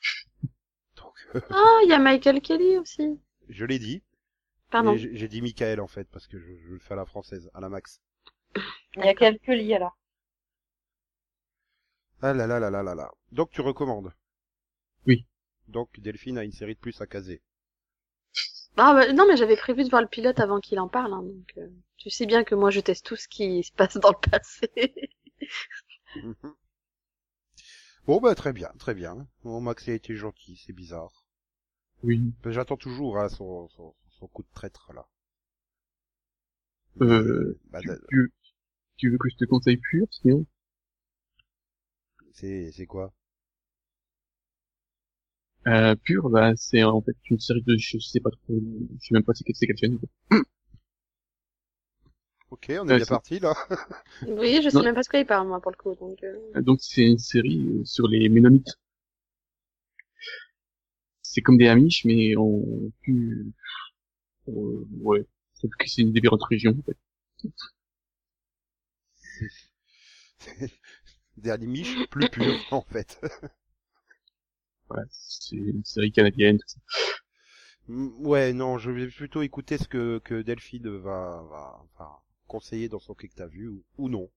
Donc, 0.96 1.14
euh, 1.36 1.40
Ah, 1.50 1.80
il 1.84 1.88
y 1.88 1.92
a 1.94 1.98
Michael 1.98 2.42
Kelly 2.42 2.76
aussi. 2.76 3.18
je 3.48 3.64
l'ai 3.64 3.78
dit. 3.78 4.02
Pardon. 4.70 4.96
J'ai 4.96 5.16
j'ai 5.16 5.28
dit 5.28 5.42
Michael 5.42 5.80
en 5.80 5.88
fait, 5.88 6.08
parce 6.10 6.26
que 6.28 6.38
je, 6.38 6.56
je 6.56 6.68
le 6.74 6.78
fais 6.78 6.94
à 6.94 6.96
la 6.96 7.06
française, 7.06 7.50
à 7.54 7.60
la 7.60 7.68
max. 7.68 8.00
Il 8.96 9.04
y 9.04 9.08
a 9.08 9.14
quelques 9.14 9.46
lits 9.46 9.74
alors. 9.74 9.96
Ah 12.24 12.32
là 12.32 12.48
là 12.48 12.58
là 12.58 12.70
là 12.70 12.82
là 12.82 12.94
là. 12.96 13.08
Donc 13.30 13.52
tu 13.52 13.60
recommandes? 13.60 14.12
Oui. 15.06 15.26
Donc 15.68 16.00
Delphine 16.00 16.38
a 16.38 16.44
une 16.44 16.52
série 16.52 16.74
de 16.74 16.80
plus 16.80 17.00
à 17.02 17.06
caser. 17.06 17.42
Ah, 18.76 18.92
bah, 18.94 19.12
non, 19.12 19.26
mais 19.28 19.36
j'avais 19.36 19.56
prévu 19.56 19.84
de 19.84 19.90
voir 19.90 20.02
le 20.02 20.08
pilote 20.08 20.40
avant 20.40 20.60
qu'il 20.60 20.78
en 20.80 20.88
parle, 20.88 21.12
hein, 21.12 21.22
donc, 21.22 21.52
euh, 21.58 21.68
tu 21.96 22.10
sais 22.10 22.26
bien 22.26 22.44
que 22.44 22.54
moi, 22.54 22.70
je 22.70 22.80
teste 22.80 23.06
tout 23.06 23.16
ce 23.16 23.28
qui 23.28 23.62
se 23.64 23.72
passe 23.72 23.96
dans 23.96 24.10
le 24.10 24.30
passé. 24.30 24.70
Mhm. 26.22 26.54
bon 28.06 28.18
bah 28.18 28.34
très 28.34 28.54
bien, 28.54 28.70
très 28.78 28.94
bien. 28.94 29.28
Bon 29.42 29.60
Max 29.60 29.86
a 29.88 29.92
été 29.92 30.16
gentil, 30.16 30.56
c'est 30.56 30.72
bizarre. 30.72 31.26
Oui. 32.04 32.32
Ben, 32.44 32.52
J'attends 32.52 32.76
toujours 32.76 33.18
hein, 33.18 33.28
son, 33.28 33.68
son, 33.70 33.94
son 34.10 34.28
coup 34.28 34.42
de 34.44 34.48
traître 34.54 34.92
là. 34.94 35.06
Euh, 37.00 37.56
Bah, 37.70 37.80
tu, 37.82 37.90
tu, 38.08 38.32
tu 38.98 39.10
veux 39.10 39.18
que 39.18 39.28
je 39.30 39.36
te 39.36 39.44
conseille 39.46 39.78
pur, 39.78 40.06
sinon? 40.10 40.46
C'est 42.34 42.70
c'est 42.72 42.86
quoi? 42.86 43.14
Euh, 45.66 45.94
Pur, 45.96 46.30
bah, 46.30 46.52
c'est 46.56 46.82
en 46.84 47.00
fait 47.02 47.16
une 47.30 47.38
série 47.38 47.62
de, 47.62 47.76
je 47.78 47.98
sais 47.98 48.20
pas 48.20 48.30
trop, 48.30 48.40
je 49.00 49.06
sais 49.06 49.12
même 49.14 49.22
pas 49.24 49.32
c'est 49.34 49.44
quelle 49.44 49.56
c'est 49.56 49.66
quelle 49.66 49.76
chaîne. 49.78 49.98
Ok, 52.50 52.66
on 52.80 52.88
est 52.88 52.92
Ouais, 52.92 52.96
bien 52.96 53.04
c'est- 53.04 53.06
parti 53.06 53.38
là. 53.40 53.54
Oui, 54.26 54.60
je 54.62 54.70
sais 54.70 54.76
Non. 54.78 54.82
même 54.82 54.94
pas 54.94 55.02
ce 55.02 55.08
qu'il 55.08 55.26
parle, 55.26 55.48
moi, 55.48 55.60
pour 55.60 55.70
le 55.72 55.76
coup. 55.76 55.94
Donc, 55.94 56.22
euh... 56.24 56.36
Euh, 56.56 56.62
Donc 56.62 56.80
c'est 56.82 57.02
une 57.06 57.18
série 57.18 57.64
euh, 57.80 57.84
sur 57.84 58.08
les 58.08 58.28
Ménonites. 58.28 58.76
C'est 61.22 61.40
comme 61.40 61.58
des 61.58 61.66
Amish, 61.66 62.04
mais 62.04 62.36
en 62.36 62.62
plus, 63.02 63.52
euh, 64.48 64.86
ouais, 65.00 65.26
sauf 65.54 65.70
que 65.78 65.88
c'est 65.88 66.02
une 66.02 66.12
différente 66.12 66.44
région. 66.44 66.72
En 66.78 66.82
fait. 66.82 66.96
Des 71.44 71.50
animes 71.50 71.84
plus 72.10 72.26
purs 72.26 72.66
en 72.72 72.82
fait. 72.82 73.20
Voilà, 74.88 75.04
c'est 75.10 75.56
une 75.56 75.84
série 75.84 76.10
canadienne. 76.12 76.56
tout 76.58 76.68
ça. 76.68 76.78
Mm, 77.88 78.26
Ouais, 78.26 78.52
non, 78.52 78.76
je 78.76 78.90
vais 78.90 79.08
plutôt 79.08 79.40
écouter 79.42 79.78
ce 79.78 79.88
que, 79.88 80.18
que 80.22 80.42
Delphine 80.42 80.98
va, 80.98 81.42
va, 81.50 81.84
va 81.98 82.22
conseiller 82.46 82.88
dans 82.90 82.98
son 83.00 83.14
que 83.14 83.26
t'as 83.34 83.46
vu 83.46 83.68
ou, 83.68 83.82
ou 83.96 84.08
non. 84.10 84.28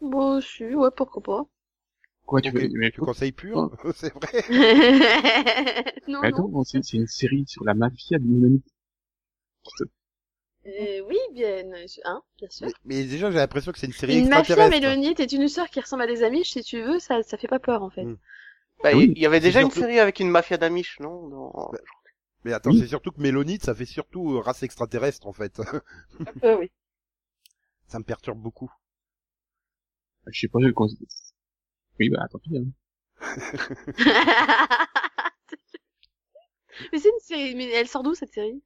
Bon, 0.00 0.40
si, 0.40 0.74
ouais, 0.74 0.90
pourquoi 0.90 1.22
pas. 1.22 1.46
Quoi, 2.26 2.40
tu 2.42 2.52
Ok, 2.52 2.54
veux 2.54 2.72
mais, 2.74 2.92
Tu 2.92 3.00
conseilles 3.02 3.32
pur 3.32 3.70
C'est 3.94 4.12
vrai 4.14 4.44
non, 6.06 6.22
attends, 6.22 6.62
c'est 6.64 6.82
c'est 6.82 6.98
une 6.98 7.06
série 7.06 7.46
sur 7.46 7.64
la 7.64 7.72
mafia 7.72 8.18
des 8.18 8.26
Ménonites. 8.28 8.66
Euh, 10.66 11.00
oui, 11.08 11.16
bien, 11.32 11.62
hein, 12.04 12.22
bien 12.38 12.50
sûr. 12.50 12.66
mais, 12.66 12.72
mais 12.84 13.04
déjà, 13.04 13.30
j'ai 13.30 13.36
l'impression 13.38 13.70
que 13.72 13.78
c'est 13.78 13.86
une 13.86 13.92
série 13.92 14.18
Une 14.18 14.28
mafia 14.28 14.68
mélonite 14.68 15.20
est 15.20 15.30
une 15.32 15.48
sœur 15.48 15.68
qui 15.70 15.80
ressemble 15.80 16.02
à 16.02 16.06
des 16.08 16.22
amis, 16.24 16.44
si 16.44 16.62
tu 16.64 16.82
veux, 16.82 16.98
ça, 16.98 17.22
ça 17.22 17.36
fait 17.36 17.46
pas 17.46 17.60
peur, 17.60 17.82
en 17.82 17.90
fait. 17.90 18.04
Mm. 18.04 18.18
Bah, 18.82 18.90
Ah 18.92 18.96
oui, 18.96 19.12
il 19.14 19.22
y 19.22 19.26
avait 19.26 19.40
déjà 19.40 19.60
une 19.60 19.68
surtout- 19.70 19.80
série 19.80 20.00
avec 20.00 20.18
une 20.20 20.28
mafia 20.28 20.56
d'Amish, 20.58 20.98
non 21.00 21.28
dans... 21.28 21.70
Bah, 21.72 21.78
Mais 22.44 22.52
attends, 22.52 22.70
Oui. 22.70 22.80
c'est 22.80 22.88
surtout 22.88 23.12
que 23.12 23.20
Mélonite, 23.20 23.64
ça 23.64 23.74
fait 23.74 23.86
surtout 23.86 24.34
euh, 24.34 24.40
race 24.40 24.62
extraterrestre 24.64 25.26
en 25.26 25.32
fait. 25.32 25.60
Un 25.60 26.24
peu, 26.42 26.54
oui. 26.56 26.70
ça 27.86 27.98
me 27.98 28.04
perturbe 28.04 28.38
beaucoup. 28.40 28.70
Je 30.26 30.40
sais 30.40 30.48
pas, 30.48 30.58
je 30.60 30.66
le 30.66 30.72
conseille. 30.72 31.06
Oui, 32.00 32.10
bah 32.10 32.26
tant 32.30 32.38
pis. 32.40 32.58
Hein. 32.58 32.64
mais 36.92 36.98
c'est 36.98 37.08
une 37.08 37.20
série, 37.20 37.54
mais 37.54 37.70
elle 37.70 37.88
sort 37.88 38.02
d'où, 38.02 38.14
cette 38.14 38.32
série? 38.32 38.62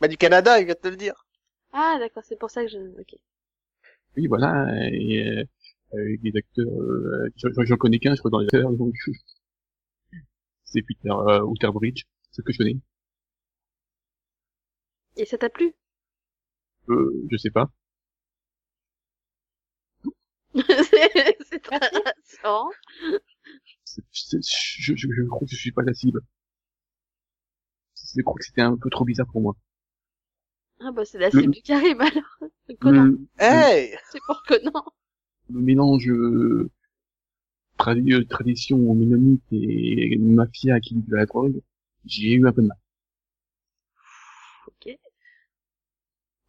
Bah, 0.00 0.08
du 0.08 0.16
Canada, 0.16 0.60
il 0.60 0.66
vient 0.66 0.74
de 0.74 0.78
te 0.80 0.88
le 0.88 0.96
dire. 0.96 1.26
Ah, 1.72 1.96
d'accord, 1.98 2.24
c'est 2.24 2.38
pour 2.38 2.50
ça 2.50 2.60
que 2.62 2.68
je... 2.68 2.78
Ok. 3.00 3.16
Oui, 4.16 4.26
voilà, 4.26 4.66
et 4.92 5.26
euh, 5.28 5.44
avec 5.92 6.20
des 6.22 6.32
acteurs, 6.36 6.66
euh, 6.68 7.28
j'en 7.36 7.50
j'en 7.64 7.76
connais 7.76 7.98
qu'un, 7.98 8.14
je 8.14 8.20
crois, 8.20 8.30
dans 8.30 8.40
les 8.40 8.46
acteurs, 8.46 8.72
donc 8.72 8.94
c'est 10.64 10.82
Peter 10.82 11.10
euh, 11.10 11.42
Outerbridge, 11.42 12.04
c'est 12.30 12.42
ce 12.42 12.42
que 12.42 12.52
je 12.52 12.58
connais. 12.58 12.76
Et 15.16 15.26
ça 15.26 15.36
t'a 15.36 15.50
plu? 15.50 15.74
Euh, 16.90 17.26
je 17.30 17.36
sais 17.38 17.50
pas. 17.50 17.70
C'est 23.84 24.04
c'est- 24.12 24.38
Je, 24.40 24.94
je, 24.94 25.08
je 25.10 25.22
crois 25.24 25.40
que 25.40 25.52
je 25.52 25.56
suis 25.58 25.72
pas 25.72 25.82
la 25.82 25.92
cible. 25.92 26.20
Je 28.16 28.22
crois 28.22 28.38
que 28.38 28.46
c'était 28.46 28.62
un 28.62 28.78
peu 28.78 28.88
trop 28.88 29.04
bizarre 29.04 29.26
pour 29.30 29.42
moi. 29.42 29.54
Ah 30.80 30.92
bah 30.92 31.04
c'est 31.04 31.18
la 31.18 31.30
cible 31.30 31.42
Le- 31.46 31.52
du 31.52 31.62
Karim, 31.62 32.00
alors. 32.00 32.50
Conan, 32.80 33.04
Le, 33.04 33.18
Hey 33.38 33.96
c'est 34.10 34.20
pour 34.26 34.42
Conan. 34.44 34.84
le 35.50 35.60
mélange 35.60 36.08
euh, 36.08 36.70
tradi- 37.78 38.12
euh, 38.12 38.24
tradition 38.24 38.78
ménonite 38.94 39.42
et 39.52 40.16
mafia 40.18 40.80
qui 40.80 40.94
de 40.94 41.16
la 41.16 41.26
drogue, 41.26 41.60
j'ai 42.04 42.32
eu 42.34 42.46
un 42.46 42.52
peu 42.52 42.62
de 42.62 42.68
mal. 42.68 42.78
Ok. 44.66 44.98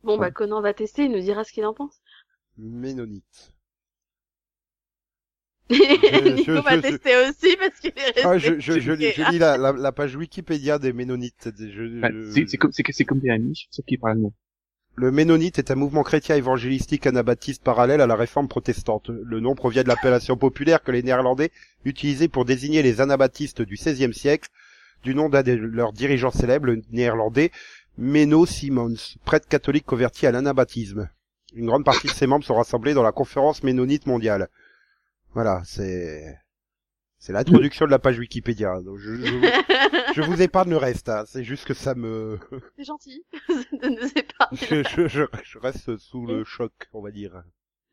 Bon 0.03 0.17
bah. 0.17 0.31
Conan 0.31 0.61
va 0.61 0.73
tester, 0.73 1.05
il 1.05 1.11
nous 1.11 1.19
dira 1.21 1.43
ce 1.43 1.51
qu'il 1.51 1.65
en 1.65 1.73
pense. 1.73 2.01
Ménonite. 2.57 3.53
Nico 5.69 6.51
je- 6.55 6.79
tester 6.81 7.15
aussi 7.29 7.57
parce 7.57 7.79
qu'il 7.79 7.91
est 7.95 8.01
resté. 8.05 8.21
Ah, 8.25 8.37
je, 8.37 8.59
je, 8.59 8.79
je, 8.79 8.91
lis- 8.91 9.11
bloqué. 9.11 9.13
je 9.17 9.23
lis 9.31 9.39
la, 9.39 9.57
la, 9.57 9.71
la 9.71 9.91
page 9.91 10.15
Wikipédia 10.15 10.79
des 10.79 10.93
Ménonites. 10.93 11.49
Je- 11.57 11.97
Enfin, 11.99 12.09
je- 12.13 12.45
c'est 12.47 12.57
comme, 12.57 12.71
c'est 12.71 12.83
des 12.83 13.29
amis, 13.29 13.67
sauf 13.69 13.85
qu'ils 13.85 13.99
parlent 13.99 14.13
allemand. 14.13 14.33
Le 14.95 15.11
Ménonite 15.11 15.59
est 15.59 15.71
un 15.71 15.75
mouvement 15.75 16.03
chrétien 16.03 16.35
évangélistique 16.35 17.07
anabaptiste 17.07 17.63
parallèle 17.63 18.01
à 18.01 18.07
la 18.07 18.15
réforme 18.15 18.49
protestante. 18.49 19.09
Le 19.09 19.39
nom 19.39 19.55
provient 19.55 19.83
de 19.83 19.87
l'appellation 19.87 20.35
populaire 20.35 20.83
que 20.83 20.91
les 20.91 21.03
Néerlandais 21.03 21.51
utilisaient 21.85 22.27
pour 22.27 22.43
désigner 22.43 22.81
les 22.81 22.99
anabaptistes 22.99 23.61
du 23.61 23.75
XVIe 23.75 24.13
siècle, 24.13 24.49
du 25.03 25.15
nom 25.15 25.29
d'un 25.29 25.43
de 25.43 25.53
leurs 25.53 25.93
dirigeants 25.93 26.31
célèbres, 26.31 26.65
le 26.65 26.81
néerlandais 26.91 27.51
Menno 27.97 28.45
Simons, 28.45 28.95
prêtre 29.23 29.47
catholique 29.47 29.85
converti 29.85 30.25
à 30.27 30.31
l'anabaptisme. 30.31 31.09
Une 31.55 31.67
grande 31.67 31.85
partie 31.85 32.07
de 32.07 32.11
ses 32.11 32.27
membres 32.27 32.43
sont 32.45 32.55
rassemblés 32.55 32.93
dans 32.93 33.03
la 33.03 33.11
conférence 33.13 33.63
ménonite 33.63 34.05
mondiale. 34.05 34.49
Voilà, 35.33 35.61
c'est 35.65 36.37
c'est 37.19 37.33
l'introduction 37.33 37.85
de 37.85 37.91
la 37.91 37.99
page 37.99 38.17
Wikipédia. 38.17 38.81
Donc 38.81 38.97
je, 38.97 39.15
je, 39.15 39.23
je 40.15 40.21
vous 40.21 40.41
épargne 40.41 40.69
le 40.71 40.77
reste. 40.77 41.09
hein. 41.09 41.25
C'est 41.27 41.43
juste 41.43 41.65
que 41.65 41.73
ça 41.73 41.95
me 41.95 42.39
C'est 42.77 42.83
gentil 42.85 43.25
de 43.47 43.89
nous 43.89 44.07
épargner. 44.15 44.59
je, 44.61 44.83
je, 44.83 45.07
je, 45.07 45.23
je 45.43 45.59
reste 45.59 45.97
sous 45.97 46.25
le 46.25 46.43
choc, 46.43 46.71
on 46.93 47.01
va 47.01 47.11
dire. 47.11 47.43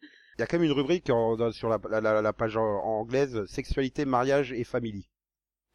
Il 0.02 0.40
y 0.40 0.42
a 0.42 0.46
quand 0.46 0.58
même 0.58 0.64
une 0.66 0.72
rubrique 0.76 1.08
en- 1.10 1.50
sur 1.52 1.68
la, 1.68 1.78
la, 2.00 2.20
la, 2.22 2.32
page 2.32 2.56
anglaise, 2.56 3.44
sexualité, 3.46 4.04
mariage 4.04 4.52
et 4.52 4.64
famille. 4.64 5.08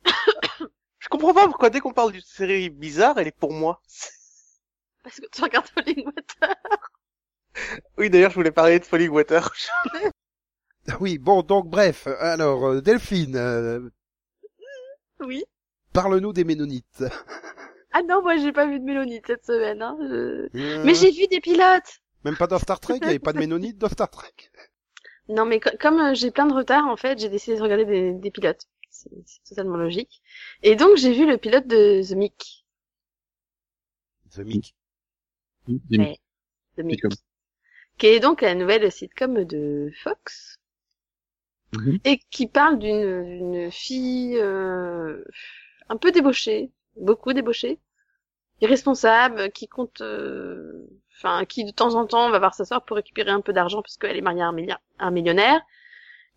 Je 1.00 1.08
comprends 1.10 1.34
pas 1.34 1.48
pourquoi 1.48 1.72
dès 1.72 1.80
qu'on 1.80 1.94
parle 1.94 2.12
d'une 2.12 2.22
série 2.22 2.70
bizarre, 2.70 3.18
elle 3.18 3.28
est 3.28 3.36
pour 3.38 3.52
moi. 3.54 3.82
Parce 5.04 5.20
que 5.20 5.26
tu 5.32 5.42
regardes 5.42 5.68
Falling 5.68 6.06
Water. 6.06 6.56
Oui, 7.98 8.12
d'ailleurs, 8.12 8.30
je 8.30 8.36
voulais 8.36 8.52
parler 8.52 8.80
de 8.80 8.86
Falling 8.86 9.10
Water. 9.10 9.52
Oui, 11.00 11.18
bon, 11.18 11.42
donc 11.44 11.68
bref, 11.70 12.08
alors 12.20 12.66
euh, 12.66 12.82
Delphine, 12.82 13.36
euh, 13.36 13.90
Oui. 15.20 15.44
parle-nous 15.94 16.34
des 16.34 16.44
Ménonites. 16.44 17.04
Ah 17.94 18.02
non, 18.04 18.22
moi 18.22 18.38
j'ai 18.38 18.52
pas 18.52 18.66
vu 18.68 18.80
de 18.80 18.86
Mélonite 18.86 19.26
cette 19.28 19.46
semaine. 19.46 19.82
Hein. 19.82 19.98
je- 20.00 20.50
Euh, 20.58 20.84
Mais 20.86 20.96
j'ai 20.96 21.12
vu 21.12 21.28
des 21.28 21.42
pilotes. 21.42 22.00
Même 22.24 22.38
pas 22.38 22.48
Star 22.60 22.80
Trek, 22.80 22.98
il 22.98 23.04
n'y 23.04 23.10
avait 23.10 23.20
pas 23.20 23.34
de 23.34 23.40
Ménonites 23.48 23.78
dans 23.78 23.90
Star 23.90 24.10
Trek. 24.10 24.32
Non, 25.30 25.46
mais 25.46 25.60
co- 25.60 25.76
comme 25.80 26.14
j'ai 26.16 26.32
plein 26.32 26.46
de 26.48 26.54
retard, 26.54 26.88
en 26.88 26.96
fait, 26.98 27.20
j'ai 27.20 27.30
décidé 27.30 27.58
de 27.58 27.62
regarder 27.62 27.86
des, 27.86 28.14
des 28.14 28.32
pilotes. 28.32 28.66
C'est 28.90 29.10
totalement 29.48 29.78
logique. 29.78 30.22
Et 30.64 30.76
donc 30.76 30.96
j'ai 30.98 31.14
vu 31.14 31.26
le 31.28 31.38
pilote 31.38 31.68
de 31.68 32.02
The 32.08 32.16
Mick. 32.16 32.66
The 34.32 34.40
Mick. 34.40 34.76
Ouais. 35.68 36.18
The 36.78 36.82
Mick. 36.84 37.02
Qui 37.98 38.08
est 38.08 38.20
donc 38.20 38.42
la 38.42 38.56
nouvelle 38.56 38.92
sitcom 38.92 39.44
de 39.44 39.92
Fox. 40.04 40.58
Mhm. 41.74 42.00
Et 42.04 42.20
qui 42.30 42.48
parle 42.48 42.80
d'une 42.80 43.72
fille 43.72 44.38
euh, 44.38 45.24
un 45.90 45.98
peu 45.98 46.12
débauchée, 46.12 46.72
beaucoup 46.98 47.34
débauchée, 47.34 47.80
irresponsable, 48.62 49.52
qui 49.52 49.68
compte, 49.68 50.02
euh, 50.02 50.88
enfin, 51.18 51.46
qui 51.46 51.66
de 51.66 51.72
temps 51.72 51.96
en 51.96 52.06
temps 52.08 52.30
va 52.30 52.40
voir 52.40 52.54
sa 52.54 52.66
sœur 52.66 52.84
pour 52.86 52.98
récupérer 52.98 53.32
un 53.32 53.42
peu 53.42 53.54
d'argent 53.54 53.82
parce 53.82 53.98
qu'elle 53.98 54.18
est 54.18 54.22
mariée 54.22 54.42
à 54.42 54.52
un, 55.00 55.12
millionnaire, 55.12 55.62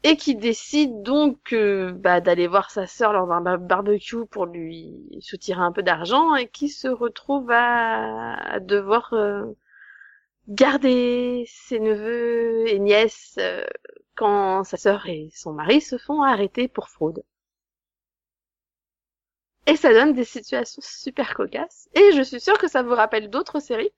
et 0.04 0.16
qui 0.16 0.36
décide 0.36 1.02
donc 1.02 1.52
euh, 1.52 1.92
bah, 1.92 2.20
d'aller 2.20 2.46
voir 2.46 2.70
sa 2.70 2.86
sœur 2.86 3.12
lors 3.12 3.26
d'un 3.26 3.40
bar- 3.40 3.58
barbecue 3.58 4.26
pour 4.26 4.46
lui 4.46 4.94
soutirer 5.20 5.62
un 5.62 5.72
peu 5.72 5.82
d'argent, 5.82 6.34
et 6.36 6.48
qui 6.48 6.68
se 6.68 6.88
retrouve 6.88 7.50
à, 7.50 8.60
devoir 8.60 9.14
garder 10.48 11.44
ses 11.48 11.80
neveux 11.80 12.68
et 12.68 12.78
nièces 12.78 13.38
quand 14.16 14.64
sa 14.64 14.76
sœur 14.76 15.06
et 15.06 15.30
son 15.34 15.52
mari 15.52 15.80
se 15.80 15.98
font 15.98 16.22
arrêter 16.22 16.68
pour 16.68 16.88
fraude. 16.88 17.22
Et 19.66 19.76
ça 19.76 19.92
donne 19.92 20.12
des 20.12 20.24
situations 20.24 20.82
super 20.84 21.34
cocasses. 21.34 21.88
Et 21.94 22.12
je 22.12 22.22
suis 22.22 22.40
sûre 22.40 22.58
que 22.58 22.68
ça 22.68 22.82
vous 22.82 22.94
rappelle 22.94 23.30
d'autres 23.30 23.60
séries. 23.60 23.90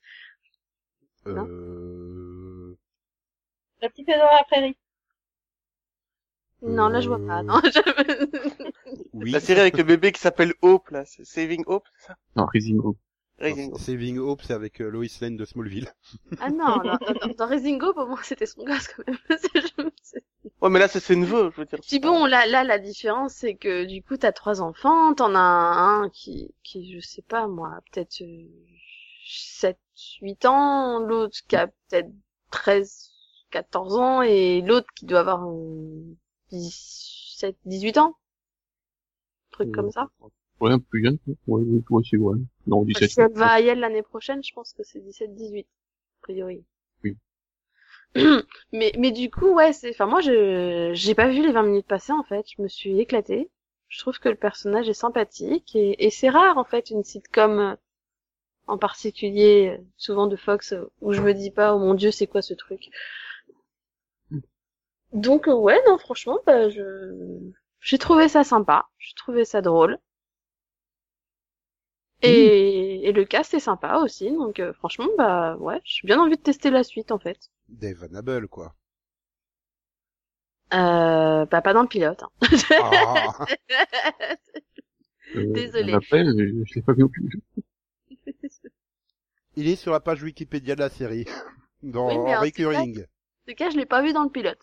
Non. 1.27 1.45
Euh... 1.49 2.77
La 3.83 3.89
petite 3.91 4.07
maison 4.07 4.21
dans 4.21 4.37
la 4.37 4.45
prairie. 4.45 4.77
Non, 6.63 6.89
là 6.89 7.01
je 7.01 7.09
vois 7.09 7.19
pas. 7.19 7.41
Euh. 7.41 7.43
Non, 7.43 7.61
je- 7.65 9.01
Oui. 9.13 9.31
La 9.33 9.41
série 9.41 9.61
avec 9.61 9.77
le 9.77 9.83
bébé 9.85 10.13
qui 10.13 10.21
s'appelle 10.21 10.55
Hope, 10.63 10.89
là. 10.91 11.05
Saving 11.05 11.65
Hope, 11.67 11.87
c'est 11.99 12.07
ça? 12.09 12.17
Non, 12.37 12.47
Rising 12.47 12.79
Hope. 12.79 12.97
Raising 13.39 13.73
Hope. 13.73 13.81
Saving 13.81 14.19
Hope, 14.19 14.43
c'est 14.43 14.55
avec 14.55 14.81
euh, 14.81 14.89
Lois 14.89 15.05
Lane 15.21 15.37
de 15.37 15.45
Smallville. 15.45 15.93
ah 16.41 16.49
non, 16.49 16.77
dans, 16.79 16.97
dans, 16.97 17.35
dans 17.37 17.47
Raising 17.47 17.83
Hope, 17.83 17.99
au 17.99 18.07
moins 18.07 18.23
c'était 18.23 18.47
son 18.47 18.65
gosse 18.65 18.89
quand 18.89 19.03
même. 19.07 19.19
Ouais, 20.67 20.73
mais 20.73 20.79
là, 20.81 20.89
c'est 20.89 21.01
ses 21.01 21.15
neveux, 21.15 21.51
je 21.55 21.61
veux 21.61 21.67
dire. 21.67 21.79
Puis 21.87 22.01
bon, 22.01 22.27
là, 22.27 22.47
là, 22.47 22.65
la 22.65 22.79
différence, 22.79 23.35
c'est 23.35 23.55
que 23.55 23.85
du 23.85 24.03
coup, 24.03 24.17
t'as 24.17 24.33
trois 24.33 24.61
enfants, 24.61 25.15
t'en 25.15 25.35
as 25.35 25.39
un 25.39 26.09
qui, 26.11 26.53
qui, 26.65 26.93
je 26.93 27.07
sais 27.07 27.23
pas 27.23 27.47
moi, 27.47 27.79
peut-être 27.93 28.21
euh, 28.23 28.49
7, 29.27 29.79
8 30.23 30.45
ans, 30.45 30.99
l'autre 30.99 31.39
qui 31.49 31.55
a 31.57 31.69
peut-être 31.69 32.11
13, 32.51 33.13
14 33.51 33.97
ans, 33.97 34.23
et 34.23 34.61
l'autre 34.63 34.89
qui 34.97 35.07
doit 35.07 35.21
avoir 35.21 35.49
euh, 35.49 36.17
17, 36.51 37.57
18 37.65 37.99
ans. 37.99 38.17
Un 39.53 39.53
truc 39.53 39.69
Euh, 39.69 39.73
comme 39.73 39.91
ça. 39.93 40.09
Ouais, 40.61 40.73
un 40.73 40.79
peu 40.79 40.85
plus 40.91 41.05
jeune. 41.05 41.19
Ouais, 41.47 41.63
ouais, 41.63 41.83
ouais, 41.91 42.03
c'est 42.11 42.17
ouais. 42.17 42.39
Non, 42.67 42.85
17. 42.85 43.11
Si 43.11 43.21
elle 43.21 43.33
va 43.35 43.53
à 43.53 43.61
Yale 43.61 43.79
l'année 43.79 44.03
prochaine, 44.03 44.43
je 44.43 44.53
pense 44.53 44.73
que 44.73 44.83
c'est 44.83 45.01
17, 45.01 45.35
18, 45.35 45.67
a 45.67 46.23
priori. 46.23 46.65
Mais, 48.73 48.93
mais 48.99 49.11
du 49.13 49.31
coup, 49.31 49.55
ouais, 49.55 49.73
c'est, 49.73 49.91
enfin, 49.91 50.07
moi, 50.07 50.21
je, 50.21 50.91
j'ai 50.95 51.15
pas 51.15 51.29
vu 51.29 51.43
les 51.43 51.53
20 51.53 51.63
minutes 51.63 51.87
passer, 51.87 52.13
en 52.13 52.23
fait. 52.25 52.47
Je 52.57 52.63
me 52.63 52.69
suis 52.69 52.99
éclatée. 53.01 53.51
Je 53.89 54.01
trouve 54.01 54.19
que 54.19 54.29
le 54.29 54.35
personnage 54.37 54.89
est 54.89 54.95
sympathique 54.95 55.77
et, 55.77 56.05
et 56.07 56.11
c'est 56.11 56.29
rare, 56.31 56.59
en 56.59 56.65
fait, 56.65 56.91
une 56.91 57.05
sitcom, 57.05 57.59
euh, 57.61 57.77
en 58.69 58.79
particulier, 58.79 59.79
euh, 59.79 59.85
souvent 59.99 60.27
de 60.29 60.37
Fox, 60.37 60.73
euh, 60.75 60.91
où 61.03 61.13
je 61.15 61.23
me 61.23 61.35
dis 61.35 61.51
pas, 61.53 61.75
oh 61.75 61.79
mon 61.81 61.95
dieu, 61.95 62.11
c'est 62.13 62.27
quoi 62.29 62.43
ce 62.43 62.55
truc? 62.55 62.91
Donc, 65.13 65.49
ouais, 65.49 65.81
non, 65.89 65.99
franchement, 65.99 66.39
bah, 66.47 66.69
je, 66.71 67.41
j'ai 67.81 67.99
trouvé 67.99 68.29
ça 68.29 68.45
sympa. 68.45 68.87
J'ai 68.99 69.15
trouvé 69.17 69.45
ça 69.45 69.61
drôle. 69.61 69.99
Et, 72.21 73.09
et 73.09 73.13
le 73.13 73.25
cast 73.25 73.55
est 73.55 73.59
sympa 73.61 73.97
aussi, 74.05 74.31
donc 74.31 74.61
euh, 74.61 74.75
franchement, 74.75 75.07
bah 75.17 75.57
ouais, 75.57 75.81
j'ai 75.85 76.07
bien 76.07 76.21
envie 76.21 76.37
de 76.37 76.43
tester 76.43 76.69
la 76.71 76.83
suite 76.85 77.11
en 77.11 77.19
fait. 77.19 77.51
Dave 77.69 78.05
Hannibal, 78.05 78.49
quoi. 78.49 78.75
Euh, 80.75 81.47
bah 81.47 81.63
pas 81.63 81.73
dans 81.73 81.83
le 81.83 81.89
pilote. 81.89 82.23
Hein. 82.23 82.31
Ah, 82.83 83.47
Euh, 85.35 85.53
Désolé. 85.53 85.93
Après, 85.93 86.25
euh, 86.25 86.63
je 86.67 86.75
l'ai 86.77 86.83
pas 86.83 86.93
vu 86.93 87.01
non 87.03 87.09
plus. 87.09 87.29
il 89.57 89.67
est 89.69 89.75
sur 89.77 89.91
la 89.93 89.99
page 90.01 90.23
Wikipédia 90.23 90.77
de 90.77 90.81
la 90.81 90.89
série. 90.89 91.25
Dans 91.83 92.09
Oui, 92.09 92.19
mais 92.25 92.37
en 92.37 92.41
Recurring. 92.41 93.01
en 93.03 93.05
tout 93.49 93.55
cas, 93.57 93.69
je 93.71 93.77
l'ai 93.77 93.87
pas 93.87 94.03
vu 94.03 94.13
dans 94.13 94.23
le 94.25 94.31
pilote. 94.31 94.59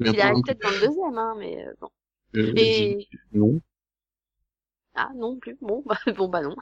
Il 0.00 0.16
pas. 0.16 0.32
peut-être 0.32 0.62
dans 0.62 0.70
le 0.70 0.86
deuxième, 0.86 1.18
hein, 1.18 1.34
mais 1.38 1.66
euh, 1.66 1.74
bon. 1.80 1.88
Euh, 2.36 2.52
Et 2.56 3.08
Non. 3.32 3.60
ah 4.94 5.10
non 5.14 5.36
plus. 5.38 5.56
Bon 5.60 5.82
bah 5.84 5.98
bon 6.16 6.28
bah 6.28 6.40
non. 6.42 6.56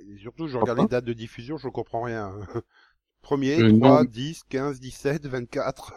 Et 0.00 0.16
surtout, 0.18 0.48
je 0.48 0.56
regarde 0.56 0.78
les 0.78 0.86
dates 0.86 1.04
de 1.04 1.12
diffusion, 1.12 1.58
je 1.58 1.68
comprends 1.68 2.02
rien. 2.02 2.34
Premier, 3.22 3.62
Euh, 3.62 3.70
3, 3.70 4.04
non. 4.04 4.06
10, 4.06 4.44
15, 4.48 4.80
17, 4.80 5.26
24. 5.26 5.94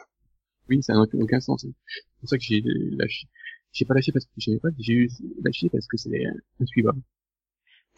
Oui, 0.69 0.81
ça 0.83 0.93
n'a 0.93 1.01
aucun 1.01 1.39
sens. 1.41 1.61
C'est 1.65 2.19
pour 2.21 2.29
ça 2.29 2.37
que 2.37 2.43
j'ai 2.43 2.61
lâché. 2.63 3.27
J'ai 3.73 3.85
pas 3.85 3.93
lâché 3.93 4.11
parce 4.11 4.25
que 4.25 4.31
j'avais 4.37 4.59
pas, 4.59 4.69
j'ai 4.77 4.93
eu 4.93 5.09
lâché 5.43 5.69
parce 5.69 5.87
que 5.87 5.97
c'est 5.97 6.23
insuivable. 6.61 7.01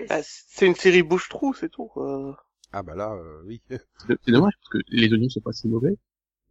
Bah, 0.10 0.22
c'est 0.24 0.68
une 0.68 0.76
série 0.76 1.02
bouche-trou, 1.04 1.54
c'est 1.54 1.70
tout. 1.70 1.91
euh. 1.97 2.34
Ah 2.74 2.84
bah 2.84 2.95
là, 2.95 3.14
euh, 3.14 3.41
oui. 3.45 3.62
C'est 4.08 4.32
dommage 4.32 4.54
parce 4.60 4.70
que 4.70 4.78
les 4.89 5.12
oignons 5.14 5.30
sont 5.30 5.41
pas 5.41 5.54
si 5.54 5.68
mauvais. 5.68 5.93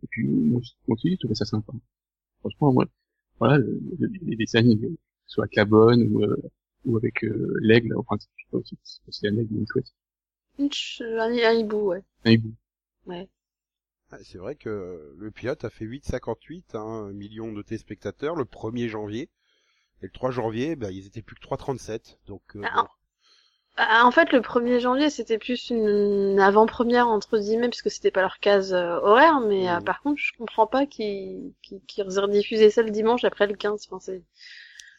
Et 0.05 0.09
puis, 0.11 0.27
moi, 0.29 0.61
aussi, 0.89 1.13
je 1.13 1.17
trouvais 1.19 1.35
ça 1.37 1.45
sympa. 1.47 1.73
Franchement, 2.41 2.73
moi, 2.73 2.87
voilà, 3.41 3.59
le- 3.59 3.81
le- 3.99 4.11
les 4.23 4.37
dessins, 4.37 4.63
soit 5.27 5.45
avec 5.45 5.57
la 5.57 5.65
bonne 5.67 6.03
ou, 6.13 6.25
euh, 6.25 6.37
ou 6.85 6.97
avec 6.97 7.25
euh, 7.25 7.55
l'aigle, 7.63 7.97
enfin, 7.97 8.17
je 8.21 8.25
sais 8.45 8.51
pas 8.51 8.59
aussi, 8.59 8.79
si 8.85 9.01
c'est 9.11 9.29
un 9.29 9.37
aigle 9.39 9.55
ou 9.55 9.59
une 9.61 9.67
chouette. 9.69 9.93
Ch- 10.71 11.01
un, 11.03 11.33
un 11.45 11.53
hibou, 11.59 11.89
ouais. 11.89 12.05
Un 12.25 12.31
hibou. 12.33 12.55
Ah, 14.13 14.19
C'est 14.23 14.39
vrai 14.39 14.55
que 14.55 15.15
le 15.19 15.31
pilote 15.33 15.65
a 15.65 15.71
fait 15.71 15.85
8,58 15.85 16.77
hein, 16.77 17.11
millions 17.13 17.53
de 17.53 17.61
téléspectateurs 17.63 18.37
le 18.37 18.45
1er 18.45 18.89
janvier. 18.89 19.31
Et 20.03 20.07
le 20.07 20.11
3 20.13 20.31
janvier, 20.33 20.77
bah, 20.77 20.93
ils 20.93 21.07
étaient 21.07 21.23
plus 21.23 21.37
que 21.37 21.41
3,37. 21.43 22.19
Donc, 22.27 22.43
euh, 22.57 22.69
Ah, 22.69 22.71
bon. 22.75 22.89
Ah, 23.77 24.05
En 24.07 24.11
fait, 24.13 24.33
le 24.33 24.43
1er 24.43 24.81
janvier, 24.81 25.11
c'était 25.11 25.39
plus 25.39 25.71
une 25.71 26.39
avant-première 26.41 27.09
entre 27.09 27.39
guillemets, 27.39 27.69
puisque 27.69 27.91
c'était 27.91 28.11
pas 28.13 28.21
leur 28.23 28.39
case 28.41 28.73
euh, 28.75 28.99
horaire. 29.01 29.41
Mais 29.41 29.71
euh, 29.71 29.81
Mhm. 29.81 29.85
par 29.85 30.03
contre, 30.03 30.21
je 30.23 30.33
comprends 30.39 30.67
pas 30.67 30.87
qu'ils 30.87 31.53
qu'ils 31.63 31.81
qu'ils 31.87 32.05
rediffusaient 32.05 32.71
ça 32.71 32.83
le 32.83 32.91
dimanche 32.91 33.25
après 33.25 33.47
le 33.47 33.55
15. 33.57 33.87
Enfin, 33.89 34.01
c'est... 34.01 34.23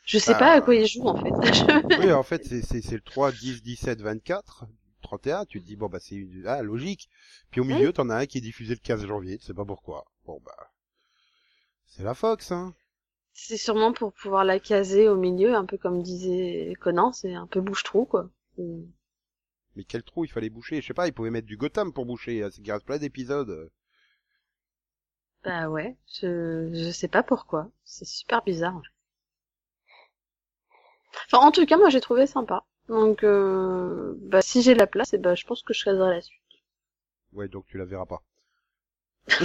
Je 0.03 0.17
sais 0.19 0.33
Ah. 0.33 0.39
pas 0.39 0.51
à 0.53 0.61
quoi 0.61 0.75
ils 0.75 0.87
jouent 0.87 1.07
en 1.07 1.17
fait. 1.17 1.31
oui, 1.99 2.11
en 2.11 2.23
fait, 2.23 2.43
c'est 2.45 2.91
le 2.91 3.01
3, 3.01 3.31
10, 3.31 3.61
17, 3.63 4.01
24, 4.01 4.65
31. 5.01 5.45
Tu 5.45 5.61
te 5.61 5.65
dis, 5.65 5.75
bon, 5.75 5.87
bah, 5.89 5.99
c'est 5.99 6.15
une... 6.15 6.43
ah, 6.47 6.61
logique. 6.61 7.09
Puis 7.51 7.61
au 7.61 7.63
milieu, 7.63 7.93
t'en 7.93 8.09
as 8.09 8.15
un 8.17 8.25
qui 8.25 8.37
est 8.39 8.41
diffusé 8.41 8.73
le 8.73 8.79
15 8.79 9.05
janvier. 9.05 9.37
Tu 9.37 9.45
sais 9.45 9.53
pas 9.53 9.65
pourquoi. 9.65 10.05
Bon, 10.25 10.39
bah, 10.45 10.55
c'est 11.85 12.03
la 12.03 12.13
Fox, 12.13 12.51
hein. 12.51 12.73
c'est 13.33 13.57
sûrement 13.57 13.93
pour 13.93 14.13
pouvoir 14.13 14.43
la 14.45 14.59
caser 14.59 15.07
au 15.09 15.17
milieu, 15.17 15.55
un 15.55 15.65
peu 15.65 15.77
comme 15.77 16.01
disait 16.03 16.73
Conan, 16.79 17.11
c'est 17.11 17.33
un 17.35 17.47
peu 17.47 17.61
bouche-trou 17.61 18.05
quoi. 18.05 18.29
Mm. 18.57 18.83
Mais 19.75 19.83
quel 19.83 20.03
trou 20.03 20.23
il 20.25 20.29
fallait 20.31 20.49
boucher 20.49 20.81
Je 20.81 20.87
sais 20.87 20.93
pas, 20.93 21.07
ils 21.07 21.13
pouvaient 21.13 21.29
mettre 21.31 21.47
du 21.47 21.57
Gotham 21.57 21.91
pour 21.93 22.05
boucher. 22.05 22.47
C'est 22.51 22.61
qu'il 22.61 22.71
reste 22.71 22.85
plein 22.85 22.97
d'épisodes. 22.97 23.69
Bah 25.43 25.69
ouais, 25.69 25.97
je, 26.21 26.71
je 26.73 26.91
sais 26.91 27.07
pas 27.07 27.23
pourquoi. 27.23 27.69
C'est 27.83 28.05
super 28.05 28.43
bizarre. 28.43 28.81
Enfin, 31.27 31.45
en 31.45 31.51
tout 31.51 31.65
cas, 31.65 31.77
moi 31.77 31.89
j'ai 31.89 32.01
trouvé 32.01 32.27
sympa. 32.27 32.65
Donc, 32.87 33.23
euh, 33.23 34.13
bah 34.17 34.41
si 34.41 34.61
j'ai 34.61 34.75
la 34.75 34.87
place, 34.87 35.13
et 35.13 35.17
bah 35.17 35.35
je 35.35 35.45
pense 35.45 35.63
que 35.63 35.73
je 35.73 35.83
caserai 35.83 36.15
la 36.15 36.21
suite. 36.21 36.41
Ouais, 37.33 37.47
donc 37.47 37.65
tu 37.67 37.77
la 37.77 37.85
verras 37.85 38.05
pas. 38.05 38.21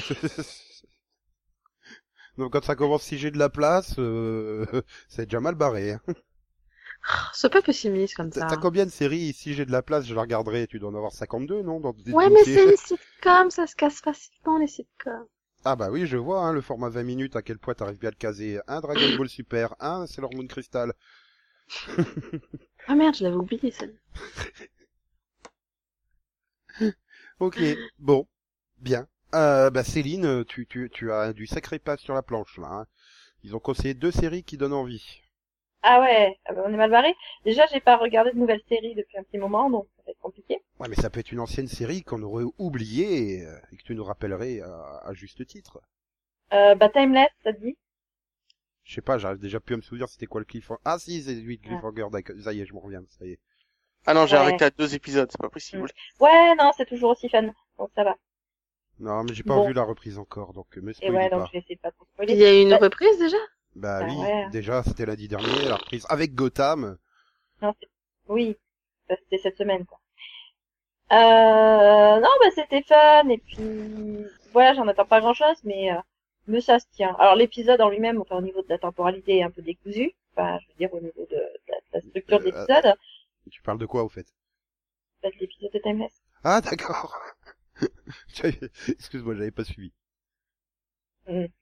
donc 2.39 2.53
quand 2.53 2.64
ça 2.64 2.75
commence, 2.75 3.03
si 3.03 3.19
j'ai 3.19 3.31
de 3.31 3.39
la 3.39 3.49
place, 3.49 3.95
euh... 3.99 4.67
c'est 5.09 5.27
déjà 5.27 5.41
mal 5.41 5.55
barré. 5.55 5.93
Hein. 5.93 6.01
C'est 7.33 7.53
pas 7.53 7.62
pessimiste 7.62 8.17
comme 8.17 8.33
ça. 8.33 8.47
t'as 8.49 8.57
combien 8.57 8.85
de 8.85 8.91
séries 8.91 9.33
Si 9.33 9.55
j'ai 9.55 9.64
de 9.64 9.71
la 9.71 9.83
place, 9.83 10.07
je 10.07 10.14
la 10.14 10.23
regarderai. 10.23 10.67
Tu 10.67 10.81
dois 10.81 10.91
en 10.91 10.95
avoir 10.95 11.12
52, 11.12 11.62
non 11.62 11.79
dans 11.79 11.95
Ouais, 12.09 12.29
mais 12.31 12.43
c'est 12.45 12.64
une 12.64 12.77
sitcom, 12.77 13.51
ça 13.51 13.67
se 13.67 13.77
casse 13.77 14.01
facilement 14.01 14.59
les 14.59 14.67
sitcoms. 14.67 15.27
Ah 15.64 15.77
bah 15.77 15.89
oui, 15.91 16.07
je 16.07 16.17
vois, 16.17 16.41
hein, 16.41 16.53
le 16.53 16.61
format 16.61 16.89
20 16.89 17.03
minutes, 17.03 17.37
à 17.37 17.43
quel 17.43 17.59
point 17.59 17.75
t'arrives 17.75 17.99
bien 17.99 18.09
à 18.09 18.12
le 18.12 18.17
caser. 18.17 18.61
Un 18.67 18.81
Dragon 18.81 19.17
Ball 19.17 19.29
Super, 19.29 19.75
un 19.81 20.07
Sailor 20.07 20.31
Moon 20.35 20.47
Crystal. 20.47 20.93
Ah 22.89 22.95
merde, 22.97 23.14
je 23.14 23.23
l'avais 23.25 23.37
oublié 23.37 23.71
ça. 23.71 23.87
Ok, 27.41 27.62
bon, 27.99 28.27
bien. 28.79 29.07
Euh, 29.35 29.71
bah 29.71 29.85
Céline, 29.85 30.45
tu, 30.47 30.67
tu, 30.67 30.91
tu 30.93 31.12
as 31.12 31.33
du 31.33 31.47
sacré 31.47 31.79
pas 31.79 31.97
sur 31.97 32.14
la 32.14 32.23
planche 32.23 32.59
là. 32.59 32.69
Hein. 32.71 32.87
Ils 33.45 33.57
ont 33.57 33.61
conseillé 33.61 33.95
deux 33.95 34.12
séries 34.12 34.45
qui 34.45 34.59
donnent 34.59 34.75
envie. 34.75 35.23
Ah 35.83 36.01
ouais, 36.01 36.39
ah 36.45 36.53
bah, 36.53 36.62
on 36.67 36.73
est 36.73 36.77
mal 36.77 36.91
barré. 36.91 37.14
Déjà, 37.45 37.67
j'ai 37.67 37.81
pas 37.81 37.97
regardé 37.97 38.33
de 38.33 38.39
nouvelles 38.39 38.62
séries 38.69 38.95
depuis 38.95 39.19
un 39.19 39.23
petit 39.23 39.39
moment, 39.39 39.71
donc 39.71 39.87
ça 39.97 40.03
va 40.05 40.12
être 40.12 40.19
compliqué. 40.19 40.62
Ouais, 40.79 40.89
mais 40.89 40.97
ça 40.97 41.11
peut 41.11 41.21
être 41.21 41.33
une 41.33 41.41
ancienne 41.41 41.69
série 41.69 42.03
qu'on 42.03 42.23
aurait 42.23 42.45
oubliée 42.59 43.39
et, 43.39 43.47
euh, 43.47 43.59
et 43.73 43.77
que 43.77 43.83
tu 43.83 43.95
nous 43.95 44.05
rappellerais 44.05 44.61
à, 44.61 45.01
à 45.05 45.14
juste 45.14 45.47
titre. 45.47 45.81
Euh, 46.53 46.75
bah, 46.75 46.89
Timeless, 46.89 47.31
ça 47.45 47.53
te 47.53 47.61
dit? 47.61 47.77
Je 48.87 48.95
sais 48.95 49.03
pas, 49.03 49.18
j'arrive 49.18 49.39
déjà 49.39 49.61
plus 49.61 49.74
à 49.74 49.76
me 49.76 49.82
souvenir 49.82 50.09
c'était 50.09 50.24
quoi 50.26 50.41
le 50.41 50.47
cliffhanger. 50.47 50.80
Ah 50.87 50.99
si, 50.99 51.22
c'est 51.22 51.34
lui 51.34 51.57
le 51.59 51.62
Ouais. 51.66 51.82
cliffhanger, 51.82 52.07
d'accord. 52.11 52.37
Ça 52.43 52.55
y 52.55 52.61
est, 52.62 52.66
je 52.66 52.72
me 52.72 52.78
reviens, 52.78 53.03
ça 53.11 53.26
y 53.26 53.32
est. 53.32 53.41
Ah 54.07 54.14
non, 54.14 54.26
j'ai 54.26 54.37
Ouais. 54.37 54.39
arrêté 54.39 54.64
à 54.64 54.70
deux 54.70 54.95
épisodes, 54.95 55.28
c'est 55.30 55.41
pas 55.41 55.51
possible. 55.51 55.93
Ouais, 56.20 56.55
non, 56.57 56.72
c'est 56.76 56.87
toujours 56.87 57.11
aussi 57.12 57.28
fun, 57.28 57.43
donc 57.78 57.91
ça 57.95 58.05
va. 58.05 58.16
Non, 58.99 59.24
mais 59.24 59.32
j'ai 59.32 59.43
pas 59.43 59.55
Bon. 59.55 59.66
vu 59.66 59.72
la 59.72 59.84
reprise 59.84 60.18
encore, 60.18 60.53
donc 60.53 60.76
euh, 60.76 60.82
me 60.82 60.93
Et 61.01 61.07
spoil 61.07 61.16
ouais, 61.16 61.30
pas. 61.30 61.37
donc 61.37 61.47
je 61.47 61.53
vais 61.53 61.59
essayer 61.61 61.76
de 61.76 61.80
pas 61.80 61.91
trop 61.93 62.07
Il 62.28 62.37
y 62.37 62.45
a 62.45 62.61
une 62.61 62.74
Bah- 62.74 62.78
reprise 62.78 63.18
déjà? 63.18 63.37
Bah 63.76 64.01
Bah 64.01 64.07
oui, 64.07 64.16
ouais. 64.22 64.47
déjà 64.47 64.82
c'était 64.82 65.07
lundi 65.07 65.28
dernier, 65.28 65.68
la 65.68 65.76
reprise 65.76 66.07
avec 66.09 66.34
Gotham. 66.34 66.99
Non, 67.61 67.74
c'est- 67.78 67.91
oui, 68.28 68.57
ça, 69.09 69.16
c'était 69.16 69.37
cette 69.37 69.59
semaine, 69.59 69.84
quoi. 69.84 70.01
Euh, 71.12 72.20
non, 72.20 72.28
bah, 72.41 72.51
c'était 72.55 72.82
fun, 72.82 73.28
et 73.28 73.39
puis, 73.39 74.24
voilà, 74.53 74.74
j'en 74.74 74.89
attends 74.89 75.05
pas 75.07 75.20
grand 75.20 75.34
chose, 75.34 75.57
mais, 75.64 75.93
euh, 75.93 76.01
mais 76.47 76.61
ça 76.61 76.79
se 76.79 76.87
tient. 76.93 77.15
Alors, 77.19 77.35
l'épisode 77.37 77.81
en 77.81 77.91
lui-même, 77.91 78.21
enfin, 78.21 78.37
au 78.39 78.43
niveau 78.43 78.63
de 78.63 78.69
la 78.69 78.79
temporalité, 78.79 79.39
est 79.39 79.43
un 79.43 79.51
peu 79.51 79.63
décousu. 79.63 80.13
Enfin, 80.37 80.59
je 80.63 80.69
veux 80.69 80.75
dire, 80.79 80.93
au 80.95 81.01
niveau 81.01 81.27
de, 81.31 81.37
de 81.37 81.61
la, 81.69 81.77
de 81.79 81.85
la 81.95 82.01
structure 82.01 82.39
de 82.41 82.45
Euh, 82.53 82.67
l'épisode. 82.67 82.95
Tu 83.51 83.63
parles 83.63 83.79
de 83.79 83.87
quoi 83.87 84.05
au 84.05 84.09
fait? 84.09 84.33
Peut-être 85.21 85.39
l'épisode 85.41 85.73
de 85.75 85.79
Timeless. 85.79 86.23
Ah 86.45 86.63
d'accord. 86.63 87.15
Excuse-moi, 88.89 89.35
j'avais 89.35 89.51
pas 89.51 89.65
suivi. 89.65 89.93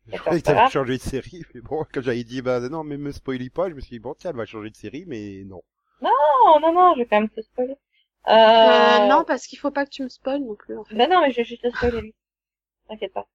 Je 0.06 0.12
d'accord, 0.12 0.22
croyais 0.22 0.40
que 0.40 0.46
pas 0.46 0.52
t'avais 0.52 0.54
grave. 0.54 0.72
changé 0.72 0.96
de 0.96 1.02
série, 1.02 1.44
mais 1.54 1.60
bon, 1.60 1.84
quand 1.92 2.00
j'avais 2.00 2.24
dit 2.24 2.40
bah 2.40 2.58
non 2.70 2.84
mais 2.84 2.96
me 2.96 3.12
spoilie 3.12 3.50
pas, 3.50 3.68
je 3.68 3.74
me 3.74 3.80
suis 3.80 3.90
dit 3.96 3.98
bon 3.98 4.14
tiens 4.14 4.30
elle 4.30 4.36
va 4.36 4.46
changer 4.46 4.70
de 4.70 4.76
série, 4.76 5.04
mais 5.06 5.44
non. 5.44 5.62
Non, 6.00 6.60
non, 6.60 6.72
non, 6.72 6.94
je 6.94 7.00
vais 7.00 7.06
quand 7.06 7.20
même 7.20 7.28
te 7.30 7.40
spoiler. 7.40 7.76
Euh, 8.28 8.32
euh, 8.32 8.98
Non, 9.08 9.24
parce 9.24 9.46
qu'il 9.46 9.58
faut 9.58 9.70
pas 9.72 9.84
que 9.84 9.90
tu 9.90 10.02
me 10.04 10.08
spoil 10.08 10.40
non 10.42 10.54
plus 10.56 10.76
en 10.78 10.84
fait. 10.84 10.94
Bah 10.94 11.06
non, 11.08 11.20
mais 11.20 11.30
je 11.30 11.36
vais 11.38 11.44
juste 11.44 11.62
le 11.64 11.70
spoiler 11.70 12.00
lui. 12.00 12.14
T'inquiète 12.88 13.12
pas. 13.14 13.28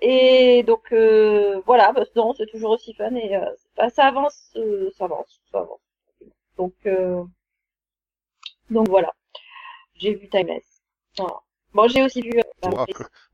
Et 0.00 0.62
donc 0.64 0.92
euh, 0.92 1.60
voilà, 1.66 1.92
bah, 1.92 2.04
non, 2.16 2.32
c'est 2.34 2.46
toujours 2.46 2.70
aussi 2.72 2.94
fun 2.94 3.14
et 3.14 3.36
euh, 3.36 3.44
bah, 3.76 3.90
ça 3.90 4.06
avance, 4.06 4.50
euh, 4.56 4.90
ça 4.96 5.04
avance, 5.06 5.40
ça 5.52 5.58
avance. 5.60 5.80
Donc 6.58 6.74
euh, 6.86 7.24
donc 8.70 8.88
voilà. 8.88 9.12
J'ai 9.96 10.14
vu 10.14 10.28
Timeless. 10.28 10.82
Voilà. 11.18 11.34
Bon, 11.74 11.88
j'ai 11.88 12.02
aussi 12.02 12.22
vu. 12.22 12.32
euh, 12.38 12.42
bah. 12.62 12.86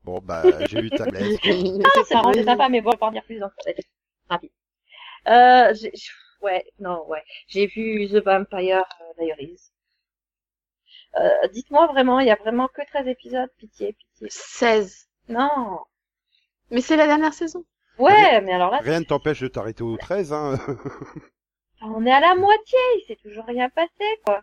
Bon 0.03 0.19
bah 0.21 0.43
j'ai 0.67 0.81
vu 0.81 0.91
tablette. 0.91 1.39
Ah, 1.85 1.89
c'est 2.07 2.15
marrant, 2.15 2.33
c'est 2.33 2.43
sympa, 2.43 2.69
mais 2.69 2.81
bon, 2.81 2.91
on 2.93 2.97
va 2.97 3.07
en 3.07 3.11
dire 3.11 3.23
plus. 3.23 3.39
Ça 3.39 3.51
être 3.67 3.81
rapide. 4.29 4.51
Euh, 5.27 5.73
j'ai- 5.73 5.93
ouais, 6.41 6.65
non, 6.79 7.05
ouais. 7.07 7.23
J'ai 7.47 7.67
vu 7.67 8.07
The 8.09 8.23
Vampire 8.23 8.83
euh, 9.01 9.23
Diaries. 9.23 9.59
Euh, 11.19 11.47
dites-moi 11.53 11.87
vraiment, 11.87 12.19
il 12.19 12.27
y 12.27 12.31
a 12.31 12.35
vraiment 12.35 12.67
que 12.67 12.85
13 12.85 13.07
épisodes, 13.07 13.49
pitié, 13.57 13.93
pitié. 13.93 14.27
16. 14.29 15.07
Non. 15.29 15.79
Mais 16.71 16.81
c'est 16.81 16.95
la 16.95 17.07
dernière 17.07 17.33
saison. 17.33 17.63
Ouais, 17.97 18.41
mais 18.41 18.51
alors 18.53 18.71
là, 18.71 18.79
Rien 18.81 18.99
ne 18.99 19.05
t'empêche 19.05 19.39
de 19.41 19.47
t'arrêter 19.47 19.83
au 19.83 19.95
13, 19.97 20.33
hein. 20.33 20.57
on 21.81 22.05
est 22.05 22.11
à 22.11 22.19
la 22.19 22.35
moitié, 22.35 22.77
il 22.97 23.05
s'est 23.07 23.15
toujours 23.17 23.45
rien 23.45 23.69
passé, 23.69 23.91
quoi. 24.25 24.41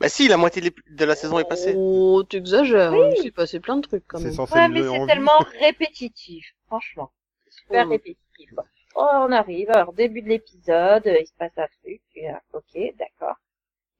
Bah 0.00 0.08
si, 0.08 0.28
la 0.28 0.36
moitié 0.36 0.62
de 0.62 1.04
la 1.04 1.16
saison 1.16 1.40
est 1.40 1.48
passée. 1.48 1.74
Oh, 1.76 2.22
t'exagères. 2.22 2.92
Oui. 2.92 3.14
Il 3.16 3.22
s'est 3.24 3.30
passé 3.32 3.58
plein 3.58 3.76
de 3.78 3.82
trucs 3.86 4.04
quand 4.06 4.18
C'est 4.18 4.26
même. 4.26 4.32
censé 4.34 4.54
Ouais, 4.54 4.68
me 4.68 4.74
mais 4.74 4.82
c'est 4.82 4.88
en 5.00 5.06
tellement 5.08 5.38
répétitif, 5.60 6.54
franchement. 6.66 7.10
C'est 7.46 7.60
super 7.62 7.86
Mm. 7.86 7.90
répétitif. 7.90 8.54
quoi. 8.54 8.64
Oh, 8.94 9.08
on 9.12 9.32
arrive, 9.32 9.70
alors 9.70 9.92
début 9.92 10.22
de 10.22 10.28
l'épisode, 10.28 11.06
euh, 11.06 11.16
il 11.20 11.26
se 11.26 11.32
passe 11.36 11.56
un 11.56 11.66
truc, 11.82 12.00
et, 12.14 12.30
euh, 12.30 12.34
ok, 12.52 12.94
d'accord. 12.96 13.36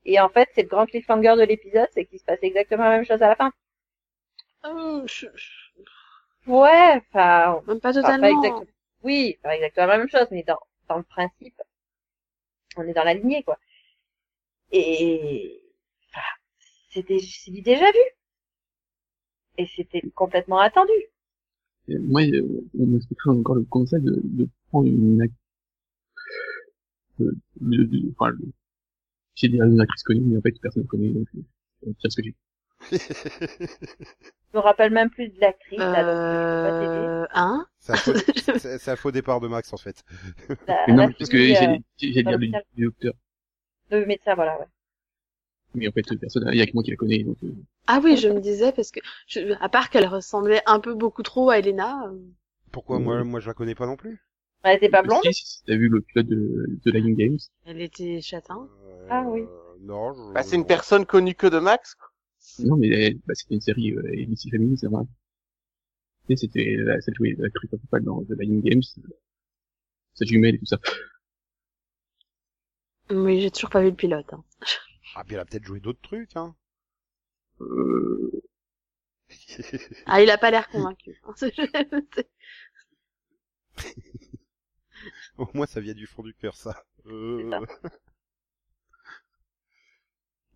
Et 0.05 0.20
en 0.20 0.28
fait, 0.28 0.49
c'est 0.55 0.62
le 0.62 0.68
grand 0.68 0.86
cliffhanger 0.86 1.34
de 1.36 1.42
l'épisode, 1.42 1.88
c'est 1.92 2.05
qu'il 2.05 2.18
se 2.20 2.24
passe 2.24 2.38
exactement 2.42 2.84
la 2.84 2.90
même 2.90 3.05
chose 3.05 3.20
à 3.22 3.28
la 3.28 3.36
fin. 3.36 3.53
Euh, 4.64 5.03
je- 5.07 5.26
je- 5.34 5.67
Ouais, 6.47 6.97
enfin, 6.97 7.62
Même 7.68 7.80
pas 7.80 7.93
totalement. 7.93 8.20
pas 8.22 8.30
exactement. 8.32 8.70
Oui, 9.05 9.39
pas 9.43 9.55
exactement 9.55 9.86
la 9.86 9.99
même 9.99 10.09
chose, 10.09 10.26
mais 10.32 10.43
dans, 10.43 10.59
dans 10.89 10.97
le 10.97 11.05
principe, 11.05 11.55
on 12.78 12.82
est 12.89 12.95
dans 12.95 13.05
la 13.05 13.12
lignée, 13.12 13.43
quoi. 13.43 13.59
Et, 14.72 15.61
enfin, 16.09 16.26
c'était, 16.91 17.20
c'est 17.20 17.51
du 17.53 17.62
déjà 17.62 17.91
vu. 17.93 18.01
Et 19.59 19.66
c'était 19.66 20.01
complètement 20.14 20.59
attendu. 20.59 20.91
Et 21.89 21.99
moi, 21.99 22.22
on 22.78 22.86
m'expliquerait 22.86 23.30
encore 23.36 23.57
le 23.57 23.64
concept 23.64 24.05
de, 24.05 24.20
de 24.22 24.49
prendre 24.70 24.86
une 24.86 25.20
ac- 25.20 25.32
de, 27.18 27.32
de, 27.61 27.84
de- 27.84 28.11
enfin, 28.18 28.30
le- 28.30 28.53
j'ai 29.36 29.49
dit 29.49 29.57
une 29.59 29.80
actrice 29.80 30.03
connue, 30.05 30.22
mais 30.22 30.39
en 30.39 30.43
fait 30.43 30.55
personne 30.62 30.84
ne 30.84 30.89
connaît, 30.89 31.11
donc 31.11 31.28
on 31.86 31.93
tire 31.95 32.12
ce 32.12 32.16
que 32.18 32.24
j'ai. 32.24 32.36
Je 34.53 34.57
me 34.59 34.61
rappelle 34.61 34.93
même 34.93 35.11
plus 35.11 35.29
de 35.29 35.41
l'actrice. 35.41 35.81
Euh, 35.81 37.26
hein? 37.33 37.66
C'est 37.79 37.93
un, 37.93 38.93
un 38.93 38.97
faux 38.97 39.11
départ 39.12 39.41
de 39.41 39.49
Max, 39.49 39.72
en 39.72 39.76
fait. 39.76 40.05
La- 40.68 40.87
Mais 40.87 40.93
non, 40.95 41.07
la 41.07 41.12
parce 41.18 41.31
que 41.31 41.39
j'ai 41.39 41.57
euh, 41.57 41.76
j'ai- 41.99 42.22
le, 42.22 42.31
l'hôpital. 42.33 42.62
le 42.76 42.87
docteur, 42.87 43.14
le 43.91 44.07
médecin, 44.07 44.35
voilà, 44.35 44.59
ouais. 44.59 44.66
mais 45.74 45.89
en 45.89 45.93
fait 45.93 46.03
personne, 46.18 46.49
il 46.53 46.59
y 46.59 46.62
a 46.62 46.66
que 46.66 46.72
moi 46.74 46.83
qui 46.83 46.91
la 46.91 46.97
connais, 46.97 47.22
donc 47.22 47.37
euh, 47.45 47.53
Ah 47.89 48.01
oui, 48.03 48.16
je 48.16 48.29
me 48.29 48.41
disais 48.41 48.72
parce 48.72 48.91
que, 48.91 49.01
je- 49.26 49.55
à 49.61 49.68
part 49.68 49.91
qu'elle 49.91 50.07
ressemblait 50.07 50.62
un 50.66 50.79
peu 50.81 50.95
beaucoup 50.95 51.22
trop 51.22 51.51
à 51.51 51.59
Elena. 51.59 52.05
euh, 52.07 52.18
Pourquoi 52.72 52.99
moi, 52.99 53.24
moi, 53.24 53.41
je 53.41 53.49
la 53.49 53.55
connais 53.55 53.74
pas 53.74 53.87
non 53.87 53.97
plus? 53.97 54.20
Elle 54.62 54.76
était 54.76 54.89
pas 54.89 55.03
blonde? 55.03 55.22
si, 55.22 55.33
si 55.33 55.64
t'as 55.64 55.76
vu 55.76 55.89
le 55.89 56.01
pilote 56.01 56.26
de, 56.26 56.66
de 56.85 56.91
Lying 56.91 57.16
Games, 57.16 57.39
Elle 57.66 57.81
était 57.81 58.20
châtain. 58.20 58.68
Euh, 58.87 59.09
Ah 59.11 59.22
oui. 59.26 59.45
Non, 59.81 60.12
je... 60.12 60.33
Bah 60.35 60.43
c'est 60.43 60.57
une 60.57 60.66
personne 60.66 61.07
connue 61.07 61.35
que 61.35 61.47
de 61.47 61.59
Max. 61.59 61.95
quoi. 61.95 62.09
Non 62.61 62.76
mais 62.76 63.11
euh, 63.11 63.14
bah, 63.26 63.34
c'était 63.34 63.55
une 63.55 63.61
série 63.61 63.93
euh, 63.93 64.12
ABC 64.12 64.51
Family, 64.51 64.76
c'est 64.78 64.89
vrai. 64.89 65.05
Et 66.28 66.36
c'était 66.36 66.76
la, 66.76 67.01
celle 67.01 67.14
jouée 67.16 67.34
l'actrice 67.39 67.70
principale 67.70 68.05
dans 68.05 68.22
The 68.24 68.30
Lying 68.39 68.62
Games, 68.62 68.82
sa 70.14 70.24
jumelle 70.24 70.57
et 70.57 70.59
tout 70.59 70.66
ça. 70.66 70.78
Oui, 73.11 73.41
j'ai 73.41 73.51
toujours 73.51 73.70
pas 73.70 73.80
vu 73.80 73.91
le 73.91 73.97
pilote. 73.97 74.32
hein. 74.32 74.45
Ah, 75.14 75.24
puis 75.24 75.34
elle 75.34 75.41
a 75.41 75.45
peut-être 75.45 75.64
joué 75.64 75.80
d'autres 75.80 76.01
trucs, 76.01 76.36
hein. 76.36 76.55
Euh, 77.61 78.30
Ah, 80.07 80.22
il 80.22 80.30
a 80.30 80.39
pas 80.39 80.51
l'air 80.51 80.68
convaincu. 80.68 81.20
Au 85.39 85.47
moins, 85.55 85.66
ça 85.66 85.80
vient 85.80 85.95
du 85.95 86.07
fond 86.07 86.22
du 86.22 86.34
cœur, 86.34 86.57
ça. 86.57 86.84
Euh... 87.07 87.51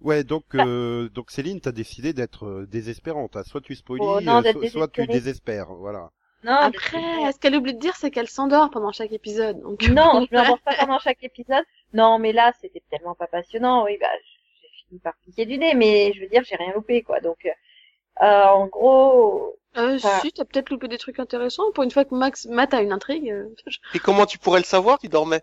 Ouais, 0.03 0.25
donc, 0.25 0.45
euh, 0.55 1.09
donc 1.11 1.31
Céline, 1.31 1.61
t'as 1.61 1.73
décidé 1.73 2.13
d'être 2.13 2.47
euh, 2.47 2.67
désespérante. 2.67 3.37
hein. 3.37 3.43
Soit 3.45 3.61
tu 3.61 3.75
spoilies, 3.75 4.03
Oh, 4.05 4.21
non, 4.21 4.43
euh, 4.45 4.69
soit, 4.69 4.89
tu 4.89 5.07
désespères, 5.07 5.67
voilà. 5.75 6.11
Non, 6.45 6.55
Après, 6.55 7.01
ce 7.33 7.39
qu'elle 7.39 7.55
oublie 7.55 7.75
de 7.75 7.79
dire, 7.79 7.95
c'est 7.95 8.11
qu'elle 8.11 8.29
s'endort 8.29 8.71
pendant 8.71 8.91
chaque 8.91 9.13
épisode. 9.13 9.61
Donc... 9.61 9.81
Non, 9.89 10.27
je 10.29 10.35
m'endors 10.37 10.59
pas 10.61 10.75
pendant 10.75 10.99
chaque 10.99 11.23
épisode. 11.23 11.65
Non, 11.93 12.19
mais 12.19 12.33
là, 12.33 12.53
c'était 12.61 12.83
tellement 12.91 13.15
pas 13.15 13.29
passionnant. 13.29 13.85
Oui, 13.85 13.97
bah, 14.01 14.09
j'ai 14.61 14.69
fini 14.89 14.99
par 15.01 15.15
piquer 15.25 15.47
du 15.47 15.57
nez, 15.59 15.75
mais 15.75 16.13
je 16.15 16.21
veux 16.21 16.27
dire, 16.29 16.43
j'ai 16.45 16.57
rien 16.57 16.73
loupé, 16.75 17.03
quoi. 17.03 17.21
Donc, 17.21 17.39
euh, 17.47 17.51
euh, 18.25 18.45
en 18.47 18.67
gros, 18.67 19.57
Euh, 19.79 19.99
Ah. 20.05 20.19
si, 20.21 20.33
t'as 20.33 20.45
peut-être 20.45 20.69
loupé 20.71 20.87
des 20.89 20.99
trucs 20.99 21.19
intéressants. 21.19 21.71
Pour 21.73 21.85
une 21.85 21.91
fois 21.91 22.05
que 22.05 22.15
Max, 22.15 22.45
Matt 22.47 22.75
a 22.75 22.83
une 22.83 22.93
intrigue. 22.93 23.31
euh, 23.31 23.49
Et 23.95 23.99
comment 24.01 24.27
tu 24.27 24.39
pourrais 24.39 24.61
le 24.61 24.67
savoir 24.67 24.99
Tu 24.99 25.09
dormais. 25.09 25.43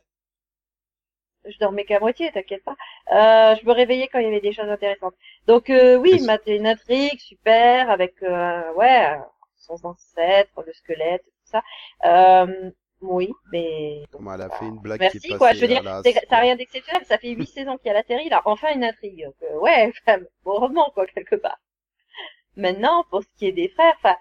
Je 1.51 1.57
dormais 1.59 1.85
qu'à 1.85 1.99
moitié, 1.99 2.31
t'inquiète 2.31 2.63
pas. 2.63 2.75
Euh, 3.11 3.55
je 3.59 3.65
me 3.65 3.71
réveillais 3.71 4.07
quand 4.07 4.19
il 4.19 4.25
y 4.25 4.27
avait 4.27 4.41
des 4.41 4.53
choses 4.53 4.69
intéressantes. 4.69 5.15
Donc, 5.47 5.69
euh, 5.69 5.95
oui, 5.97 6.19
a 6.29 6.39
une 6.47 6.67
intrigue 6.67 7.19
super 7.19 7.89
avec, 7.89 8.21
euh, 8.23 8.73
ouais, 8.73 9.17
son 9.57 9.75
ancêtre, 9.85 10.63
le 10.65 10.73
squelette, 10.73 11.23
tout 11.23 11.51
ça. 11.51 11.63
Euh, 12.05 12.71
oui, 13.01 13.31
mais 13.51 14.03
Comment 14.11 14.33
elle 14.33 14.41
a 14.41 14.49
fait 14.49 14.65
une 14.65 14.79
blague 14.79 14.99
Merci, 14.99 15.19
qui 15.19 15.33
est 15.33 15.37
quoi. 15.37 15.53
Je 15.53 15.61
veux 15.61 15.67
dire, 15.67 15.83
la- 15.83 16.01
n'a 16.01 16.39
rien 16.39 16.55
d'exceptionnel. 16.55 17.05
Ça 17.05 17.17
fait 17.17 17.29
huit 17.29 17.47
saisons 17.53 17.77
qu'il 17.77 17.87
y 17.87 17.91
a 17.91 17.93
la 17.93 18.03
série, 18.03 18.29
là. 18.29 18.41
Enfin, 18.45 18.73
une 18.73 18.83
intrigue. 18.83 19.25
Donc, 19.25 19.35
euh, 19.43 19.57
ouais, 19.59 19.91
enfin, 20.07 20.19
heureusement, 20.45 20.91
quoi, 20.93 21.05
quelque 21.07 21.35
part. 21.35 21.59
Maintenant, 22.55 23.05
pour 23.09 23.23
ce 23.23 23.27
qui 23.37 23.47
est 23.47 23.51
des 23.53 23.69
frères, 23.69 23.93
enfin, 23.97 24.15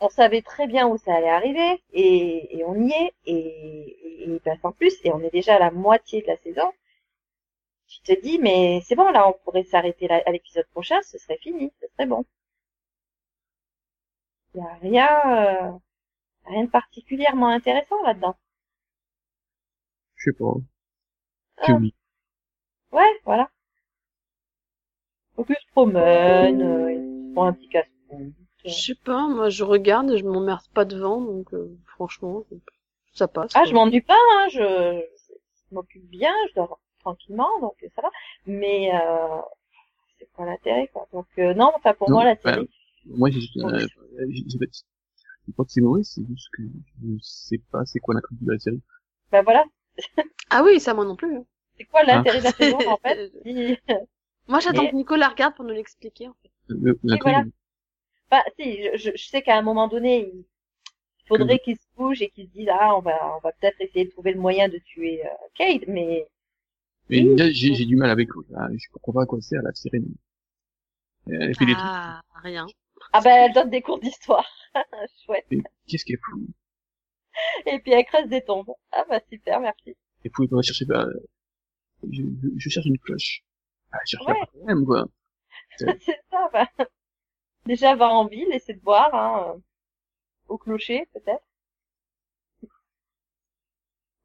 on 0.00 0.08
savait 0.08 0.42
très 0.42 0.66
bien 0.66 0.88
où 0.88 0.96
ça 0.98 1.14
allait 1.14 1.28
arriver, 1.30 1.82
et, 1.92 2.58
et 2.58 2.64
on 2.64 2.74
y 2.74 2.90
est, 2.92 3.14
et, 3.26 3.36
et, 3.36 4.30
il 4.30 4.40
passe 4.40 4.58
en 4.64 4.72
plus, 4.72 4.94
et 5.04 5.12
on 5.12 5.20
est 5.22 5.30
déjà 5.30 5.56
à 5.56 5.58
la 5.58 5.70
moitié 5.70 6.22
de 6.22 6.26
la 6.28 6.36
saison. 6.38 6.72
Tu 7.88 8.00
te 8.02 8.20
dis, 8.22 8.38
mais 8.38 8.80
c'est 8.86 8.94
bon, 8.94 9.10
là, 9.10 9.28
on 9.28 9.32
pourrait 9.44 9.64
s'arrêter 9.64 10.08
à 10.10 10.30
l'épisode 10.32 10.66
prochain, 10.68 11.00
ce 11.02 11.18
serait 11.18 11.38
fini, 11.38 11.72
ce 11.80 11.86
serait 11.88 12.06
bon. 12.06 12.24
Il 14.54 14.60
y 14.60 14.64
a 14.64 14.74
rien, 14.74 15.08
euh, 15.26 15.78
rien 16.46 16.64
de 16.64 16.70
particulièrement 16.70 17.48
intéressant 17.48 18.02
là-dedans. 18.04 18.36
je 20.16 20.30
sais 20.30 20.36
pas. 20.36 20.54
Ah. 21.58 21.72
oui. 21.80 21.94
Ouais, 22.92 23.20
voilà. 23.24 23.50
Donc 25.36 25.46
ils 25.50 25.56
se 25.56 25.70
promènent, 25.72 26.62
euh, 26.62 26.92
ils 26.92 27.34
font 27.34 27.42
un 27.44 27.52
petit 27.52 27.68
casse-cou. 27.68 28.32
Je 28.64 28.70
sais 28.70 28.94
pas, 28.94 29.26
moi 29.28 29.48
je 29.48 29.64
regarde 29.64 30.10
et 30.10 30.18
je 30.18 30.24
m'emmerde 30.24 30.64
pas 30.74 30.84
devant, 30.84 31.20
donc 31.20 31.52
euh, 31.54 31.68
franchement, 31.86 32.44
ça 33.14 33.26
passe. 33.28 33.52
Ah, 33.54 33.60
quoi. 33.60 33.68
je 33.68 33.74
m'ennuie 33.74 34.00
pas, 34.02 34.14
hein, 34.34 34.48
je, 34.52 35.02
je 35.28 35.74
m'occupe 35.74 36.04
bien, 36.10 36.32
je 36.50 36.54
dors 36.56 36.78
tranquillement, 37.00 37.48
donc 37.60 37.74
ça 37.94 38.02
va. 38.02 38.10
Mais 38.46 38.90
euh, 38.94 39.40
c'est 40.18 40.30
pas 40.32 40.44
l'intérêt, 40.44 40.88
quoi. 40.92 41.06
Donc 41.12 41.26
euh, 41.38 41.54
non, 41.54 41.70
enfin 41.76 41.94
pour 41.94 42.10
Non, 42.10 42.16
moi 42.16 42.24
la 42.24 42.34
bah, 42.36 42.54
série. 42.54 42.68
Moi, 43.06 43.30
j'ai, 43.30 43.38
euh, 43.64 43.78
j'ai, 44.28 44.44
j'ai 44.46 44.58
pas 44.58 44.66
dit- 44.66 44.84
je 45.48 45.52
crois 45.52 45.64
que 45.64 45.70
c'est 45.72 45.80
mauvais, 45.80 46.02
c'est 46.04 46.22
juste 46.28 46.48
que 46.52 46.62
je 46.62 47.16
sais 47.22 47.58
pas 47.72 47.84
c'est 47.86 47.98
quoi 47.98 48.14
l'intrigue 48.14 48.38
de 48.44 48.52
la 48.52 48.58
série. 48.58 48.82
Bah 49.32 49.42
voilà, 49.42 49.64
Ah 50.50 50.62
oui, 50.62 50.78
ça 50.80 50.92
moi 50.92 51.04
non 51.06 51.16
plus. 51.16 51.34
hein. 51.36 51.44
c'est 51.78 51.84
quoi 51.84 52.02
l'intérêt 52.04 52.38
de 52.40 52.44
la 52.44 52.52
saison 52.52 52.78
en 52.88 52.96
fait. 53.02 53.32
Moi 54.48 54.60
j'attends 54.60 54.82
Mais- 54.82 54.90
que 54.90 54.96
Nico 54.96 55.16
la 55.16 55.28
regarde 55.28 55.54
pour 55.56 55.64
nous 55.64 55.72
l'expliquer. 55.74 56.28
En 56.28 56.34
fait. 56.42 56.50
Le- 56.68 56.98
L'intrigue, 57.02 57.22
voilà. 57.22 57.44
Bah 58.30 58.42
si, 58.58 58.82
je, 58.82 58.96
je, 58.96 59.10
je 59.16 59.24
sais 59.28 59.42
qu'à 59.42 59.56
un 59.58 59.62
moment 59.62 59.88
donné, 59.88 60.32
il 60.34 60.44
faudrait 61.28 61.58
qu'ils 61.60 61.76
se 61.78 61.86
bougent 61.96 62.22
et 62.22 62.30
qu'ils 62.30 62.48
se 62.48 62.52
disent 62.52 62.68
ah 62.72 62.96
on 62.96 63.00
va 63.00 63.36
on 63.36 63.40
va 63.40 63.52
peut-être 63.52 63.80
essayer 63.80 64.06
de 64.06 64.10
trouver 64.10 64.32
le 64.32 64.40
moyen 64.40 64.68
de 64.68 64.78
tuer 64.78 65.24
euh, 65.26 65.30
Cade, 65.56 65.84
mais 65.88 66.26
mais 67.08 67.22
Oui. 67.24 67.36
j'ai, 67.52 67.74
j'ai 67.74 67.84
du 67.86 67.96
mal 67.96 68.10
avec, 68.10 68.28
là, 68.50 68.68
je 68.76 68.88
comprends 68.92 69.12
pas 69.12 69.22
à 69.22 69.26
quoi 69.26 69.40
sert 69.40 69.62
la 69.62 69.72
sirène. 69.74 70.06
Elle 71.26 71.54
fait 71.56 71.66
des 71.66 71.76
trucs, 71.76 71.90
Ah, 71.92 72.20
rien. 72.42 72.66
ah 73.12 73.20
bah 73.20 73.30
elle 73.32 73.52
donne 73.52 73.70
des 73.70 73.82
cours 73.82 73.98
d'histoire, 74.00 74.46
chouette. 75.24 75.46
mais 75.50 75.62
qu'est-ce 75.86 76.04
qu'elle 76.04 76.18
fout? 76.18 76.42
Et 77.66 77.78
puis 77.80 77.92
elle 77.92 78.04
creuse 78.04 78.28
des 78.28 78.42
tombes. 78.42 78.72
Ah 78.92 79.04
bah 79.08 79.20
super, 79.30 79.60
merci. 79.60 79.96
Elle 80.24 80.30
pouvait 80.30 80.48
pas 80.48 80.62
chercher, 80.62 80.84
bah, 80.84 81.06
je, 82.10 82.22
je, 82.22 82.48
je 82.56 82.68
cherche 82.68 82.86
une 82.86 82.98
cloche. 82.98 83.42
Ah, 83.92 83.98
je 84.06 84.10
cherche 84.12 84.26
Ouais. 84.26 84.34
pas 84.40 84.46
quand 84.52 84.66
même, 84.66 84.84
quoi. 84.84 85.06
c'est 85.78 86.20
ça, 86.30 86.48
bah. 86.52 86.68
Déjà, 87.64 87.94
va 87.96 88.08
en 88.10 88.26
ville, 88.26 88.52
essaie 88.52 88.74
de 88.74 88.82
voir, 88.82 89.14
hein, 89.14 89.54
euh, 89.56 89.60
au 90.48 90.58
clocher, 90.58 91.06
peut-être. 91.14 91.44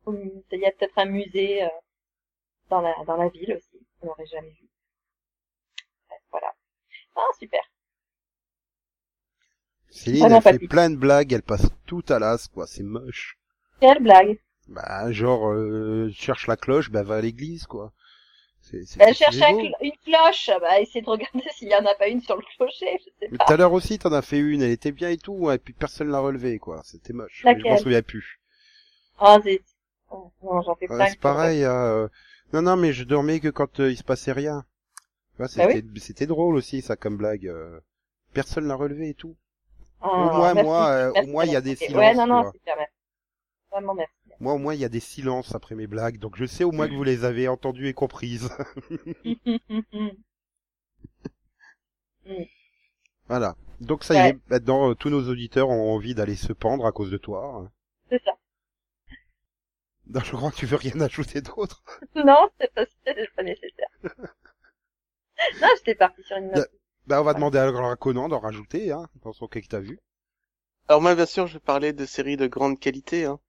Il 0.08 0.60
y 0.60 0.66
a 0.66 0.72
peut-être 0.72 0.98
un 0.98 1.06
musée 1.06 1.62
euh, 1.64 1.68
dans 2.70 2.82
la 2.82 2.94
dans 3.08 3.18
la 3.18 3.30
ville 3.30 3.56
aussi, 3.58 3.86
on 4.02 4.08
n'aurait 4.08 4.28
jamais 4.28 4.52
vu. 4.52 4.70
Ouais, 6.10 6.18
Voilà. 6.32 6.56
Ah, 7.16 7.30
super. 7.40 7.62
Céline, 9.90 10.30
Vraiment 10.30 10.36
elle 10.36 10.44
fait 10.44 10.60
papy. 10.60 10.68
plein 10.68 10.92
de 10.92 10.96
blagues, 10.96 11.34
elle 11.34 11.42
passe 11.42 11.72
tout 11.88 12.06
à 12.10 12.20
l'as, 12.20 12.48
quoi. 12.54 12.68
C'est 12.68 12.84
moche. 12.84 13.40
Quelle 13.80 14.04
blague. 14.04 14.38
Bah, 14.68 15.12
genre, 15.12 15.52
euh, 15.52 16.12
cherche 16.14 16.46
la 16.46 16.56
cloche, 16.56 16.92
bah 16.92 17.02
va 17.02 17.16
à 17.16 17.22
l'église, 17.22 17.66
quoi. 17.66 17.94
C'est, 18.70 18.86
c'est 18.86 19.00
Elle 19.00 19.14
c'est 19.14 19.16
cherche 19.16 19.40
une 19.82 19.94
cloche, 20.04 20.50
bah, 20.60 20.82
essaie 20.82 21.02
de 21.02 21.10
regarder 21.10 21.48
s'il 21.56 21.70
y 21.70 21.76
en 21.76 21.86
a 21.86 21.96
pas 21.96 22.08
une 22.10 22.22
sur 22.22 22.36
le 22.36 22.44
clocher, 22.58 23.00
je 23.00 23.10
sais 23.26 23.32
pas. 23.38 23.46
tout 23.46 23.54
à 23.54 23.58
l'heure 23.58 23.74
aussi, 23.74 24.00
t'en 24.00 24.12
as 24.14 24.24
fait 24.24 24.40
une, 24.40 24.64
elle 24.64 24.72
était 24.72 24.92
bien 24.92 25.10
et 25.10 25.18
tout, 25.18 25.52
et 25.52 25.58
puis 25.60 25.74
personne 25.74 26.10
l'a 26.10 26.20
relevée, 26.20 26.58
quoi. 26.60 26.82
C'était 26.84 27.14
moche. 27.14 27.48
Mais 27.52 27.60
je 27.60 27.66
m'en 27.66 27.76
Laquelle? 27.76 27.78
souviens 27.78 28.02
plus. 28.02 28.40
Oh, 29.20 29.38
zut. 29.44 29.64
Oh, 30.10 30.32
non, 30.42 30.62
j'en 30.62 30.76
fais 30.76 30.88
c'est 30.88 31.20
pareil, 31.20 31.64
euh, 31.66 32.08
Non, 32.54 32.62
non, 32.62 32.76
mais 32.78 32.94
je 32.94 33.04
dormais 33.04 33.40
que 33.40 33.50
quand 33.50 33.80
euh, 33.80 33.92
il 33.92 33.98
se 33.98 34.04
passait 34.04 34.32
rien. 34.32 34.66
Bah 35.40 35.48
c'était, 35.50 35.84
c'était 36.00 36.28
drôle 36.28 36.56
aussi, 36.56 36.82
ça, 36.82 36.96
comme 36.98 37.18
blague. 37.18 37.48
euh. 37.48 37.80
Personne 38.34 38.68
l'a 38.68 38.76
relevé 38.76 39.10
et 39.10 39.14
tout. 39.16 39.36
Oh, 40.02 40.08
Au 40.16 40.26
moins, 40.30 40.54
merci, 40.54 40.62
moi, 40.64 40.90
euh, 40.90 41.14
au 41.14 41.28
moins, 41.28 41.46
il 41.46 41.52
y 41.52 41.56
a 41.58 41.62
des 41.62 41.76
silences, 41.76 41.98
Ouais, 42.00 42.14
non, 42.14 42.28
non, 42.28 42.44
vois. 42.44 42.52
super, 42.52 42.76
merci. 42.78 42.94
Vraiment 43.72 43.96
merci. 43.96 44.14
Moi, 44.40 44.54
au 44.54 44.58
moins, 44.58 44.74
il 44.74 44.80
y 44.80 44.86
a 44.86 44.90
des 44.90 45.00
silences 45.00 45.56
après 45.56 45.76
mes 45.76 45.88
blagues, 45.88 46.18
donc 46.18 46.36
je 46.36 46.46
sais 46.46 46.64
au 46.64 46.72
moins 46.72 46.88
que 46.88 46.94
vous 46.94 47.04
les 47.04 47.24
avez 47.24 47.48
entendues 47.48 47.88
et 47.88 47.94
comprises. 47.94 48.50
voilà. 53.28 53.56
Donc 53.82 54.04
ça 54.04 54.14
y 54.14 54.30
est, 54.30 54.38
maintenant, 54.50 54.92
euh, 54.92 54.96
tous 54.96 55.10
nos 55.10 55.30
auditeurs 55.30 55.70
ont 55.70 55.94
envie 55.94 56.16
d'aller 56.16 56.36
se 56.36 56.54
pendre 56.54 56.86
à 56.86 56.92
cause 56.92 57.12
de 57.12 57.18
toi. 57.18 57.70
C'est 58.10 58.24
ça. 58.24 58.32
Non, 60.08 60.22
je 60.22 60.36
crois 60.36 60.52
que 60.52 60.58
tu 60.58 60.66
veux 60.66 60.78
rien 60.78 61.00
ajouter 61.02 61.42
d'autre. 61.42 61.84
Non, 62.16 62.50
c'est 62.60 62.74
pas, 62.74 62.86
c'est 63.06 63.36
pas 63.36 63.44
nécessaire. 63.44 63.90
non, 65.62 65.68
j'étais 65.78 65.96
partie 65.96 66.24
sur 66.24 66.38
une 66.38 66.52
note. 66.52 66.70
Bah, 67.08 67.22
on 67.22 67.24
va 67.24 67.34
demander 67.34 67.60
à 67.60 67.96
Conan 67.96 68.30
d'en 68.30 68.40
rajouter, 68.40 68.92
hein, 68.92 69.08
dans 69.24 69.34
son 69.34 69.48
cas 69.48 69.62
que 69.62 69.68
t'as 69.68 69.80
vu. 69.80 70.00
Alors 70.88 71.02
moi, 71.02 71.16
bien 71.16 71.26
sûr, 71.26 71.48
je 71.48 71.56
vais 71.56 71.60
parler 71.60 71.94
de 71.94 72.06
séries 72.06 72.38
de 72.38 72.48
grande 72.48 72.80
qualité. 72.80 73.26
Hein. 73.26 73.40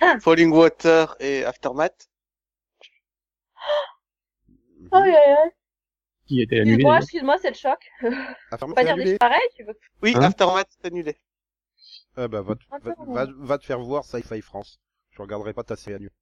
Falling 0.20 0.50
Water 0.52 1.16
et 1.20 1.44
Aftermath. 1.44 2.08
Oh. 4.90 4.98
Qui 6.26 6.40
a 6.40 6.42
été 6.44 6.60
annulé. 6.60 6.72
Excuse-moi, 6.74 6.92
d'ailleurs. 6.92 7.02
excuse-moi, 7.02 7.38
c'est 7.40 7.50
le 7.50 7.54
choc. 7.56 7.90
Faut 8.60 8.74
pas 8.74 8.84
dire 8.84 8.96
des 8.96 9.02
annulé 9.02 9.18
pareilles, 9.18 9.48
tu 9.56 9.64
veux. 9.64 9.78
Oui, 10.02 10.12
Hein 10.16 10.22
Aftermath, 10.22 10.68
c'est 10.70 10.86
annulé. 10.86 11.16
Ah 12.16 12.28
bah, 12.28 12.42
va, 12.42 12.54
te- 12.56 12.64
va, 12.70 12.90
Attends. 12.92 13.12
va, 13.12 13.26
va 13.36 13.58
te 13.58 13.64
faire 13.64 13.80
voir 13.80 14.04
Sci-Fi 14.04 14.40
France. 14.42 14.80
Je 15.10 15.22
regarderai 15.22 15.52
pas 15.54 15.64
ta 15.64 15.76
série 15.76 15.96
annulée. 15.96 16.12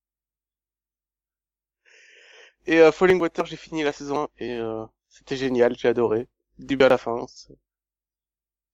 Et 2.67 2.79
euh, 2.81 2.93
Falling 2.93 3.21
Water, 3.21 3.45
j'ai 3.47 3.57
fini 3.57 3.83
la 3.83 3.93
saison 3.93 4.25
1 4.25 4.45
et 4.45 4.57
euh, 4.57 4.85
c'était 5.09 5.37
génial, 5.37 5.77
j'ai 5.77 5.89
adoré. 5.89 6.29
Du 6.59 6.67
début 6.67 6.85
à 6.85 6.89
la 6.89 6.99
fin. 6.99 7.27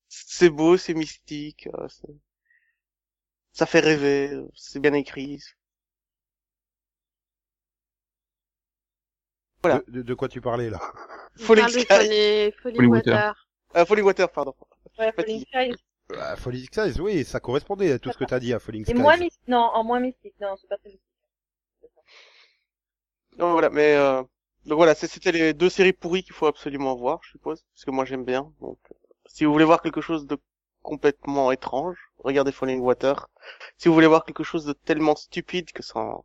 c'est- 0.09 0.51
beau, 0.51 0.77
c'est 0.77 0.95
mystique, 0.95 1.69
euh, 1.75 1.87
ça 3.57 3.67
fait 3.67 3.81
rêver, 3.81 4.31
c'est 4.55 4.79
bien 4.81 4.93
écrit. 4.93 5.41
Voilà. 9.63 9.83
De, 9.89 9.93
de, 9.93 10.03
de 10.03 10.15
quoi 10.15 10.29
tu 10.29 10.41
parlais, 10.41 10.71
là? 10.71 10.81
Parle 11.47 11.73
de 11.73 11.81
Sky. 11.81 12.53
Falling 12.63 12.87
Water. 12.87 13.35
Euh, 13.77 13.85
Falling 13.85 14.05
Water, 14.05 14.31
pardon. 14.31 14.55
Ouais. 14.99 15.13
Falling 15.13 15.41
Skies. 15.41 15.77
Ah, 16.17 16.37
Falling 16.37 16.65
Skies, 16.67 17.01
oui, 17.01 17.25
ça 17.25 17.41
correspondait 17.41 17.93
à 17.93 17.99
tout 17.99 18.13
ce 18.13 18.19
que 18.19 18.25
t'as 18.25 18.39
dit 18.39 18.53
à 18.53 18.59
Falling 18.61 18.83
Et 18.83 18.85
Skies. 18.85 18.95
moins 18.95 19.17
mystique. 19.17 19.49
Non, 19.49 19.59
en 19.75 19.85
moins 19.85 20.01
mystique. 20.01 20.35
Non, 20.41 20.57
c'est 20.61 20.69
pas 20.69 20.79
très 20.79 20.91
mystique. 20.91 21.03
Non, 23.39 23.53
voilà, 23.53 23.71
mais 23.71 23.95
euh, 23.97 24.23
donc 24.65 24.77
voilà, 24.77 24.95
c'était 24.95 25.33
les 25.33 25.55
deux 25.55 25.69
séries 25.69 25.93
pourries 25.93 26.23
qu'il 26.23 26.33
faut 26.35 26.47
absolument 26.47 26.95
voir, 26.97 27.21
je 27.23 27.31
suppose, 27.31 27.65
parce 27.75 27.85
que 27.85 27.91
moi 27.91 28.05
j'aime 28.05 28.25
bien. 28.25 28.53
Donc, 28.61 28.79
euh, 28.91 28.95
si 29.27 29.45
vous 29.45 29.53
voulez 29.53 29.65
voir 29.65 29.83
quelque 29.83 30.01
chose 30.01 30.27
de 30.27 30.39
complètement 30.93 31.53
étrange, 31.53 31.99
regardez 32.29 32.53
Falling 32.53 32.81
Water. 32.81 33.29
Si 33.77 33.89
vous 33.89 33.95
voulez 33.95 34.07
voir 34.15 34.25
quelque 34.25 34.45
chose 34.45 34.65
de 34.65 34.73
tellement 34.73 35.17
stupide 35.17 35.73
que 35.73 35.83
ça, 35.83 35.99
en- 36.01 36.25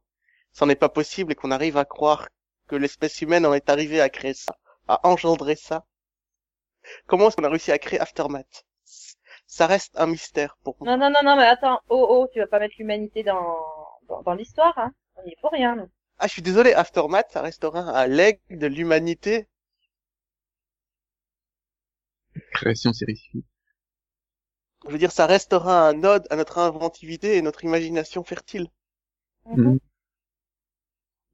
ça 0.54 0.66
n'est 0.66 0.76
pas 0.86 0.90
possible 0.90 1.32
et 1.32 1.36
qu'on 1.36 1.52
arrive 1.52 1.78
à 1.78 1.86
croire 1.86 2.28
que 2.68 2.76
l'espèce 2.78 3.22
humaine 3.22 3.46
en 3.46 3.54
est 3.54 3.70
arrivée 3.70 4.02
à 4.02 4.10
créer 4.10 4.34
ça, 4.36 4.58
à 4.88 4.96
engendrer 5.08 5.56
ça, 5.56 5.86
comment 7.08 7.28
est-ce 7.28 7.36
qu'on 7.38 7.44
a 7.44 7.50
réussi 7.50 7.72
à 7.72 7.80
créer 7.80 8.00
Aftermath? 8.00 8.66
Ça 9.48 9.68
reste 9.68 9.94
un 10.00 10.08
mystère 10.08 10.58
pour 10.64 10.78
moi. 10.80 10.86
Non, 10.90 10.98
non, 10.98 11.10
non, 11.10 11.24
non, 11.24 11.36
mais 11.36 11.46
attends. 11.46 11.80
Oh, 11.90 12.06
oh, 12.10 12.28
tu 12.32 12.40
vas 12.40 12.48
pas 12.48 12.60
mettre 12.60 12.76
l'humanité 12.78 13.24
dans, 13.24 13.58
dans, 14.08 14.22
dans 14.22 14.34
l'histoire, 14.34 14.78
hein. 14.78 14.92
On 15.18 15.26
y 15.28 15.32
est 15.32 15.42
pour 15.42 15.52
rien, 15.52 15.76
nous. 15.76 15.90
Ah, 16.20 16.28
je 16.28 16.34
suis 16.34 16.42
désolé, 16.42 16.74
Aftermath, 16.74 17.32
ça 17.32 17.42
restera 17.42 17.80
un 17.82 18.08
leg 18.08 18.40
de 18.50 18.68
l'humanité. 18.68 19.48
Création 22.54 22.94
sérifiée. 22.94 23.44
Je 24.86 24.92
veux 24.92 24.98
dire, 24.98 25.12
ça 25.12 25.26
restera 25.26 25.88
un 25.90 26.04
ode 26.04 26.28
à 26.30 26.36
notre 26.36 26.58
inventivité 26.58 27.38
et 27.38 27.42
notre 27.42 27.64
imagination 27.64 28.24
fertile. 28.24 28.68
Mhm. 29.46 29.80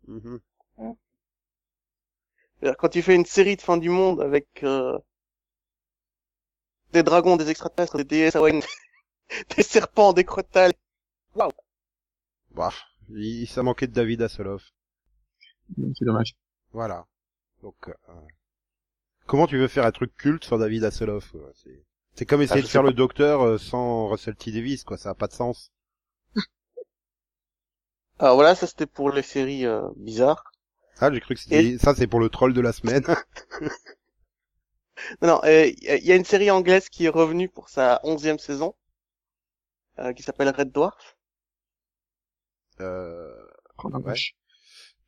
Mhm. 0.08 0.40
C'est-à-dire, 2.60 2.78
Quand 2.78 2.90
tu 2.90 3.02
fais 3.02 3.16
une 3.16 3.26
série 3.26 3.56
de 3.56 3.62
fin 3.62 3.78
du 3.78 3.90
monde 3.90 4.22
avec 4.22 4.48
euh, 4.64 4.98
des 6.94 7.04
dragons, 7.04 7.38
des 7.38 7.50
extraterrestres, 7.50 7.98
des 7.98 8.04
déesses 8.04 8.36
des 9.56 9.64
serpents, 9.64 10.14
des 10.14 10.24
crotales. 10.24 10.74
Bah, 12.52 12.72
il, 13.10 13.48
ça 13.48 13.64
manquait 13.64 13.88
de 13.88 13.94
David 13.94 14.22
Hasselhoff. 14.22 14.72
Non, 15.78 15.92
C'est 15.98 16.06
dommage. 16.06 16.36
Voilà. 16.72 17.06
Donc, 17.62 17.76
euh, 17.88 17.94
comment 19.26 19.48
tu 19.48 19.58
veux 19.58 19.68
faire 19.68 19.86
un 19.86 19.92
truc 19.92 20.16
culte 20.18 20.46
sans 20.46 20.58
David 20.58 20.84
Hasselhoff 20.84 21.32
quoi 21.32 21.52
C'est 21.54 21.84
c'est 22.18 22.26
comme 22.26 22.42
essayer 22.42 22.62
je 22.62 22.66
de 22.66 22.68
faire 22.68 22.84
pas. 22.84 22.84
le 22.84 22.92
docteur 22.92 23.44
euh, 23.44 23.58
sans 23.58 24.08
Russell 24.10 24.36
T 24.36 24.52
Davis, 24.52 24.84
quoi. 24.84 24.98
Ça 24.98 25.12
a 25.12 25.16
pas 25.16 25.28
de 25.28 25.34
sens. 25.34 25.72
Alors 28.20 28.36
voilà, 28.36 28.54
ça 28.54 28.68
c'était 28.68 28.86
pour 28.86 29.10
les 29.10 29.24
séries 29.24 29.66
euh, 29.66 29.82
bizarres. 29.96 30.44
Ah, 31.00 31.12
j'ai 31.12 31.20
cru 31.20 31.34
que 31.34 31.40
c'était 31.42 31.78
ça, 31.80 31.96
c'est 31.96 32.06
pour 32.06 32.20
le 32.20 32.30
troll 32.30 32.54
de 32.54 32.62
la 32.62 32.72
semaine. 32.72 33.04
Non, 35.22 35.28
non, 35.28 35.42
euh, 35.46 35.68
il 35.68 35.84
y 35.84 35.90
a- 35.90 35.96
il 35.98 36.06
y 36.06 36.12
a 36.12 36.16
une 36.16 36.26
série 36.26 36.50
anglaise 36.50 36.90
qui 36.90 37.06
est 37.06 37.10
revenue 37.10 37.50
pour 37.50 37.70
sa 37.70 38.00
onzième 38.04 38.40
saison, 38.40 38.74
euh, 40.00 40.12
qui 40.14 40.24
s'appelle 40.24 40.50
Red 40.50 40.72
Dwarf. 40.72 41.16
euh, 42.80 43.34
Oh 43.84 43.92
Ouais. 44.04 44.24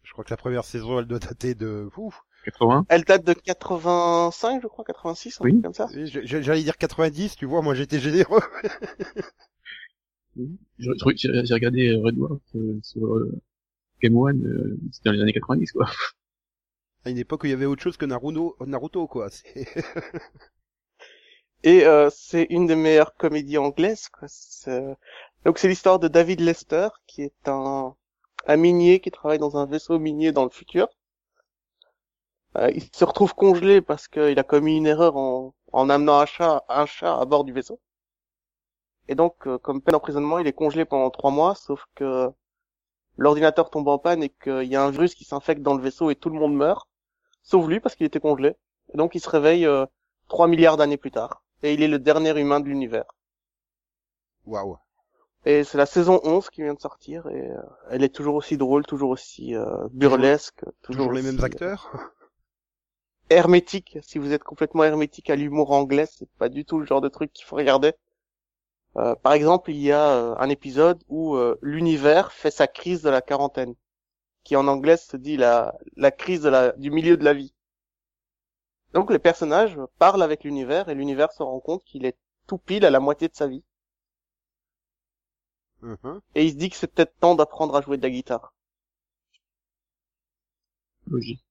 je 0.03 0.11
crois 0.11 0.23
que 0.25 0.31
la 0.31 0.37
première 0.37 0.65
saison, 0.65 0.99
elle 0.99 1.05
doit 1.05 1.19
dater 1.19 1.55
de. 1.55 1.89
Ouf. 1.97 2.21
80. 2.51 2.85
Elle 2.89 3.03
date 3.03 3.23
de 3.25 3.33
85, 3.33 4.61
je 4.61 4.67
crois, 4.67 4.83
86, 4.85 5.39
un 5.41 5.45
Oui. 5.45 5.51
truc 5.51 5.63
comme 5.63 5.73
ça. 5.73 5.87
J'allais 6.23 6.63
dire 6.63 6.77
90, 6.77 7.35
tu 7.35 7.45
vois, 7.45 7.61
moi 7.61 7.73
j'étais 7.75 7.99
généreux. 7.99 8.41
J'ai 10.79 11.17
j'ai 11.17 11.53
regardé 11.53 11.89
euh, 11.89 12.01
Red 12.01 12.15
Dwarf 12.15 12.41
euh, 12.55 12.79
sur 12.81 13.05
euh, 13.15 13.31
Game 14.01 14.17
One, 14.17 14.45
euh, 14.45 14.79
c'était 14.91 15.09
dans 15.09 15.13
les 15.15 15.21
années 15.21 15.33
90 15.33 15.71
quoi. 15.73 15.87
À 17.03 17.09
une 17.09 17.17
époque 17.17 17.43
où 17.43 17.47
il 17.47 17.49
y 17.49 17.53
avait 17.53 17.65
autre 17.65 17.83
chose 17.83 17.97
que 17.97 18.05
Naruto, 18.05 18.55
Naruto 18.65 19.05
quoi. 19.05 19.29
C'est- 19.29 19.67
Et 21.63 21.85
euh, 21.85 22.09
c'est 22.11 22.47
une 22.49 22.67
des 22.67 22.75
meilleures 22.75 23.15
comédies 23.15 23.57
anglaises. 23.57 24.09
Quoi. 24.09 24.27
C'est- 24.29 24.95
Donc 25.45 25.57
c'est 25.57 25.67
l'histoire 25.69 25.99
de 25.99 26.07
David 26.07 26.41
Lester, 26.41 26.89
qui 27.07 27.21
est 27.23 27.47
un, 27.47 27.95
un 28.47 28.57
minier 28.57 28.99
qui 28.99 29.11
travaille 29.11 29.39
dans 29.39 29.57
un 29.57 29.65
vaisseau 29.65 29.99
minier 29.99 30.31
dans 30.33 30.43
le 30.43 30.49
futur. 30.49 30.87
Euh, 32.57 32.71
il 32.73 32.83
se 32.93 33.05
retrouve 33.05 33.35
congelé 33.35 33.81
parce 33.81 34.07
qu'il 34.07 34.39
a 34.39 34.43
commis 34.43 34.77
une 34.77 34.87
erreur 34.87 35.17
en, 35.17 35.53
en 35.71 35.89
amenant 35.89 36.19
un 36.19 36.25
chat, 36.25 36.63
un 36.67 36.85
chat 36.85 37.19
à 37.19 37.25
bord 37.25 37.43
du 37.43 37.53
vaisseau. 37.53 37.79
Et 39.07 39.15
donc, 39.15 39.47
euh, 39.47 39.57
comme 39.57 39.81
peine 39.81 39.93
d'emprisonnement, 39.93 40.39
il 40.39 40.47
est 40.47 40.53
congelé 40.53 40.85
pendant 40.85 41.09
trois 41.09 41.31
mois, 41.31 41.55
sauf 41.55 41.83
que 41.95 42.31
l'ordinateur 43.17 43.69
tombe 43.69 43.87
en 43.87 43.97
panne 43.99 44.23
et 44.23 44.29
qu'il 44.29 44.63
y 44.63 44.75
a 44.75 44.83
un 44.83 44.91
virus 44.91 45.15
qui 45.15 45.25
s'infecte 45.25 45.61
dans 45.61 45.75
le 45.75 45.81
vaisseau 45.81 46.09
et 46.09 46.15
tout 46.15 46.29
le 46.29 46.39
monde 46.39 46.55
meurt, 46.55 46.87
sauf 47.43 47.67
lui 47.67 47.79
parce 47.79 47.95
qu'il 47.95 48.05
était 48.05 48.19
congelé. 48.19 48.55
Et 48.93 48.97
donc 48.97 49.15
il 49.15 49.19
se 49.19 49.29
réveille 49.29 49.65
euh, 49.65 49.85
3 50.29 50.47
milliards 50.47 50.77
d'années 50.77 50.97
plus 50.97 51.11
tard. 51.11 51.43
Et 51.61 51.73
il 51.73 51.83
est 51.83 51.87
le 51.87 51.99
dernier 51.99 52.39
humain 52.39 52.59
de 52.59 52.65
l'univers. 52.65 53.05
Waouh. 54.45 54.77
Et 55.45 55.63
c'est 55.63 55.77
la 55.77 55.85
saison 55.85 56.19
11 56.23 56.49
qui 56.49 56.63
vient 56.63 56.73
de 56.73 56.79
sortir 56.79 57.27
et 57.27 57.49
euh, 57.49 57.61
elle 57.89 58.03
est 58.03 58.13
toujours 58.13 58.35
aussi 58.35 58.57
drôle, 58.57 58.85
toujours 58.85 59.09
aussi 59.09 59.55
euh, 59.55 59.87
burlesque, 59.91 60.63
toujours, 60.81 61.07
Toujours 61.07 61.13
les 61.13 61.21
mêmes 61.21 61.43
acteurs? 61.43 61.91
Hermétique. 63.29 63.97
Si 64.01 64.17
vous 64.17 64.33
êtes 64.33 64.43
complètement 64.43 64.83
hermétique 64.83 65.29
à 65.29 65.35
l'humour 65.35 65.71
anglais, 65.71 66.05
c'est 66.05 66.29
pas 66.37 66.49
du 66.49 66.65
tout 66.65 66.79
le 66.79 66.85
genre 66.85 67.01
de 67.01 67.09
truc 67.09 67.31
qu'il 67.33 67.45
faut 67.45 67.55
regarder. 67.55 67.93
Euh, 68.97 69.15
par 69.15 69.33
exemple, 69.33 69.71
il 69.71 69.77
y 69.77 69.91
a 69.91 70.09
euh, 70.11 70.35
un 70.37 70.49
épisode 70.49 71.03
où 71.09 71.35
euh, 71.35 71.57
l'univers 71.61 72.31
fait 72.31 72.51
sa 72.51 72.67
crise 72.67 73.01
de 73.01 73.09
la 73.09 73.21
quarantaine, 73.21 73.75
qui 74.43 74.55
en 74.55 74.67
anglais 74.67 74.97
se 74.97 75.17
dit 75.17 75.37
la, 75.37 75.77
la 75.95 76.11
crise 76.11 76.41
de 76.41 76.49
la, 76.49 76.71
du 76.73 76.91
milieu 76.91 77.17
de 77.17 77.23
la 77.23 77.33
vie. 77.33 77.53
Donc 78.93 79.11
les 79.11 79.19
personnages 79.19 79.77
parlent 79.99 80.23
avec 80.23 80.43
l'univers 80.43 80.89
et 80.89 80.95
l'univers 80.95 81.31
se 81.31 81.43
rend 81.43 81.59
compte 81.59 81.83
qu'il 81.83 82.05
est 82.05 82.17
tout 82.47 82.57
pile 82.57 82.85
à 82.85 82.89
la 82.89 82.99
moitié 82.99 83.27
de 83.27 83.35
sa 83.35 83.47
vie. 83.47 83.63
Mhm. 85.81 86.21
Et 86.35 86.45
il 86.45 86.51
se 86.51 86.55
dit 86.55 86.69
que 86.69 86.75
c'est 86.75 86.87
peut-être 86.87 87.17
temps 87.19 87.35
d'apprendre 87.35 87.75
à 87.75 87.81
jouer 87.81 87.97
de 87.97 88.03
la 88.03 88.09
guitare. 88.09 88.53
Logique. 91.07 91.48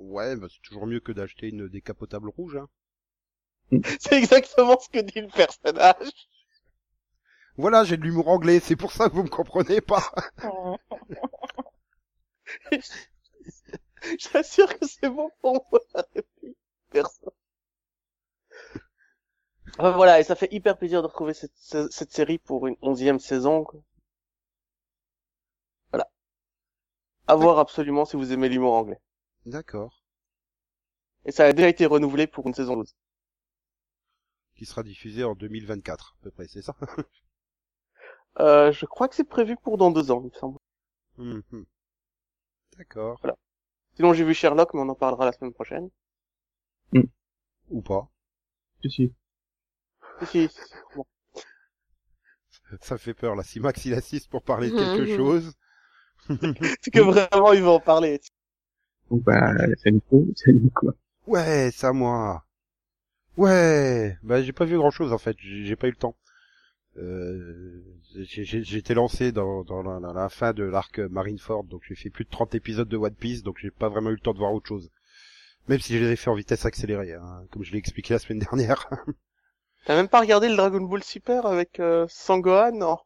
Ouais, 0.00 0.34
bah, 0.34 0.48
c'est 0.50 0.60
toujours 0.62 0.88
mieux 0.88 0.98
que 0.98 1.12
d'acheter 1.12 1.50
une 1.50 1.68
décapotable 1.68 2.30
rouge. 2.30 2.56
Hein. 2.56 2.68
C'est 4.00 4.16
exactement 4.18 4.78
ce 4.78 4.88
que 4.88 5.00
dit 5.00 5.20
le 5.20 5.28
personnage. 5.28 6.12
Voilà, 7.58 7.84
j'ai 7.84 7.98
de 7.98 8.02
l'humour 8.04 8.28
anglais, 8.28 8.58
c'est 8.58 8.74
pour 8.76 8.90
ça 8.92 9.10
que 9.10 9.14
vous 9.14 9.24
me 9.24 9.28
comprenez 9.28 9.80
pas. 9.82 10.02
J'assure 14.18 14.78
que 14.78 14.86
c'est 14.86 15.08
bon 15.08 15.30
pour 15.40 15.66
moi 15.70 15.80
la 15.94 16.04
réplique. 16.14 16.56
Personne. 16.90 17.30
Enfin, 19.78 19.90
voilà, 19.92 20.20
et 20.20 20.24
ça 20.24 20.36
fait 20.36 20.52
hyper 20.52 20.76
plaisir 20.78 21.02
de 21.02 21.06
retrouver 21.08 21.34
cette, 21.34 21.52
ce- 21.56 21.88
cette 21.90 22.12
série 22.12 22.38
pour 22.38 22.66
une 22.68 22.76
onzième 22.82 23.18
saison. 23.18 23.64
quoi. 23.64 23.80
Voilà. 25.92 26.08
À 27.28 27.36
voir 27.36 27.60
absolument 27.60 28.04
si 28.04 28.16
vous 28.16 28.32
aimez 28.32 28.48
l'humour 28.48 28.74
anglais. 28.74 28.98
D'accord. 29.48 30.02
Et 31.24 31.30
ça 31.30 31.44
a 31.44 31.52
déjà 31.52 31.68
été 31.68 31.86
renouvelé 31.86 32.26
pour 32.26 32.48
une 32.48 32.54
saison 32.54 32.76
12. 32.76 32.96
Qui 34.56 34.66
sera 34.66 34.82
diffusé 34.82 35.24
en 35.24 35.34
2024, 35.34 36.16
à 36.20 36.22
peu 36.24 36.30
près, 36.30 36.46
c'est 36.48 36.60
ça? 36.62 36.76
Euh, 38.40 38.70
je 38.70 38.86
crois 38.86 39.08
que 39.08 39.16
c'est 39.16 39.24
prévu 39.24 39.56
pour 39.56 39.78
dans 39.78 39.90
deux 39.90 40.12
ans, 40.12 40.20
il 40.22 40.28
me 40.30 40.38
semble. 40.38 40.58
Mhm. 41.16 41.66
D'accord. 42.76 43.20
Sinon, 43.96 44.12
j'ai 44.14 44.24
vu 44.24 44.34
Sherlock, 44.34 44.74
mais 44.74 44.80
on 44.80 44.88
en 44.88 44.94
parlera 44.94 45.24
la 45.24 45.32
semaine 45.32 45.52
prochaine. 45.52 45.90
Ou 47.70 47.82
pas. 47.82 48.08
Si, 48.82 48.90
si. 48.90 49.14
Si, 50.20 50.26
si, 50.26 50.48
si, 50.48 50.74
bon. 50.94 51.04
Ça 52.80 52.98
fait 52.98 53.14
peur, 53.14 53.34
là. 53.34 53.42
Si 53.42 53.60
Max 53.60 53.84
il 53.84 53.94
assiste 53.94 54.28
pour 54.30 54.42
parler 54.42 54.70
de 54.70 54.76
quelque 54.96 55.16
chose. 55.16 55.54
C'est 56.82 56.90
que 56.90 57.00
vraiment, 57.00 57.52
il 57.52 57.62
va 57.62 57.70
en 57.70 57.80
parler. 57.80 58.20
Donc, 59.10 59.22
bah, 59.24 59.54
c'est 59.82 59.90
Nico, 59.90 60.26
c'est 60.36 60.52
Nico. 60.52 60.92
Ouais, 61.26 61.70
ça 61.72 61.92
moi. 61.92 62.44
Ouais, 63.36 64.16
bah 64.22 64.42
j'ai 64.42 64.52
pas 64.52 64.64
vu 64.66 64.76
grand 64.76 64.90
chose 64.90 65.12
en 65.12 65.18
fait, 65.18 65.36
j'ai 65.40 65.76
pas 65.76 65.86
eu 65.88 65.90
le 65.90 65.96
temps. 65.96 66.16
Euh, 66.98 67.82
j'ai- 68.24 68.44
j'ai 68.44 68.64
j'ai 68.64 68.78
été 68.78 68.94
lancé 68.94 69.32
dans, 69.32 69.64
dans 69.64 69.82
la, 69.82 70.00
la- 70.00 70.12
la 70.14 70.28
fin 70.30 70.52
de 70.54 70.64
l'arc 70.64 70.98
Marineford, 71.00 71.64
donc 71.64 71.82
j'ai 71.88 71.94
fait 71.96 72.10
plus 72.10 72.24
de 72.24 72.30
30 72.30 72.54
épisodes 72.56 72.88
de 72.88 72.96
One 72.98 73.14
Piece, 73.14 73.42
donc 73.44 73.58
j'ai 73.60 73.70
pas 73.72 73.88
vraiment 73.90 74.10
eu 74.10 74.14
le 74.14 74.20
temps 74.20 74.34
de 74.34 74.38
voir 74.38 74.54
autre 74.54 74.68
chose. 74.68 74.90
Même 75.68 75.80
si 75.80 75.98
je 75.98 76.04
les 76.04 76.12
ai 76.12 76.16
fait 76.16 76.30
en 76.30 76.34
vitesse 76.36 76.66
accélérée, 76.66 77.14
hein, 77.14 77.44
comme 77.52 77.64
je 77.64 77.72
l'ai 77.72 77.78
expliqué 77.78 78.14
la 78.14 78.20
semaine 78.20 78.40
dernière. 78.50 78.88
T'as 79.84 79.96
même 79.96 80.08
pas 80.08 80.20
regardé 80.20 80.48
le 80.48 80.54
Dragon 80.54 80.82
Ball 80.82 81.02
Super 81.02 81.44
avec 81.46 81.80
euh, 81.80 82.06
Sangohan, 82.08 82.70
non? 82.76 82.98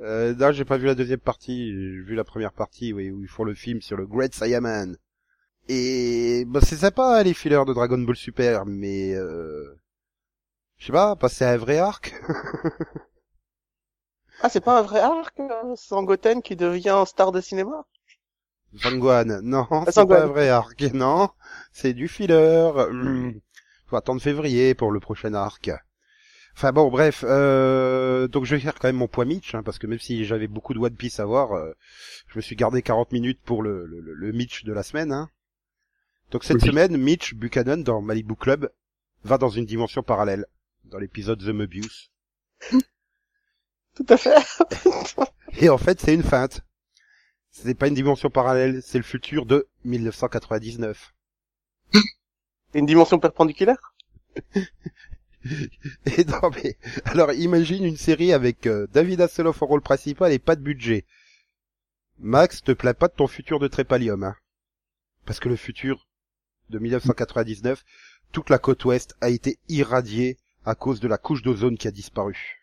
Euh, 0.00 0.34
là, 0.36 0.52
j'ai 0.52 0.64
pas 0.64 0.76
vu 0.76 0.86
la 0.86 0.94
deuxième 0.94 1.18
partie. 1.18 1.72
J'ai 1.72 2.00
vu 2.02 2.14
la 2.14 2.22
première 2.24 2.52
partie, 2.52 2.92
oui, 2.92 3.10
où 3.10 3.22
ils 3.22 3.28
font 3.28 3.42
le 3.44 3.54
film 3.54 3.80
sur 3.80 3.96
le 3.96 4.06
Great 4.06 4.32
Saiyaman. 4.34 4.96
Et 5.68 6.44
bah, 6.46 6.60
c'est 6.62 6.76
sympa 6.76 7.22
les 7.22 7.34
fillers 7.34 7.64
de 7.66 7.72
Dragon 7.72 7.98
Ball 7.98 8.16
Super, 8.16 8.64
mais 8.66 9.14
euh... 9.14 9.78
je 10.78 10.86
sais 10.86 10.92
pas, 10.92 11.16
passer 11.16 11.44
à 11.44 11.52
un 11.52 11.56
vrai 11.56 11.78
arc. 11.78 12.14
Ah, 14.38 14.48
c'est 14.48 14.60
pas 14.60 14.78
un 14.78 14.82
vrai 14.82 15.00
arc, 15.00 15.40
euh, 15.40 15.74
Sangoten 15.74 16.40
qui 16.40 16.54
devient 16.54 17.02
star 17.04 17.32
de 17.32 17.40
cinéma? 17.40 17.84
Sangohan, 18.76 19.40
non, 19.42 19.66
c'est 19.90 19.92
Sangohan. 19.92 20.06
pas 20.06 20.22
un 20.22 20.26
vrai 20.26 20.48
arc, 20.50 20.80
non, 20.92 21.30
c'est 21.72 21.94
du 21.94 22.08
filler. 22.08 22.70
Hmm. 22.90 23.32
Faut 23.86 23.96
attendre 23.96 24.20
février 24.20 24.74
pour 24.74 24.90
le 24.92 25.00
prochain 25.00 25.34
arc. 25.34 25.70
Enfin 26.56 26.72
bon, 26.72 26.90
bref, 26.90 27.24
euh, 27.26 28.28
donc 28.28 28.44
je 28.44 28.54
vais 28.56 28.60
faire 28.62 28.74
quand 28.78 28.88
même 28.88 28.96
mon 28.96 29.08
poids 29.08 29.24
Mitch, 29.24 29.54
hein, 29.54 29.62
parce 29.64 29.78
que 29.78 29.86
même 29.86 29.98
si 29.98 30.24
j'avais 30.24 30.46
beaucoup 30.48 30.74
de 30.74 30.78
One 30.78 30.96
Piece 30.96 31.20
à 31.20 31.24
voir, 31.24 31.52
euh, 31.52 31.72
je 32.28 32.38
me 32.38 32.42
suis 32.42 32.56
gardé 32.56 32.82
40 32.82 33.12
minutes 33.12 33.40
pour 33.44 33.62
le, 33.62 33.86
le, 33.86 34.00
le 34.00 34.32
Mitch 34.32 34.64
de 34.64 34.72
la 34.72 34.82
semaine. 34.82 35.12
Hein. 35.12 35.30
Donc 36.34 36.42
cette 36.42 36.60
Oui. 36.62 36.66
semaine, 36.68 36.96
Mitch 36.96 37.34
Buchanan 37.34 37.84
dans 37.84 38.02
Malibu 38.02 38.34
Club 38.34 38.68
va 39.22 39.38
dans 39.38 39.50
une 39.50 39.66
dimension 39.66 40.02
parallèle, 40.02 40.46
dans 40.82 40.98
l'épisode 40.98 41.38
The 41.38 41.50
Mobius. 41.50 42.10
Tout 43.94 44.06
à 44.08 44.16
fait. 44.16 44.34
Et 45.60 45.68
en 45.68 45.78
fait, 45.78 46.00
c'est 46.00 46.12
une 46.12 46.24
feinte. 46.24 46.62
C'est 47.52 47.76
pas 47.76 47.86
une 47.86 47.94
dimension 47.94 48.30
parallèle, 48.30 48.82
c'est 48.82 48.98
le 48.98 49.04
futur 49.04 49.46
de 49.46 49.68
1999. 49.84 51.14
Une 52.74 52.86
dimension 52.86 53.20
perpendiculaire? 53.20 53.94
Et 54.56 56.24
non 56.24 56.50
mais, 56.50 56.76
alors 57.04 57.32
imagine 57.32 57.84
une 57.84 57.96
série 57.96 58.32
avec 58.32 58.66
euh, 58.66 58.88
David 58.92 59.20
Hasselhoff 59.20 59.62
en 59.62 59.66
rôle 59.66 59.82
principal 59.82 60.32
et 60.32 60.40
pas 60.40 60.56
de 60.56 60.62
budget. 60.62 61.06
Max, 62.18 62.60
te 62.60 62.72
plains 62.72 62.92
pas 62.92 63.06
de 63.06 63.14
ton 63.14 63.28
futur 63.28 63.60
de 63.60 63.68
Trépalium, 63.68 64.24
hein. 64.24 64.34
Parce 65.26 65.38
que 65.38 65.48
le 65.48 65.54
futur 65.54 66.08
de 66.70 66.78
1999, 66.78 67.84
toute 68.32 68.50
la 68.50 68.58
côte 68.58 68.84
ouest 68.84 69.14
a 69.20 69.30
été 69.30 69.58
irradiée 69.68 70.38
à 70.64 70.74
cause 70.74 71.00
de 71.00 71.08
la 71.08 71.18
couche 71.18 71.42
d'ozone 71.42 71.76
qui 71.78 71.88
a 71.88 71.90
disparu. 71.90 72.60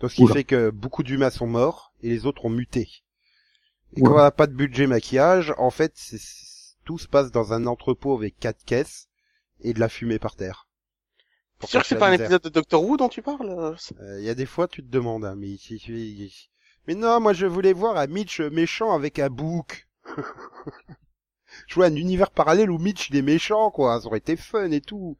Donc 0.00 0.10
ce 0.10 0.16
qui 0.16 0.22
Oula. 0.22 0.34
fait 0.34 0.44
que 0.44 0.70
beaucoup 0.70 1.02
d'humains 1.02 1.30
sont 1.30 1.46
morts 1.46 1.92
et 2.02 2.08
les 2.08 2.26
autres 2.26 2.44
ont 2.44 2.50
muté. 2.50 2.88
Et 3.96 4.02
quand 4.02 4.12
on 4.14 4.16
n'a 4.18 4.30
pas 4.30 4.46
de 4.46 4.54
budget 4.54 4.86
maquillage, 4.86 5.52
en 5.58 5.70
fait, 5.70 5.92
c'est- 5.96 6.18
c'est- 6.18 6.76
tout 6.84 6.98
se 6.98 7.08
passe 7.08 7.30
dans 7.32 7.52
un 7.52 7.66
entrepôt 7.66 8.16
avec 8.16 8.38
quatre 8.38 8.64
caisses 8.64 9.08
et 9.60 9.74
de 9.74 9.80
la 9.80 9.88
fumée 9.88 10.18
par 10.18 10.36
terre. 10.36 10.68
T'es 11.58 11.66
sûr 11.66 11.82
que 11.82 11.86
c'est 11.86 11.96
pas 11.96 12.08
un 12.08 12.12
misère. 12.12 12.26
épisode 12.26 12.42
de 12.42 12.48
Doctor 12.48 12.82
Who 12.82 12.96
dont 12.96 13.08
tu 13.10 13.20
parles 13.20 13.50
euh, 13.50 13.74
c'est- 13.76 13.98
Euh, 14.00 14.20
Il 14.20 14.24
y 14.24 14.30
a 14.30 14.34
des 14.34 14.46
fois, 14.46 14.66
tu 14.68 14.82
te 14.82 14.88
demandes, 14.88 15.24
hein, 15.24 15.34
mais, 15.36 15.56
si- 15.58 15.78
si- 15.78 16.48
mais 16.86 16.94
non, 16.94 17.20
moi 17.20 17.32
je 17.34 17.44
voulais 17.46 17.72
voir 17.74 17.96
un 17.98 18.06
Mitch 18.06 18.40
méchant 18.40 18.92
avec 18.92 19.18
un 19.18 19.28
bouc. 19.28 19.86
vois 21.74 21.86
un 21.86 21.94
univers 21.94 22.30
parallèle 22.30 22.70
où 22.70 22.78
Mitch 22.78 23.10
il 23.10 23.16
est 23.16 23.22
méchant, 23.22 23.70
quoi. 23.70 24.00
Ça 24.00 24.06
aurait 24.06 24.18
été 24.18 24.36
fun 24.36 24.70
et 24.70 24.80
tout. 24.80 25.16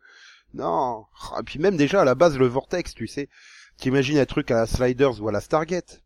Non. 0.54 1.06
Et 1.38 1.42
puis 1.42 1.58
même 1.58 1.76
déjà 1.76 2.02
à 2.02 2.04
la 2.04 2.14
base 2.14 2.38
le 2.38 2.46
vortex, 2.46 2.94
tu 2.94 3.06
sais. 3.06 3.28
T'imagines 3.76 4.18
un 4.18 4.26
truc 4.26 4.50
à 4.50 4.56
la 4.56 4.66
Sliders 4.66 5.22
ou 5.22 5.28
à 5.28 5.32
la 5.32 5.40
Stargate. 5.40 6.02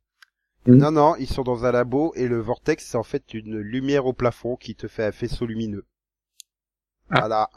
Mhm. 0.66 0.76
Non, 0.76 0.91
non, 0.91 1.16
ils 1.16 1.28
sont 1.28 1.43
dans 1.43 1.64
un 1.64 1.72
labo 1.72 2.12
et 2.16 2.26
le 2.26 2.41
vortex 2.41 2.85
c'est 2.87 2.97
en 2.97 3.03
fait 3.03 3.35
une 3.35 3.59
lumière 3.59 4.07
au 4.07 4.12
plafond 4.12 4.57
qui 4.57 4.74
te 4.74 4.89
fait 4.89 5.05
un 5.05 5.12
faisceau 5.12 5.47
lumineux. 5.47 5.85
Ah. 7.11 7.20
Voilà. 7.20 7.51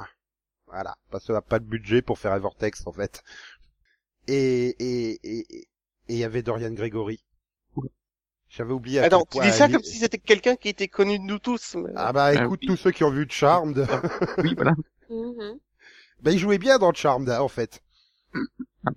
Voilà. 0.68 0.98
Parce 1.12 1.26
qu'on 1.26 1.34
n'a 1.34 1.42
pas 1.42 1.60
de 1.60 1.66
budget 1.66 2.02
pour 2.02 2.20
faire 2.20 2.34
un 2.34 2.40
vortex 2.40 2.86
en 2.86 2.92
fait. 2.92 3.24
Et, 4.28 4.76
et, 4.80 5.20
et, 5.24 5.46
et 5.60 5.68
il 6.10 6.18
y 6.18 6.24
avait 6.24 6.42
Dorian 6.42 6.72
Gregory. 6.72 7.24
J'avais 8.50 8.72
oublié 8.74 9.00
à 9.00 9.04
Attends, 9.04 9.26
tu 9.30 9.40
dis 9.42 9.52
ça 9.52 9.68
comme 9.70 9.84
si 9.84 9.98
c'était 9.98 10.18
quelqu'un 10.18 10.56
qui 10.56 10.70
était 10.70 10.88
connu 10.88 11.20
de 11.20 11.24
nous 11.24 11.40
tous. 11.40 11.76
Mais... 11.76 11.92
Ah 11.96 12.14
bah 12.14 12.26
Ah 12.26 12.34
écoute, 12.46 12.60
oui. 12.62 12.68
tous 12.68 12.78
ceux 12.78 12.92
qui 12.92 13.04
ont 13.04 13.12
vu 13.12 13.26
Charmed, 13.30 13.86
Oui, 14.40 14.54
voilà. 14.56 14.74
Mhm. 15.10 15.58
bah 16.22 16.32
il 16.32 16.38
jouait 16.38 16.58
bien 16.58 16.80
dans 16.80 16.94
Charmed 16.94 17.30
hein, 17.30 17.40
en 17.40 17.48
fait. 17.48 17.82
Ah. 18.86 18.92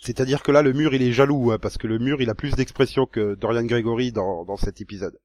C'est-à-dire 0.00 0.42
que 0.42 0.50
là, 0.52 0.60
le 0.60 0.72
mur, 0.72 0.92
il 0.92 1.02
est 1.02 1.12
jaloux, 1.12 1.52
hein, 1.52 1.58
parce 1.58 1.78
que 1.78 1.86
le 1.86 1.98
mur, 1.98 2.20
il 2.20 2.28
a 2.30 2.34
plus 2.34 2.54
d'expression 2.56 3.06
que 3.06 3.36
Dorian 3.36 3.64
Gregory 3.64 4.10
dans, 4.12 4.44
dans 4.44 4.56
cet 4.56 4.80
épisode. 4.80 5.18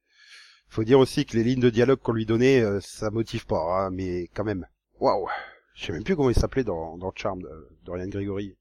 Faut 0.69 0.83
dire 0.83 0.99
aussi 0.99 1.25
que 1.25 1.35
les 1.35 1.43
lignes 1.43 1.59
de 1.59 1.71
dialogue 1.71 1.99
qu'on 1.99 2.13
lui 2.13 2.25
donnait, 2.27 2.61
euh, 2.61 2.79
ça 2.81 3.09
motive 3.09 3.45
pas, 3.47 3.57
hein, 3.85 3.89
mais 3.89 4.29
quand 4.35 4.43
même. 4.43 4.67
Waouh 4.99 5.27
Je 5.73 5.85
sais 5.87 5.91
même 5.91 6.03
plus 6.03 6.15
comment 6.15 6.29
il 6.29 6.35
s'appelait 6.35 6.63
dans, 6.63 6.97
dans 6.97 7.11
Charmed, 7.15 7.43
euh, 7.45 7.69
Dorian 7.83 8.07
Gregory. 8.07 8.55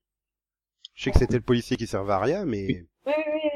Je 0.95 1.05
sais 1.05 1.11
que 1.13 1.19
c'était 1.19 1.37
le 1.37 1.43
policier 1.43 1.77
qui 1.77 1.87
servait 1.87 2.15
à 2.15 2.19
rien, 2.19 2.45
mais... 2.47 2.67
Oui, 2.67 2.87
oui, 3.07 3.13
oui. 3.35 3.48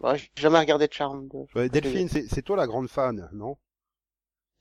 Ouais, 0.00 0.18
j'ai 0.18 0.30
jamais 0.36 0.58
regardé 0.58 0.88
de 0.88 0.92
Charmed. 0.92 1.30
Ouais, 1.54 1.68
Delphine, 1.68 2.08
c'est 2.08 2.26
c'est 2.28 2.42
toi 2.42 2.56
la 2.56 2.66
grande 2.66 2.88
fan, 2.88 3.28
non? 3.32 3.56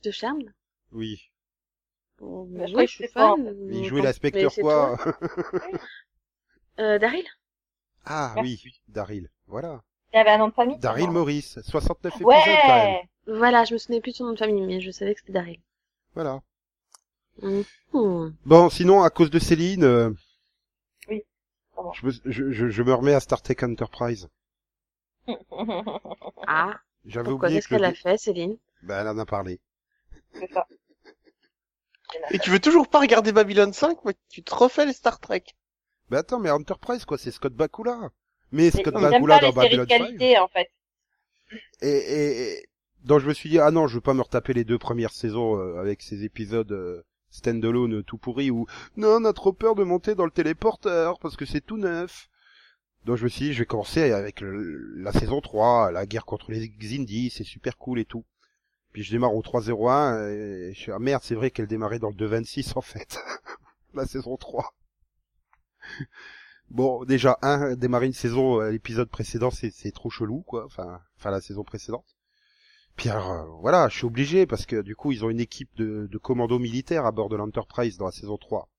De 0.03 0.11
Charme 0.11 0.43
Oui. 0.91 1.31
Bon, 2.19 2.45
Mais 2.51 2.67
je 2.67 2.75
oui, 2.75 2.87
suis 2.87 3.07
fan. 3.07 3.55
Il 3.71 3.85
jouait 3.85 4.01
l'inspecteur 4.01 4.53
quoi. 4.53 4.97
Euh, 6.79 6.97
Daryl? 6.97 7.25
Ah 8.05 8.31
Merci. 8.35 8.61
oui, 8.63 8.81
Daryl. 8.87 9.29
Voilà. 9.47 9.83
Il 10.13 10.17
y 10.17 10.19
avait 10.19 10.29
un 10.29 10.37
nom 10.37 10.47
de 10.47 10.53
famille? 10.53 10.77
Daryl 10.79 11.09
Maurice, 11.11 11.59
69 11.61 12.13
épisodes 12.15 12.29
quand 12.29 12.37
même. 12.37 12.95
Ouais 12.95 13.09
Voilà, 13.27 13.65
je 13.65 13.73
me 13.73 13.77
souvenais 13.77 13.99
plus 13.99 14.11
de 14.11 14.15
son 14.17 14.25
nom 14.25 14.33
de 14.33 14.39
famille, 14.39 14.61
mais 14.61 14.79
je 14.79 14.89
savais 14.91 15.13
que 15.13 15.19
c'était 15.19 15.33
Daryl. 15.33 15.59
Voilà. 16.15 16.41
Mhm. 17.41 18.35
Bon, 18.45 18.69
sinon, 18.69 19.03
à 19.03 19.09
cause 19.09 19.29
de 19.29 19.39
Céline, 19.39 19.83
euh, 19.83 20.09
Oui. 21.09 21.23
Je, 21.93 22.05
me, 22.05 22.11
je, 22.25 22.51
je, 22.51 22.69
je 22.69 22.83
me 22.83 22.93
remets 22.93 23.13
à 23.13 23.19
Star 23.19 23.41
Trek 23.41 23.57
Enterprise. 23.63 24.29
Ah, 26.47 26.79
J'avais 27.05 27.29
pourquoi 27.29 27.47
oublié 27.49 27.59
qu'est-ce 27.61 27.67
que 27.67 27.75
le 27.75 27.79
qu'elle 27.81 27.85
a 27.85 27.93
fait, 27.93 28.17
Céline 28.17 28.57
Ben, 28.83 29.01
elle 29.01 29.07
en 29.07 29.17
a 29.17 29.25
parlé. 29.25 29.59
C'est 30.33 30.51
ça. 30.51 30.67
Et 32.31 32.39
tu 32.39 32.49
veux 32.49 32.59
toujours 32.59 32.87
pas 32.87 32.99
regarder 32.99 33.31
Babylon 33.31 33.71
5, 33.71 33.99
mais 34.05 34.13
tu 34.29 34.41
te 34.43 34.53
refais 34.55 34.85
les 34.85 34.93
Star 34.93 35.19
Trek. 35.19 35.43
Ben 36.09 36.17
attends, 36.17 36.39
mais 36.39 36.49
Enterprise, 36.49 37.05
quoi, 37.05 37.17
c'est 37.17 37.31
Scott 37.31 37.53
Bakula. 37.53 38.09
Mais 38.51 38.71
Scott 38.71 38.93
Bakula 38.93 39.39
pas 39.39 39.51
dans 39.51 39.61
les 39.61 39.69
séries 39.69 39.77
de 39.77 39.85
Babylon 39.85 39.87
5. 39.87 39.97
qualité, 40.17 40.39
en 40.39 40.47
fait. 40.47 40.69
Et, 41.81 41.87
et, 41.89 42.53
et- 42.53 42.65
donc 43.03 43.19
je 43.19 43.27
me 43.27 43.33
suis 43.33 43.49
dit, 43.49 43.59
ah 43.59 43.71
non, 43.71 43.87
je 43.87 43.95
veux 43.95 44.01
pas 44.01 44.13
me 44.13 44.21
retaper 44.21 44.53
les 44.53 44.63
deux 44.65 44.77
premières 44.79 45.13
saisons 45.13 45.57
euh, 45.57 45.79
avec 45.79 46.01
ces 46.01 46.23
épisodes 46.25 46.71
euh, 46.71 47.03
stand-alone 47.29 48.03
tout 48.03 48.17
pourris 48.17 48.51
où, 48.51 48.65
non, 48.97 49.17
on 49.21 49.25
a 49.25 49.33
trop 49.33 49.53
peur 49.53 49.75
de 49.75 49.83
monter 49.83 50.15
dans 50.15 50.25
le 50.25 50.31
téléporteur 50.31 51.19
parce 51.19 51.37
que 51.37 51.45
c'est 51.45 51.61
tout 51.61 51.77
neuf. 51.77 52.28
Donc 53.05 53.17
je 53.17 53.23
me 53.23 53.29
suis 53.29 53.45
dit, 53.45 53.53
je 53.53 53.59
vais 53.59 53.65
commencer 53.65 54.11
avec 54.11 54.41
le- 54.41 54.93
la 55.01 55.11
saison 55.11 55.41
3, 55.41 55.91
la 55.91 56.05
guerre 56.05 56.25
contre 56.25 56.51
les 56.51 56.69
Xindi, 56.69 57.29
c'est 57.29 57.43
super 57.43 57.77
cool 57.77 57.99
et 57.99 58.05
tout. 58.05 58.25
Puis 58.91 59.03
je 59.03 59.11
démarre 59.11 59.35
au 59.35 59.41
3.01 59.41 60.29
et 60.29 60.73
je 60.73 60.79
suis, 60.79 60.91
ah 60.91 60.99
merde, 60.99 61.21
c'est 61.23 61.35
vrai 61.35 61.51
qu'elle 61.51 61.67
démarrait 61.67 61.99
dans 61.99 62.09
le 62.09 62.15
2.26 62.15 62.73
en 62.75 62.81
fait. 62.81 63.19
la 63.93 64.05
saison 64.05 64.37
3. 64.37 64.73
Bon, 66.69 67.03
déjà, 67.03 67.37
un, 67.41 67.75
démarrer 67.75 68.05
une 68.05 68.13
saison, 68.13 68.61
euh, 68.61 68.69
l'épisode 68.71 69.09
précédent, 69.09 69.49
c'est, 69.49 69.91
trop 69.91 70.09
chelou, 70.11 70.41
quoi. 70.41 70.65
Enfin, 70.65 71.01
enfin, 71.17 71.31
la 71.31 71.41
saison 71.41 71.63
précédente. 71.63 72.05
Puis 72.95 73.09
alors, 73.09 73.31
euh, 73.31 73.45
voilà, 73.61 73.89
je 73.89 73.97
suis 73.97 74.05
obligé, 74.05 74.45
parce 74.45 74.65
que 74.67 74.81
du 74.81 74.95
coup, 74.95 75.11
ils 75.11 75.25
ont 75.25 75.31
une 75.31 75.39
équipe 75.39 75.75
de, 75.77 76.07
de 76.11 76.17
commandos 76.19 76.59
militaires 76.59 77.05
à 77.07 77.11
bord 77.11 77.29
de 77.29 77.35
l'Enterprise 77.35 77.97
dans 77.97 78.05
la 78.05 78.11
saison 78.11 78.37
3. 78.37 78.69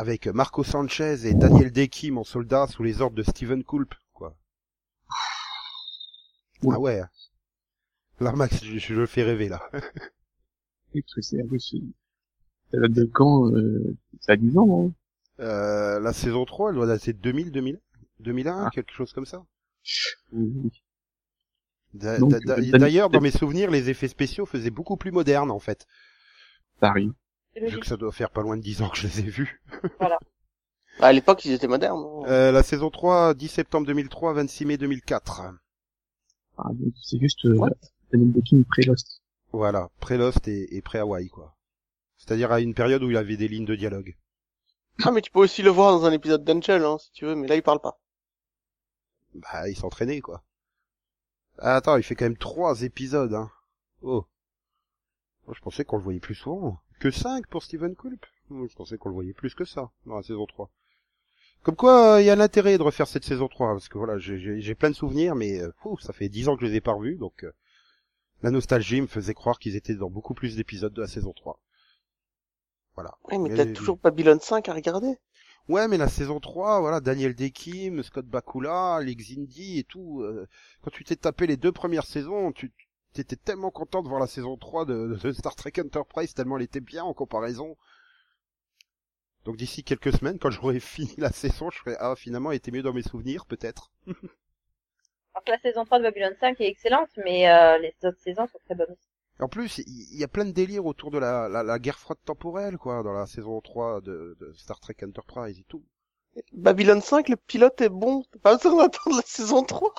Avec 0.00 0.28
Marco 0.28 0.62
Sanchez 0.62 1.26
et 1.26 1.34
Daniel 1.34 1.72
Dekim 1.72 2.18
en 2.18 2.22
soldats 2.24 2.68
sous 2.68 2.84
les 2.84 3.00
ordres 3.02 3.16
de 3.16 3.24
Steven 3.24 3.64
Culp, 3.64 3.92
quoi. 4.12 4.36
Ah 6.70 6.78
ouais. 6.78 7.02
Là, 8.20 8.30
Max, 8.32 8.62
je, 8.64 8.78
je 8.78 8.94
le 8.94 9.06
fais 9.06 9.24
rêver, 9.24 9.48
là. 9.48 9.60
Oui, 10.94 11.02
parce 11.02 11.14
que 11.16 11.20
c'est 11.22 11.36
ce- 11.58 11.76
Ça 12.70 12.78
date 12.78 12.92
de 12.92 13.04
quand 13.06 13.50
euh, 13.52 13.96
Ça 14.20 14.32
a 14.32 14.36
10 14.36 14.56
ans, 14.56 14.66
non 14.66 14.92
Euh, 15.40 15.98
la 15.98 16.12
saison 16.12 16.44
3, 16.44 16.70
elle 16.70 16.76
doit 16.76 16.86
dater 16.86 17.12
de 17.12 17.18
2000, 17.18 17.50
2000, 17.50 17.80
2001, 18.20 18.66
Ah. 18.66 18.70
quelque 18.72 18.92
chose 18.92 19.12
comme 19.12 19.26
ça. 19.26 19.44
Oui. 20.32 20.70
Euh, 22.04 22.18
D'ailleurs, 22.78 23.10
dans 23.10 23.20
mes 23.20 23.30
souvenirs, 23.32 23.70
les 23.72 23.90
effets 23.90 24.06
spéciaux 24.08 24.46
faisaient 24.46 24.70
beaucoup 24.70 24.96
plus 24.96 25.10
modernes, 25.10 25.50
en 25.50 25.58
fait. 25.58 25.86
C'est 26.80 26.86
Vu 27.66 27.80
que 27.80 27.86
ça 27.86 27.96
doit 27.96 28.12
faire 28.12 28.30
pas 28.30 28.42
loin 28.42 28.56
de 28.56 28.62
10 28.62 28.82
ans 28.82 28.88
que 28.88 28.96
je 28.98 29.06
les 29.06 29.20
ai 29.20 29.30
vus. 29.30 29.62
Bah, 31.00 31.06
à 31.06 31.12
l'époque, 31.12 31.44
ils 31.44 31.52
étaient 31.52 31.68
modernes. 31.68 32.02
hein. 32.04 32.28
Euh, 32.28 32.50
la 32.50 32.64
saison 32.64 32.90
3, 32.90 33.34
10 33.34 33.46
septembre 33.48 33.86
2003, 33.86 34.32
26 34.32 34.64
mai 34.64 34.76
2004. 34.78 35.42
Ah, 36.56 36.64
donc 36.72 36.92
c'est 37.04 37.20
juste 37.20 37.44
euh, 37.44 37.56
Daniel 38.12 38.32
Dekin 38.32 38.62
pré-Lost. 38.68 39.22
Voilà, 39.52 39.90
pré-Lost 40.00 40.48
et, 40.48 40.76
et 40.76 40.82
pré-Hawaii, 40.82 41.28
quoi. 41.28 41.54
C'est-à-dire 42.16 42.50
à 42.50 42.60
une 42.60 42.74
période 42.74 43.02
où 43.04 43.10
il 43.10 43.16
avait 43.16 43.36
des 43.36 43.46
lignes 43.46 43.64
de 43.64 43.76
dialogue. 43.76 44.16
Ah, 45.04 45.12
mais 45.12 45.20
tu 45.20 45.30
peux 45.30 45.38
aussi 45.38 45.62
le 45.62 45.70
voir 45.70 45.92
dans 45.92 46.04
un 46.04 46.10
épisode 46.10 46.42
d'Angel, 46.42 46.82
hein, 46.84 46.98
si 46.98 47.12
tu 47.12 47.26
veux, 47.26 47.36
mais 47.36 47.46
là, 47.46 47.54
il 47.54 47.62
parle 47.62 47.80
pas. 47.80 48.00
Bah, 49.34 49.68
il 49.68 49.76
s'entraînait, 49.76 50.20
quoi. 50.20 50.42
Ah, 51.58 51.76
attends, 51.76 51.96
il 51.96 52.02
fait 52.02 52.16
quand 52.16 52.24
même 52.24 52.36
trois 52.36 52.82
épisodes, 52.82 53.34
hein. 53.34 53.50
Oh. 54.02 54.24
Moi, 55.46 55.54
je 55.56 55.60
pensais 55.62 55.84
qu'on 55.84 55.96
le 55.98 56.02
voyait 56.02 56.18
plus 56.18 56.34
souvent. 56.34 56.80
Que 57.00 57.10
5 57.10 57.46
pour 57.46 57.62
Steven 57.62 57.94
Culp. 57.94 58.24
Je 58.50 58.74
pensais 58.74 58.98
qu'on 58.98 59.08
le 59.10 59.14
voyait 59.14 59.32
plus 59.34 59.54
que 59.54 59.64
ça, 59.64 59.90
dans 60.06 60.16
la 60.16 60.22
saison 60.22 60.46
3. 60.46 60.70
Comme 61.62 61.76
quoi, 61.76 62.18
il 62.20 62.26
y 62.26 62.30
a 62.30 62.36
l'intérêt 62.36 62.78
de 62.78 62.82
refaire 62.82 63.06
cette 63.06 63.24
saison 63.24 63.48
3, 63.48 63.72
parce 63.74 63.88
que 63.88 63.98
voilà, 63.98 64.18
j'ai- 64.18 64.74
plein 64.74 64.90
de 64.90 64.94
souvenirs, 64.94 65.34
mais 65.34 65.60
euh, 65.60 65.72
fou, 65.82 65.98
ça 65.98 66.12
fait 66.12 66.28
10 66.28 66.48
ans 66.48 66.56
que 66.56 66.64
je 66.64 66.70
les 66.70 66.76
ai 66.76 66.80
pas 66.80 66.92
revus, 66.92 67.16
donc 67.16 67.44
euh, 67.44 67.52
la 68.42 68.50
nostalgie 68.50 69.00
me 69.00 69.06
faisait 69.06 69.34
croire 69.34 69.58
qu'ils 69.58 69.76
étaient 69.76 69.94
dans 69.94 70.08
beaucoup 70.10 70.34
plus 70.34 70.56
d'épisodes 70.56 70.92
de 70.92 71.00
la 71.02 71.08
saison 71.08 71.32
3. 71.32 71.60
Voilà. 72.94 73.14
Oui, 73.30 73.38
mais 73.38 73.50
Mais- 73.50 73.56
t'as 73.56 73.72
toujours 73.72 73.98
Babylon 73.98 74.38
5 74.40 74.68
à 74.68 74.72
regarder. 74.74 75.18
Ouais, 75.68 75.86
mais 75.88 75.98
la 75.98 76.08
saison 76.08 76.40
3, 76.40 76.80
voilà, 76.80 77.00
Daniel 77.00 77.34
Dekim, 77.34 78.02
Scott 78.02 78.24
Bakula, 78.26 78.96
Alex 78.96 79.32
Indy 79.36 79.78
et 79.80 79.84
tout. 79.84 80.22
euh, 80.22 80.48
quand 80.82 80.90
tu 80.90 81.04
t'es 81.04 81.16
tapé 81.16 81.46
les 81.46 81.56
deux 81.58 81.72
premières 81.72 82.06
saisons, 82.06 82.52
tu 82.52 82.72
t'étais 83.12 83.36
tellement 83.36 83.70
content 83.70 84.02
de 84.02 84.08
voir 84.08 84.20
la 84.20 84.26
saison 84.26 84.56
3 84.56 84.84
de, 84.84 85.18
de 85.22 85.32
Star 85.32 85.54
Trek 85.54 85.72
Enterprise, 85.78 86.34
tellement 86.34 86.56
elle 86.56 86.64
était 86.64 86.80
bien 86.80 87.04
en 87.04 87.14
comparaison. 87.14 87.76
Donc 89.44 89.56
d'ici 89.56 89.82
quelques 89.84 90.12
semaines, 90.12 90.38
quand 90.38 90.50
j'aurai 90.50 90.80
fini 90.80 91.14
la 91.16 91.32
saison, 91.32 91.70
je 91.70 91.78
ferai 91.78 91.96
ah 92.00 92.14
finalement 92.16 92.50
elle 92.50 92.58
était 92.58 92.70
mieux 92.70 92.82
dans 92.82 92.92
mes 92.92 93.02
souvenirs 93.02 93.46
peut-être. 93.46 93.92
Alors 94.06 95.44
que 95.44 95.50
la 95.50 95.58
saison 95.60 95.84
3 95.84 95.98
de 95.98 96.04
Babylon 96.04 96.34
5 96.40 96.60
est 96.60 96.68
excellente, 96.68 97.10
mais 97.24 97.48
euh, 97.48 97.78
les 97.78 97.94
autres 98.04 98.20
saisons 98.20 98.46
sont 98.46 98.58
très 98.64 98.74
bonnes 98.74 98.90
aussi. 98.90 99.08
En 99.40 99.48
plus, 99.48 99.78
il 99.78 99.84
il 99.86 100.18
y, 100.18 100.24
a 100.24 100.28
plein 100.28 100.44
de 100.44 100.50
délires 100.50 100.84
autour 100.84 101.12
de 101.12 101.18
la, 101.18 101.48
la, 101.48 101.62
la 101.62 101.78
guerre 101.78 101.98
froide 101.98 102.18
temporelle 102.24 102.76
quoi, 102.76 103.04
dans 103.04 103.12
la 103.12 103.26
saison 103.26 103.60
3 103.60 104.00
de, 104.00 104.36
de 104.40 104.52
Star 104.54 104.80
Trek 104.80 104.96
Enterprise 105.04 105.60
et 105.60 105.64
tout. 105.68 105.84
Babylon 106.52 107.00
5, 107.00 107.28
le 107.28 107.36
pilote 107.36 107.80
est 107.80 107.88
bon. 107.88 108.24
T'as 108.32 108.38
pas 108.40 108.56
besoin 108.56 108.82
d'attendre 108.84 109.16
la 109.16 109.22
saison 109.22 109.62
3. 109.62 109.94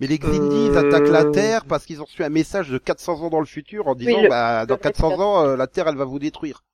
Mais 0.00 0.06
les 0.06 0.18
Xindi, 0.18 0.66
ils 0.66 0.70
Euh, 0.76 0.88
attaquent 0.88 1.08
la 1.08 1.26
Terre 1.26 1.64
parce 1.66 1.84
qu'ils 1.84 2.00
ont 2.00 2.04
reçu 2.06 2.24
un 2.24 2.30
message 2.30 2.70
de 2.70 2.78
400 2.78 3.20
ans 3.22 3.30
dans 3.30 3.40
le 3.40 3.46
futur 3.46 3.86
en 3.86 3.94
disant, 3.94 4.22
le- 4.22 4.28
bah, 4.28 4.64
dans 4.66 4.74
le 4.76 4.80
400 4.80 5.10
fait- 5.10 5.16
ans, 5.22 5.44
euh, 5.44 5.56
la 5.56 5.66
Terre, 5.66 5.88
elle 5.88 5.96
va 5.96 6.04
vous 6.06 6.18
détruire. 6.18 6.64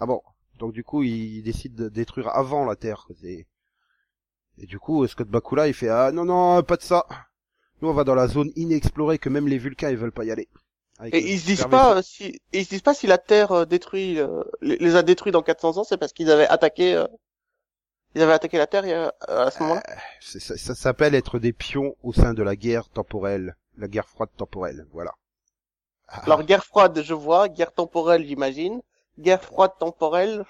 Ah 0.00 0.06
bon. 0.06 0.20
Donc 0.58 0.72
du 0.72 0.82
coup, 0.82 1.02
ils 1.04 1.42
décident 1.42 1.84
de 1.84 1.88
détruire 1.88 2.28
avant 2.28 2.64
la 2.64 2.74
Terre. 2.74 3.06
Et 3.22 4.66
du 4.66 4.78
coup, 4.80 5.06
Scott 5.06 5.28
Bakula, 5.28 5.68
il 5.68 5.74
fait, 5.74 5.88
ah 5.88 6.10
non, 6.12 6.24
non, 6.24 6.62
pas 6.64 6.76
de 6.76 6.82
ça. 6.82 7.06
Nous, 7.80 7.88
on 7.88 7.92
va 7.92 8.02
dans 8.02 8.16
la 8.16 8.26
zone 8.26 8.50
inexplorée 8.56 9.18
que 9.18 9.28
même 9.28 9.46
les 9.46 9.58
Vulcains, 9.58 9.90
ils 9.90 9.96
veulent 9.96 10.10
pas 10.10 10.24
y 10.24 10.32
aller. 10.32 10.48
Avec 10.98 11.14
Et 11.14 11.32
ils 11.32 11.38
se 11.38 11.46
disent 11.46 11.64
pas 11.70 11.96
euh, 11.98 12.02
si, 12.02 12.40
ils 12.52 12.64
se 12.64 12.70
disent 12.70 12.82
pas 12.82 12.92
si 12.94 13.06
la 13.06 13.18
Terre 13.18 13.52
euh, 13.52 13.64
détruit, 13.66 14.18
euh, 14.18 14.42
les, 14.60 14.78
les 14.78 14.96
a 14.96 15.02
détruits 15.04 15.30
dans 15.30 15.42
400 15.42 15.76
ans, 15.78 15.84
c'est 15.84 15.96
parce 15.96 16.12
qu'ils 16.12 16.28
avaient 16.28 16.48
attaqué, 16.48 16.96
euh, 16.96 17.06
ils 18.14 18.22
avaient 18.22 18.32
attaqué 18.32 18.58
la 18.58 18.66
Terre 18.66 19.12
a- 19.28 19.46
à 19.46 19.50
ce 19.50 19.62
moment-là. 19.62 19.82
C'est- 20.20 20.40
Ça, 20.40 20.56
ça 20.56 20.74
s'appelle 20.74 21.14
être 21.14 21.38
des 21.38 21.52
pions 21.52 21.94
au 22.02 22.12
sein 22.12 22.34
de 22.34 22.42
la 22.42 22.56
guerre 22.56 22.88
temporelle. 22.88 23.56
La 23.76 23.88
guerre 23.88 24.08
froide 24.08 24.30
temporelle, 24.36 24.86
voilà. 24.92 25.12
Ah. 26.08 26.22
Alors 26.24 26.42
guerre 26.42 26.64
froide, 26.64 27.00
je 27.04 27.14
vois, 27.14 27.48
guerre 27.48 27.72
temporelle, 27.72 28.26
j'imagine. 28.26 28.80
Guerre 29.18 29.42
froide 29.42 29.72
temporelle, 29.78 30.44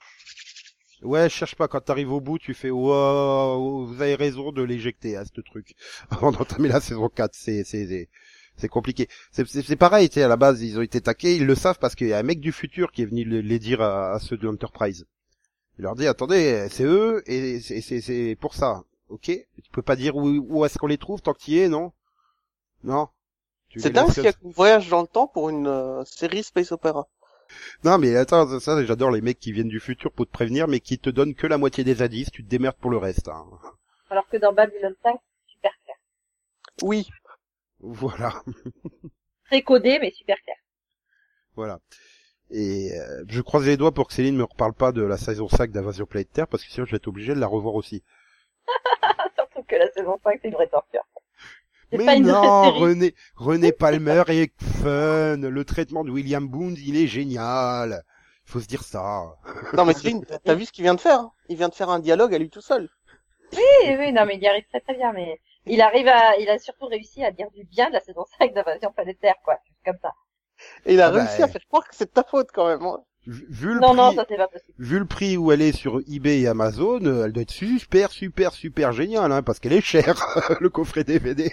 Ouais, 1.02 1.28
cherche 1.28 1.54
pas, 1.54 1.68
quand 1.68 1.80
t'arrives 1.80 2.10
au 2.12 2.20
bout, 2.20 2.38
tu 2.40 2.54
fais, 2.54 2.70
wow, 2.70 3.86
vous 3.86 4.02
avez 4.02 4.16
raison 4.16 4.50
de 4.50 4.62
l'éjecter, 4.62 5.16
à 5.16 5.24
ce 5.24 5.40
truc. 5.40 5.74
Avant 6.10 6.32
d'entamer 6.32 6.68
la 6.68 6.80
saison 6.80 7.08
4, 7.08 7.34
c'est, 7.34 7.62
c'est, 7.62 8.08
c'est, 8.56 8.68
compliqué. 8.68 9.08
C'est, 9.30 9.76
pareil, 9.76 10.08
tu 10.08 10.14
sais, 10.14 10.22
à 10.24 10.28
la 10.28 10.36
base, 10.36 10.60
ils 10.60 10.76
ont 10.76 10.82
été 10.82 11.00
taqués, 11.00 11.36
ils 11.36 11.46
le 11.46 11.54
savent 11.54 11.78
parce 11.78 11.94
qu'il 11.94 12.08
y 12.08 12.12
a 12.12 12.18
un 12.18 12.24
mec 12.24 12.40
du 12.40 12.50
futur 12.50 12.90
qui 12.90 13.02
est 13.02 13.06
venu 13.06 13.22
le- 13.24 13.40
les 13.40 13.60
dire 13.60 13.80
à, 13.80 14.14
à 14.14 14.18
ceux 14.18 14.36
de 14.36 14.44
l'Enterprise. 14.44 15.06
Il 15.78 15.82
leur 15.82 15.94
dit, 15.94 16.06
attendez, 16.06 16.68
c'est 16.70 16.84
eux, 16.84 17.22
et 17.26 17.60
c'est, 17.60 17.80
c'est, 17.80 18.00
c'est 18.00 18.36
pour 18.40 18.54
ça. 18.54 18.82
Ok? 19.08 19.24
Tu 19.26 19.70
peux 19.72 19.82
pas 19.82 19.96
dire 19.96 20.16
où, 20.16 20.26
où 20.26 20.64
est-ce 20.64 20.78
qu'on 20.78 20.86
les 20.86 20.98
trouve 20.98 21.22
tant 21.22 21.32
que 21.32 21.40
tu 21.40 21.52
y 21.52 21.58
es, 21.60 21.68
non? 21.68 21.92
Non? 22.82 23.08
Tu 23.68 23.80
c'est 23.80 23.90
dingue 23.90 24.12
qu'il 24.12 24.24
y 24.24 24.28
a 24.28 24.30
un 24.30 24.50
voyage 24.50 24.88
dans 24.88 25.02
le 25.02 25.06
temps 25.06 25.26
pour 25.26 25.50
une 25.50 25.66
euh, 25.66 26.04
série 26.04 26.42
space 26.42 26.72
opera. 26.72 27.06
Non, 27.84 27.98
mais 27.98 28.14
attends, 28.16 28.46
ça, 28.48 28.60
ça, 28.60 28.84
j'adore 28.84 29.10
les 29.10 29.20
mecs 29.20 29.38
qui 29.38 29.52
viennent 29.52 29.68
du 29.68 29.80
futur 29.80 30.12
pour 30.12 30.26
te 30.26 30.32
prévenir, 30.32 30.68
mais 30.68 30.80
qui 30.80 30.98
te 30.98 31.10
donnent 31.10 31.34
que 31.34 31.46
la 31.46 31.58
moitié 31.58 31.84
des 31.84 32.02
indices, 32.02 32.30
tu 32.30 32.44
te 32.44 32.48
démerdes 32.48 32.76
pour 32.76 32.90
le 32.90 32.98
reste, 32.98 33.28
hein. 33.28 33.46
Alors 34.10 34.26
que 34.28 34.36
dans 34.36 34.52
Babylon 34.52 34.94
5, 35.02 35.14
c'est 35.14 35.52
super 35.52 35.72
clair. 35.84 35.96
Oui. 36.82 37.08
Voilà. 37.80 38.42
Très 39.46 39.62
codé, 39.62 39.98
mais 40.00 40.10
super 40.10 40.36
clair. 40.42 40.56
Voilà. 41.54 41.78
Et 42.50 42.92
euh, 42.98 43.24
je 43.28 43.40
croise 43.42 43.66
les 43.66 43.76
doigts 43.76 43.92
pour 43.92 44.08
que 44.08 44.14
Céline 44.14 44.36
me 44.36 44.44
reparle 44.44 44.72
pas 44.72 44.92
de 44.92 45.02
la 45.02 45.16
saison 45.18 45.48
5 45.48 45.70
d'Invasion 45.70 46.06
Planète 46.06 46.32
Terre, 46.32 46.48
parce 46.48 46.64
que 46.64 46.70
sinon 46.70 46.86
je 46.86 46.92
vais 46.92 46.96
être 46.96 47.08
obligé 47.08 47.34
de 47.34 47.40
la 47.40 47.46
revoir 47.46 47.74
aussi. 47.74 48.02
Surtout 49.36 49.62
que 49.64 49.76
la 49.76 49.90
saison 49.92 50.18
5, 50.24 50.38
c'est 50.42 50.48
une 50.48 50.54
vraie 50.54 50.68
torture. 50.68 51.02
Mais 51.92 52.04
pas 52.04 52.14
une 52.14 52.24
vraie 52.24 52.32
non. 52.32 52.72
René, 52.72 53.14
René 53.36 53.72
Palmer 53.72 54.22
est 54.28 54.52
fun, 54.82 55.36
le 55.38 55.64
traitement 55.64 56.04
de 56.04 56.10
William 56.10 56.46
Boone, 56.46 56.76
il 56.78 56.96
est 56.96 57.06
génial. 57.06 58.02
Il 58.46 58.50
faut 58.50 58.60
se 58.60 58.66
dire 58.66 58.82
ça. 58.82 59.36
Non 59.74 59.84
mais 59.84 59.92
Céline, 59.94 60.24
t'as- 60.44 60.54
vu 60.54 60.64
ce 60.64 60.72
qu'il 60.72 60.84
vient 60.84 60.94
de 60.94 61.00
faire 61.00 61.20
hein? 61.20 61.32
Il 61.48 61.56
vient 61.56 61.68
de 61.68 61.74
faire 61.74 61.90
un 61.90 61.98
dialogue 61.98 62.34
à 62.34 62.38
lui 62.38 62.50
tout 62.50 62.60
seul. 62.62 62.88
Oui, 63.52 63.96
oui, 63.98 64.12
non, 64.12 64.26
mais 64.26 64.36
il 64.36 64.42
y 64.42 64.46
arrive 64.46 64.66
très 64.68 64.80
très 64.80 64.94
bien, 64.94 65.12
mais 65.12 65.40
il 65.64 65.80
arrive 65.80 66.08
à, 66.08 66.36
il 66.38 66.48
a 66.50 66.58
surtout 66.58 66.86
réussi 66.86 67.24
à 67.24 67.30
dire 67.30 67.50
du 67.50 67.64
bien 67.64 67.88
de 67.88 67.94
la 67.94 68.00
saison 68.00 68.24
5 68.38 68.52
d'Invasion 68.54 68.92
Planétaire, 68.92 69.36
quoi. 69.42 69.58
Juste 69.66 69.80
comme 69.84 69.96
ça. 70.02 70.12
Et 70.86 70.94
il 70.94 71.00
a 71.00 71.08
Ah 71.08 71.12
bah, 71.12 71.24
réussi 71.24 71.42
à 71.42 71.48
faire 71.48 71.66
croire 71.68 71.88
que 71.88 71.94
c'est 71.96 72.06
de 72.06 72.10
ta 72.10 72.24
faute 72.24 72.48
quand 72.52 72.66
même. 72.68 72.82
hein. 72.82 73.04
Vu 73.26 73.74
le 73.74 73.82
Non, 73.82 73.94
prix, 73.94 74.00
non, 74.00 74.12
ça 74.12 74.24
c'est 74.28 74.36
pas 74.36 74.48
possible. 74.48 74.78
vu 74.78 74.98
le 74.98 75.06
prix 75.06 75.36
où 75.36 75.52
elle 75.52 75.62
est 75.62 75.72
sur 75.72 76.00
eBay 76.08 76.40
et 76.40 76.48
Amazon, 76.48 77.04
euh, 77.04 77.26
elle 77.26 77.32
doit 77.32 77.42
être 77.44 77.50
super, 77.52 78.10
super, 78.10 78.52
super 78.52 78.92
géniale, 78.92 79.32
hein, 79.32 79.42
parce 79.42 79.60
qu'elle 79.60 79.72
est 79.74 79.80
chère, 79.80 80.16
le 80.60 80.68
coffret 80.70 81.04
DVD. 81.04 81.52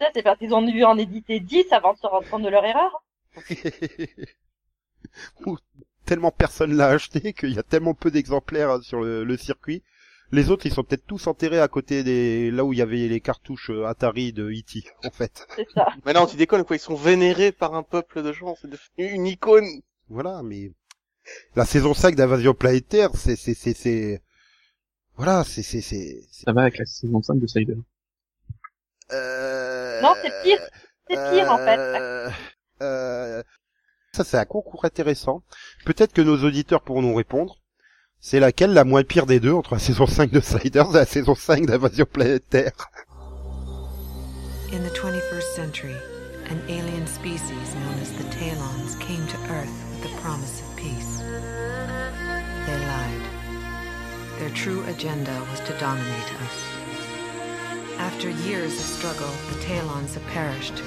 Ça, 0.00 0.08
c'est 0.12 0.24
parce 0.24 0.40
qu'ils 0.40 0.54
ont 0.54 0.62
dû 0.62 0.82
en 0.82 0.98
éditer 0.98 1.38
10 1.38 1.70
avant 1.72 1.92
de 1.92 1.98
se 1.98 2.06
rendre 2.08 2.26
compte 2.26 2.42
de 2.42 2.48
leur 2.48 2.64
erreur. 2.64 3.04
Ou 5.46 5.58
tellement 6.04 6.30
personne 6.30 6.74
l'a 6.76 6.88
acheté 6.88 7.32
qu'il 7.32 7.52
y 7.52 7.58
a 7.58 7.62
tellement 7.64 7.94
peu 7.94 8.10
d'exemplaires 8.10 8.82
sur 8.82 9.00
le, 9.00 9.24
le 9.24 9.36
circuit. 9.36 9.82
Les 10.30 10.50
autres, 10.50 10.66
ils 10.66 10.72
sont 10.72 10.84
peut-être 10.84 11.06
tous 11.06 11.26
enterrés 11.26 11.60
à 11.60 11.68
côté 11.68 12.02
des 12.04 12.50
là 12.50 12.64
où 12.64 12.72
il 12.72 12.78
y 12.78 12.82
avait 12.82 13.08
les 13.08 13.20
cartouches 13.20 13.70
euh, 13.70 13.86
Atari 13.86 14.32
de 14.32 14.50
E.T. 14.50 14.84
en 15.04 15.10
fait. 15.10 15.46
C'est 15.56 15.66
ça. 15.74 15.88
Mais 16.04 16.12
non, 16.12 16.26
tu 16.26 16.36
déconnes 16.36 16.64
quoi, 16.64 16.76
ils 16.76 16.80
sont 16.80 16.94
vénérés 16.94 17.52
par 17.52 17.74
un 17.74 17.82
peuple 17.82 18.22
de 18.22 18.32
gens, 18.32 18.54
c'est 18.60 18.68
devenu 18.68 19.14
une 19.14 19.26
icône. 19.26 19.66
Voilà, 20.08 20.42
mais 20.42 20.72
la 21.56 21.64
saison 21.64 21.94
5 21.94 22.14
d'Invasion 22.14 22.54
Planétaire, 22.54 23.10
c'est 23.14 23.36
c'est 23.36 23.54
c'est 23.54 23.74
c'est 23.74 24.22
voilà, 25.16 25.44
c'est 25.44 25.62
c'est 25.62 25.80
c'est 25.80 26.20
Ça 26.30 26.52
va 26.52 26.62
avec 26.62 26.78
la 26.78 26.86
saison 26.86 27.22
5 27.22 27.38
de 27.38 27.46
Sider. 27.46 27.74
euh... 29.12 30.00
Non, 30.00 30.14
c'est 30.22 30.32
pire. 30.42 30.58
C'est 31.10 31.16
pire, 31.32 31.50
en 31.50 31.58
fait. 31.58 31.78
Euh, 31.78 32.30
euh, 32.82 33.42
Ça, 34.12 34.24
c'est 34.24 34.36
un 34.36 34.44
concours 34.44 34.84
intéressant. 34.84 35.42
Peut-être 35.84 36.12
que 36.12 36.20
nos 36.20 36.44
auditeurs 36.44 36.82
pourront 36.82 37.02
nous 37.02 37.14
répondre. 37.14 37.56
C'est 38.20 38.40
laquelle 38.40 38.72
la 38.74 38.82
moins 38.84 39.04
pire 39.04 39.26
des 39.26 39.38
deux 39.38 39.52
entre 39.52 39.74
la 39.74 39.78
saison 39.78 40.06
5 40.06 40.30
de 40.30 40.40
Sliders 40.40 40.90
et 40.90 40.98
la 40.98 41.06
saison 41.06 41.36
5 41.36 41.66
d'Invasion 41.66 42.04
Planétaire? 42.04 42.72
In 44.72 44.82
the 44.82 44.90
21st 44.90 45.54
century, 45.54 45.94
an 46.50 46.60
alien 46.68 47.06
species 47.06 47.74
known 47.74 47.98
as 48.02 48.10
the 48.12 48.24
Talons 48.30 48.96
came 48.96 49.24
to 49.28 49.36
Earth 49.52 49.70
with 49.90 50.02
the 50.02 50.20
promise 50.20 50.60
of 50.60 50.76
peace. 50.76 51.22
They 52.66 52.76
lied. 52.76 53.22
Their 54.40 54.50
true 54.50 54.82
agenda 54.88 55.40
was 55.50 55.60
to 55.60 55.78
dominate 55.78 56.32
us. 56.42 56.78
After 57.98 58.30
years 58.30 58.72
of 58.72 58.84
struggle, 58.84 59.32
the 59.52 59.60
Talons 59.60 60.14
have 60.14 60.26
perished, 60.26 60.82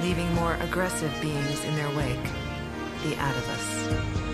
leaving 0.00 0.32
more 0.34 0.54
aggressive 0.60 1.12
beings 1.20 1.64
in 1.64 1.74
their 1.74 1.90
wake, 1.96 2.30
the 3.02 3.16
Atavus. 3.16 4.25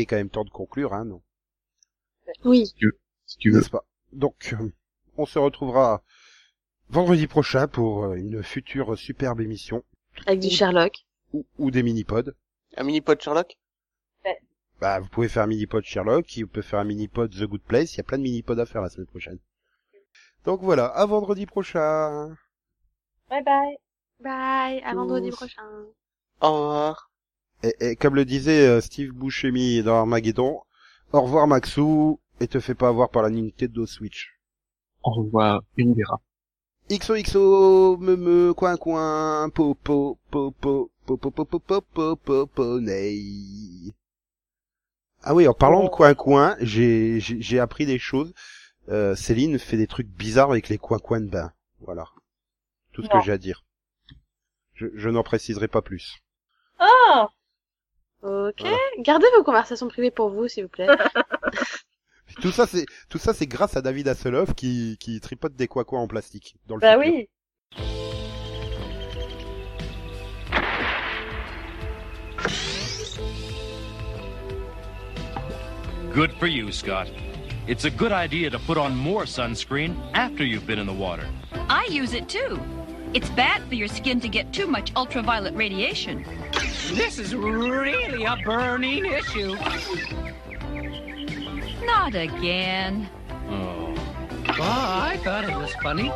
Il 0.00 0.04
est 0.04 0.06
quand 0.06 0.16
même 0.16 0.30
temps 0.30 0.44
de 0.44 0.50
conclure, 0.50 0.94
hein, 0.94 1.04
non? 1.04 1.20
Oui. 2.46 2.72
Si 3.26 3.36
tu 3.36 3.50
veux. 3.50 3.58
N'est-ce 3.58 3.68
pas? 3.68 3.84
Donc, 4.12 4.54
on 5.18 5.26
se 5.26 5.38
retrouvera 5.38 6.02
vendredi 6.88 7.26
prochain 7.26 7.68
pour 7.68 8.04
euh, 8.04 8.14
une 8.14 8.42
future 8.42 8.96
superbe 8.96 9.42
émission 9.42 9.84
Avec 10.26 10.40
du 10.40 10.48
Sherlock. 10.48 11.04
ou, 11.34 11.44
ou 11.58 11.70
des 11.70 11.82
mini-pods. 11.82 12.32
Un 12.78 12.84
mini-pod 12.84 13.20
Sherlock? 13.20 13.58
Bah, 14.80 15.00
vous 15.00 15.08
pouvez 15.10 15.28
faire 15.28 15.42
un 15.42 15.48
mini-pod 15.48 15.84
Sherlock, 15.84 16.24
vous 16.38 16.46
pouvez 16.46 16.62
faire 16.62 16.78
un 16.78 16.84
mini-pod 16.84 17.30
The 17.30 17.44
Good 17.44 17.60
Place, 17.60 17.92
il 17.92 17.98
y 17.98 18.00
a 18.00 18.04
plein 18.04 18.16
de 18.16 18.22
mini-pods 18.22 18.58
à 18.58 18.64
faire 18.64 18.80
la 18.80 18.88
semaine 18.88 19.06
prochaine. 19.08 19.38
Donc 20.46 20.62
voilà, 20.62 20.86
à 20.86 21.04
vendredi 21.04 21.44
prochain. 21.44 22.34
Bye 23.28 23.44
bye. 23.44 23.76
Bye, 24.20 24.80
à 24.82 24.94
vendredi 24.94 25.30
prochain. 25.30 25.62
Au 26.40 26.52
revoir. 26.52 27.09
Et, 27.62 27.74
et 27.80 27.96
comme 27.96 28.14
le 28.14 28.24
disait 28.24 28.66
euh, 28.66 28.80
Steve 28.80 29.12
Buscemi 29.12 29.82
dans 29.82 29.96
Armageddon, 29.98 30.60
au 31.12 31.20
revoir 31.20 31.46
Maxou, 31.46 32.20
et 32.40 32.48
te 32.48 32.60
fais 32.60 32.74
pas 32.74 32.88
avoir 32.88 33.10
par 33.10 33.22
la 33.22 33.30
Nintendo 33.30 33.86
Switch. 33.86 34.30
Au 35.02 35.12
revoir, 35.12 35.62
et 35.76 35.84
on 35.84 35.92
verra. 35.94 36.20
XOXO, 36.90 37.98
me 37.98 38.16
me, 38.16 38.52
coin 38.54 38.76
coin, 38.76 39.48
po 39.50 39.74
po, 39.74 40.18
po 40.30 40.50
po, 40.50 40.90
po 41.06 41.16
po 41.16 41.30
po 41.30 41.44
po 41.44 41.80
po 41.80 42.16
po 42.16 42.46
po. 42.46 42.78
Ah 45.22 45.34
oui, 45.34 45.46
en 45.46 45.54
parlant 45.54 45.84
de 45.84 45.88
coin 45.88 46.14
coin, 46.14 46.56
j'ai 46.60 47.20
j'ai 47.20 47.40
j'ai 47.40 47.58
appris 47.60 47.86
des 47.86 47.98
choses. 47.98 48.32
Euh, 48.88 49.14
Céline 49.14 49.58
fait 49.58 49.76
des 49.76 49.86
trucs 49.86 50.08
bizarres 50.08 50.50
avec 50.50 50.68
les 50.68 50.78
coin 50.78 50.98
coins 50.98 51.20
de 51.20 51.28
bain. 51.28 51.52
Voilà. 51.80 52.06
Tout 52.92 53.02
ce 53.02 53.08
Non. 53.08 53.20
que 53.20 53.24
j'ai 53.24 53.32
à 53.32 53.38
dire. 53.38 53.64
Je, 54.74 54.86
je 54.94 55.08
n'en 55.10 55.22
préciserai 55.22 55.68
pas 55.68 55.82
plus. 55.82 56.18
Oh 56.80 57.26
Ok. 58.22 58.60
Voilà. 58.60 58.76
Gardez 58.98 59.26
vos 59.36 59.42
conversations 59.44 59.88
privées 59.88 60.10
pour 60.10 60.30
vous, 60.30 60.48
s'il 60.48 60.64
vous 60.64 60.68
plaît. 60.70 60.86
Tout 62.40 62.52
ça 62.52 62.64
c'est 62.66 62.86
tout 63.08 63.18
ça 63.18 63.34
c'est 63.34 63.46
grâce 63.48 63.76
à 63.76 63.82
David 63.82 64.06
Hasselhoff 64.06 64.54
qui 64.54 64.96
qui 65.00 65.20
tripote 65.20 65.56
des 65.56 65.66
coin 65.66 65.82
coins 65.82 66.00
en 66.00 66.06
plastique 66.06 66.54
dans 66.66 66.76
le 66.76 66.80
Bah 66.80 66.96
futur. 66.96 67.12
oui. 67.12 67.28
Good 76.12 76.32
for 76.34 76.46
you, 76.46 76.72
Scott. 76.72 77.08
It's 77.66 77.84
a 77.84 77.90
good 77.90 78.12
idea 78.12 78.50
to 78.50 78.58
put 78.58 78.76
on 78.78 78.96
more 78.96 79.24
sunscreen 79.24 79.96
after 80.14 80.44
you've 80.44 80.66
been 80.66 80.78
in 80.78 80.86
the 80.86 80.92
water. 80.92 81.26
I 81.68 81.86
use 81.90 82.14
it 82.14 82.28
too. 82.28 82.58
It's 83.12 83.28
bad 83.30 83.62
for 83.64 83.74
your 83.74 83.88
skin 83.88 84.20
to 84.20 84.28
get 84.28 84.52
too 84.52 84.68
much 84.68 84.92
ultraviolet 84.94 85.54
radiation. 85.54 86.24
This 86.92 87.18
is 87.18 87.34
really 87.34 88.24
a 88.24 88.36
burning 88.44 89.04
issue. 89.04 89.56
Not 91.84 92.14
again. 92.14 93.08
Oh. 93.48 93.94
Oh, 94.48 94.54
I 94.60 95.18
thought 95.24 95.44
it 95.44 95.56
was 95.56 95.72
funny. 95.82 96.12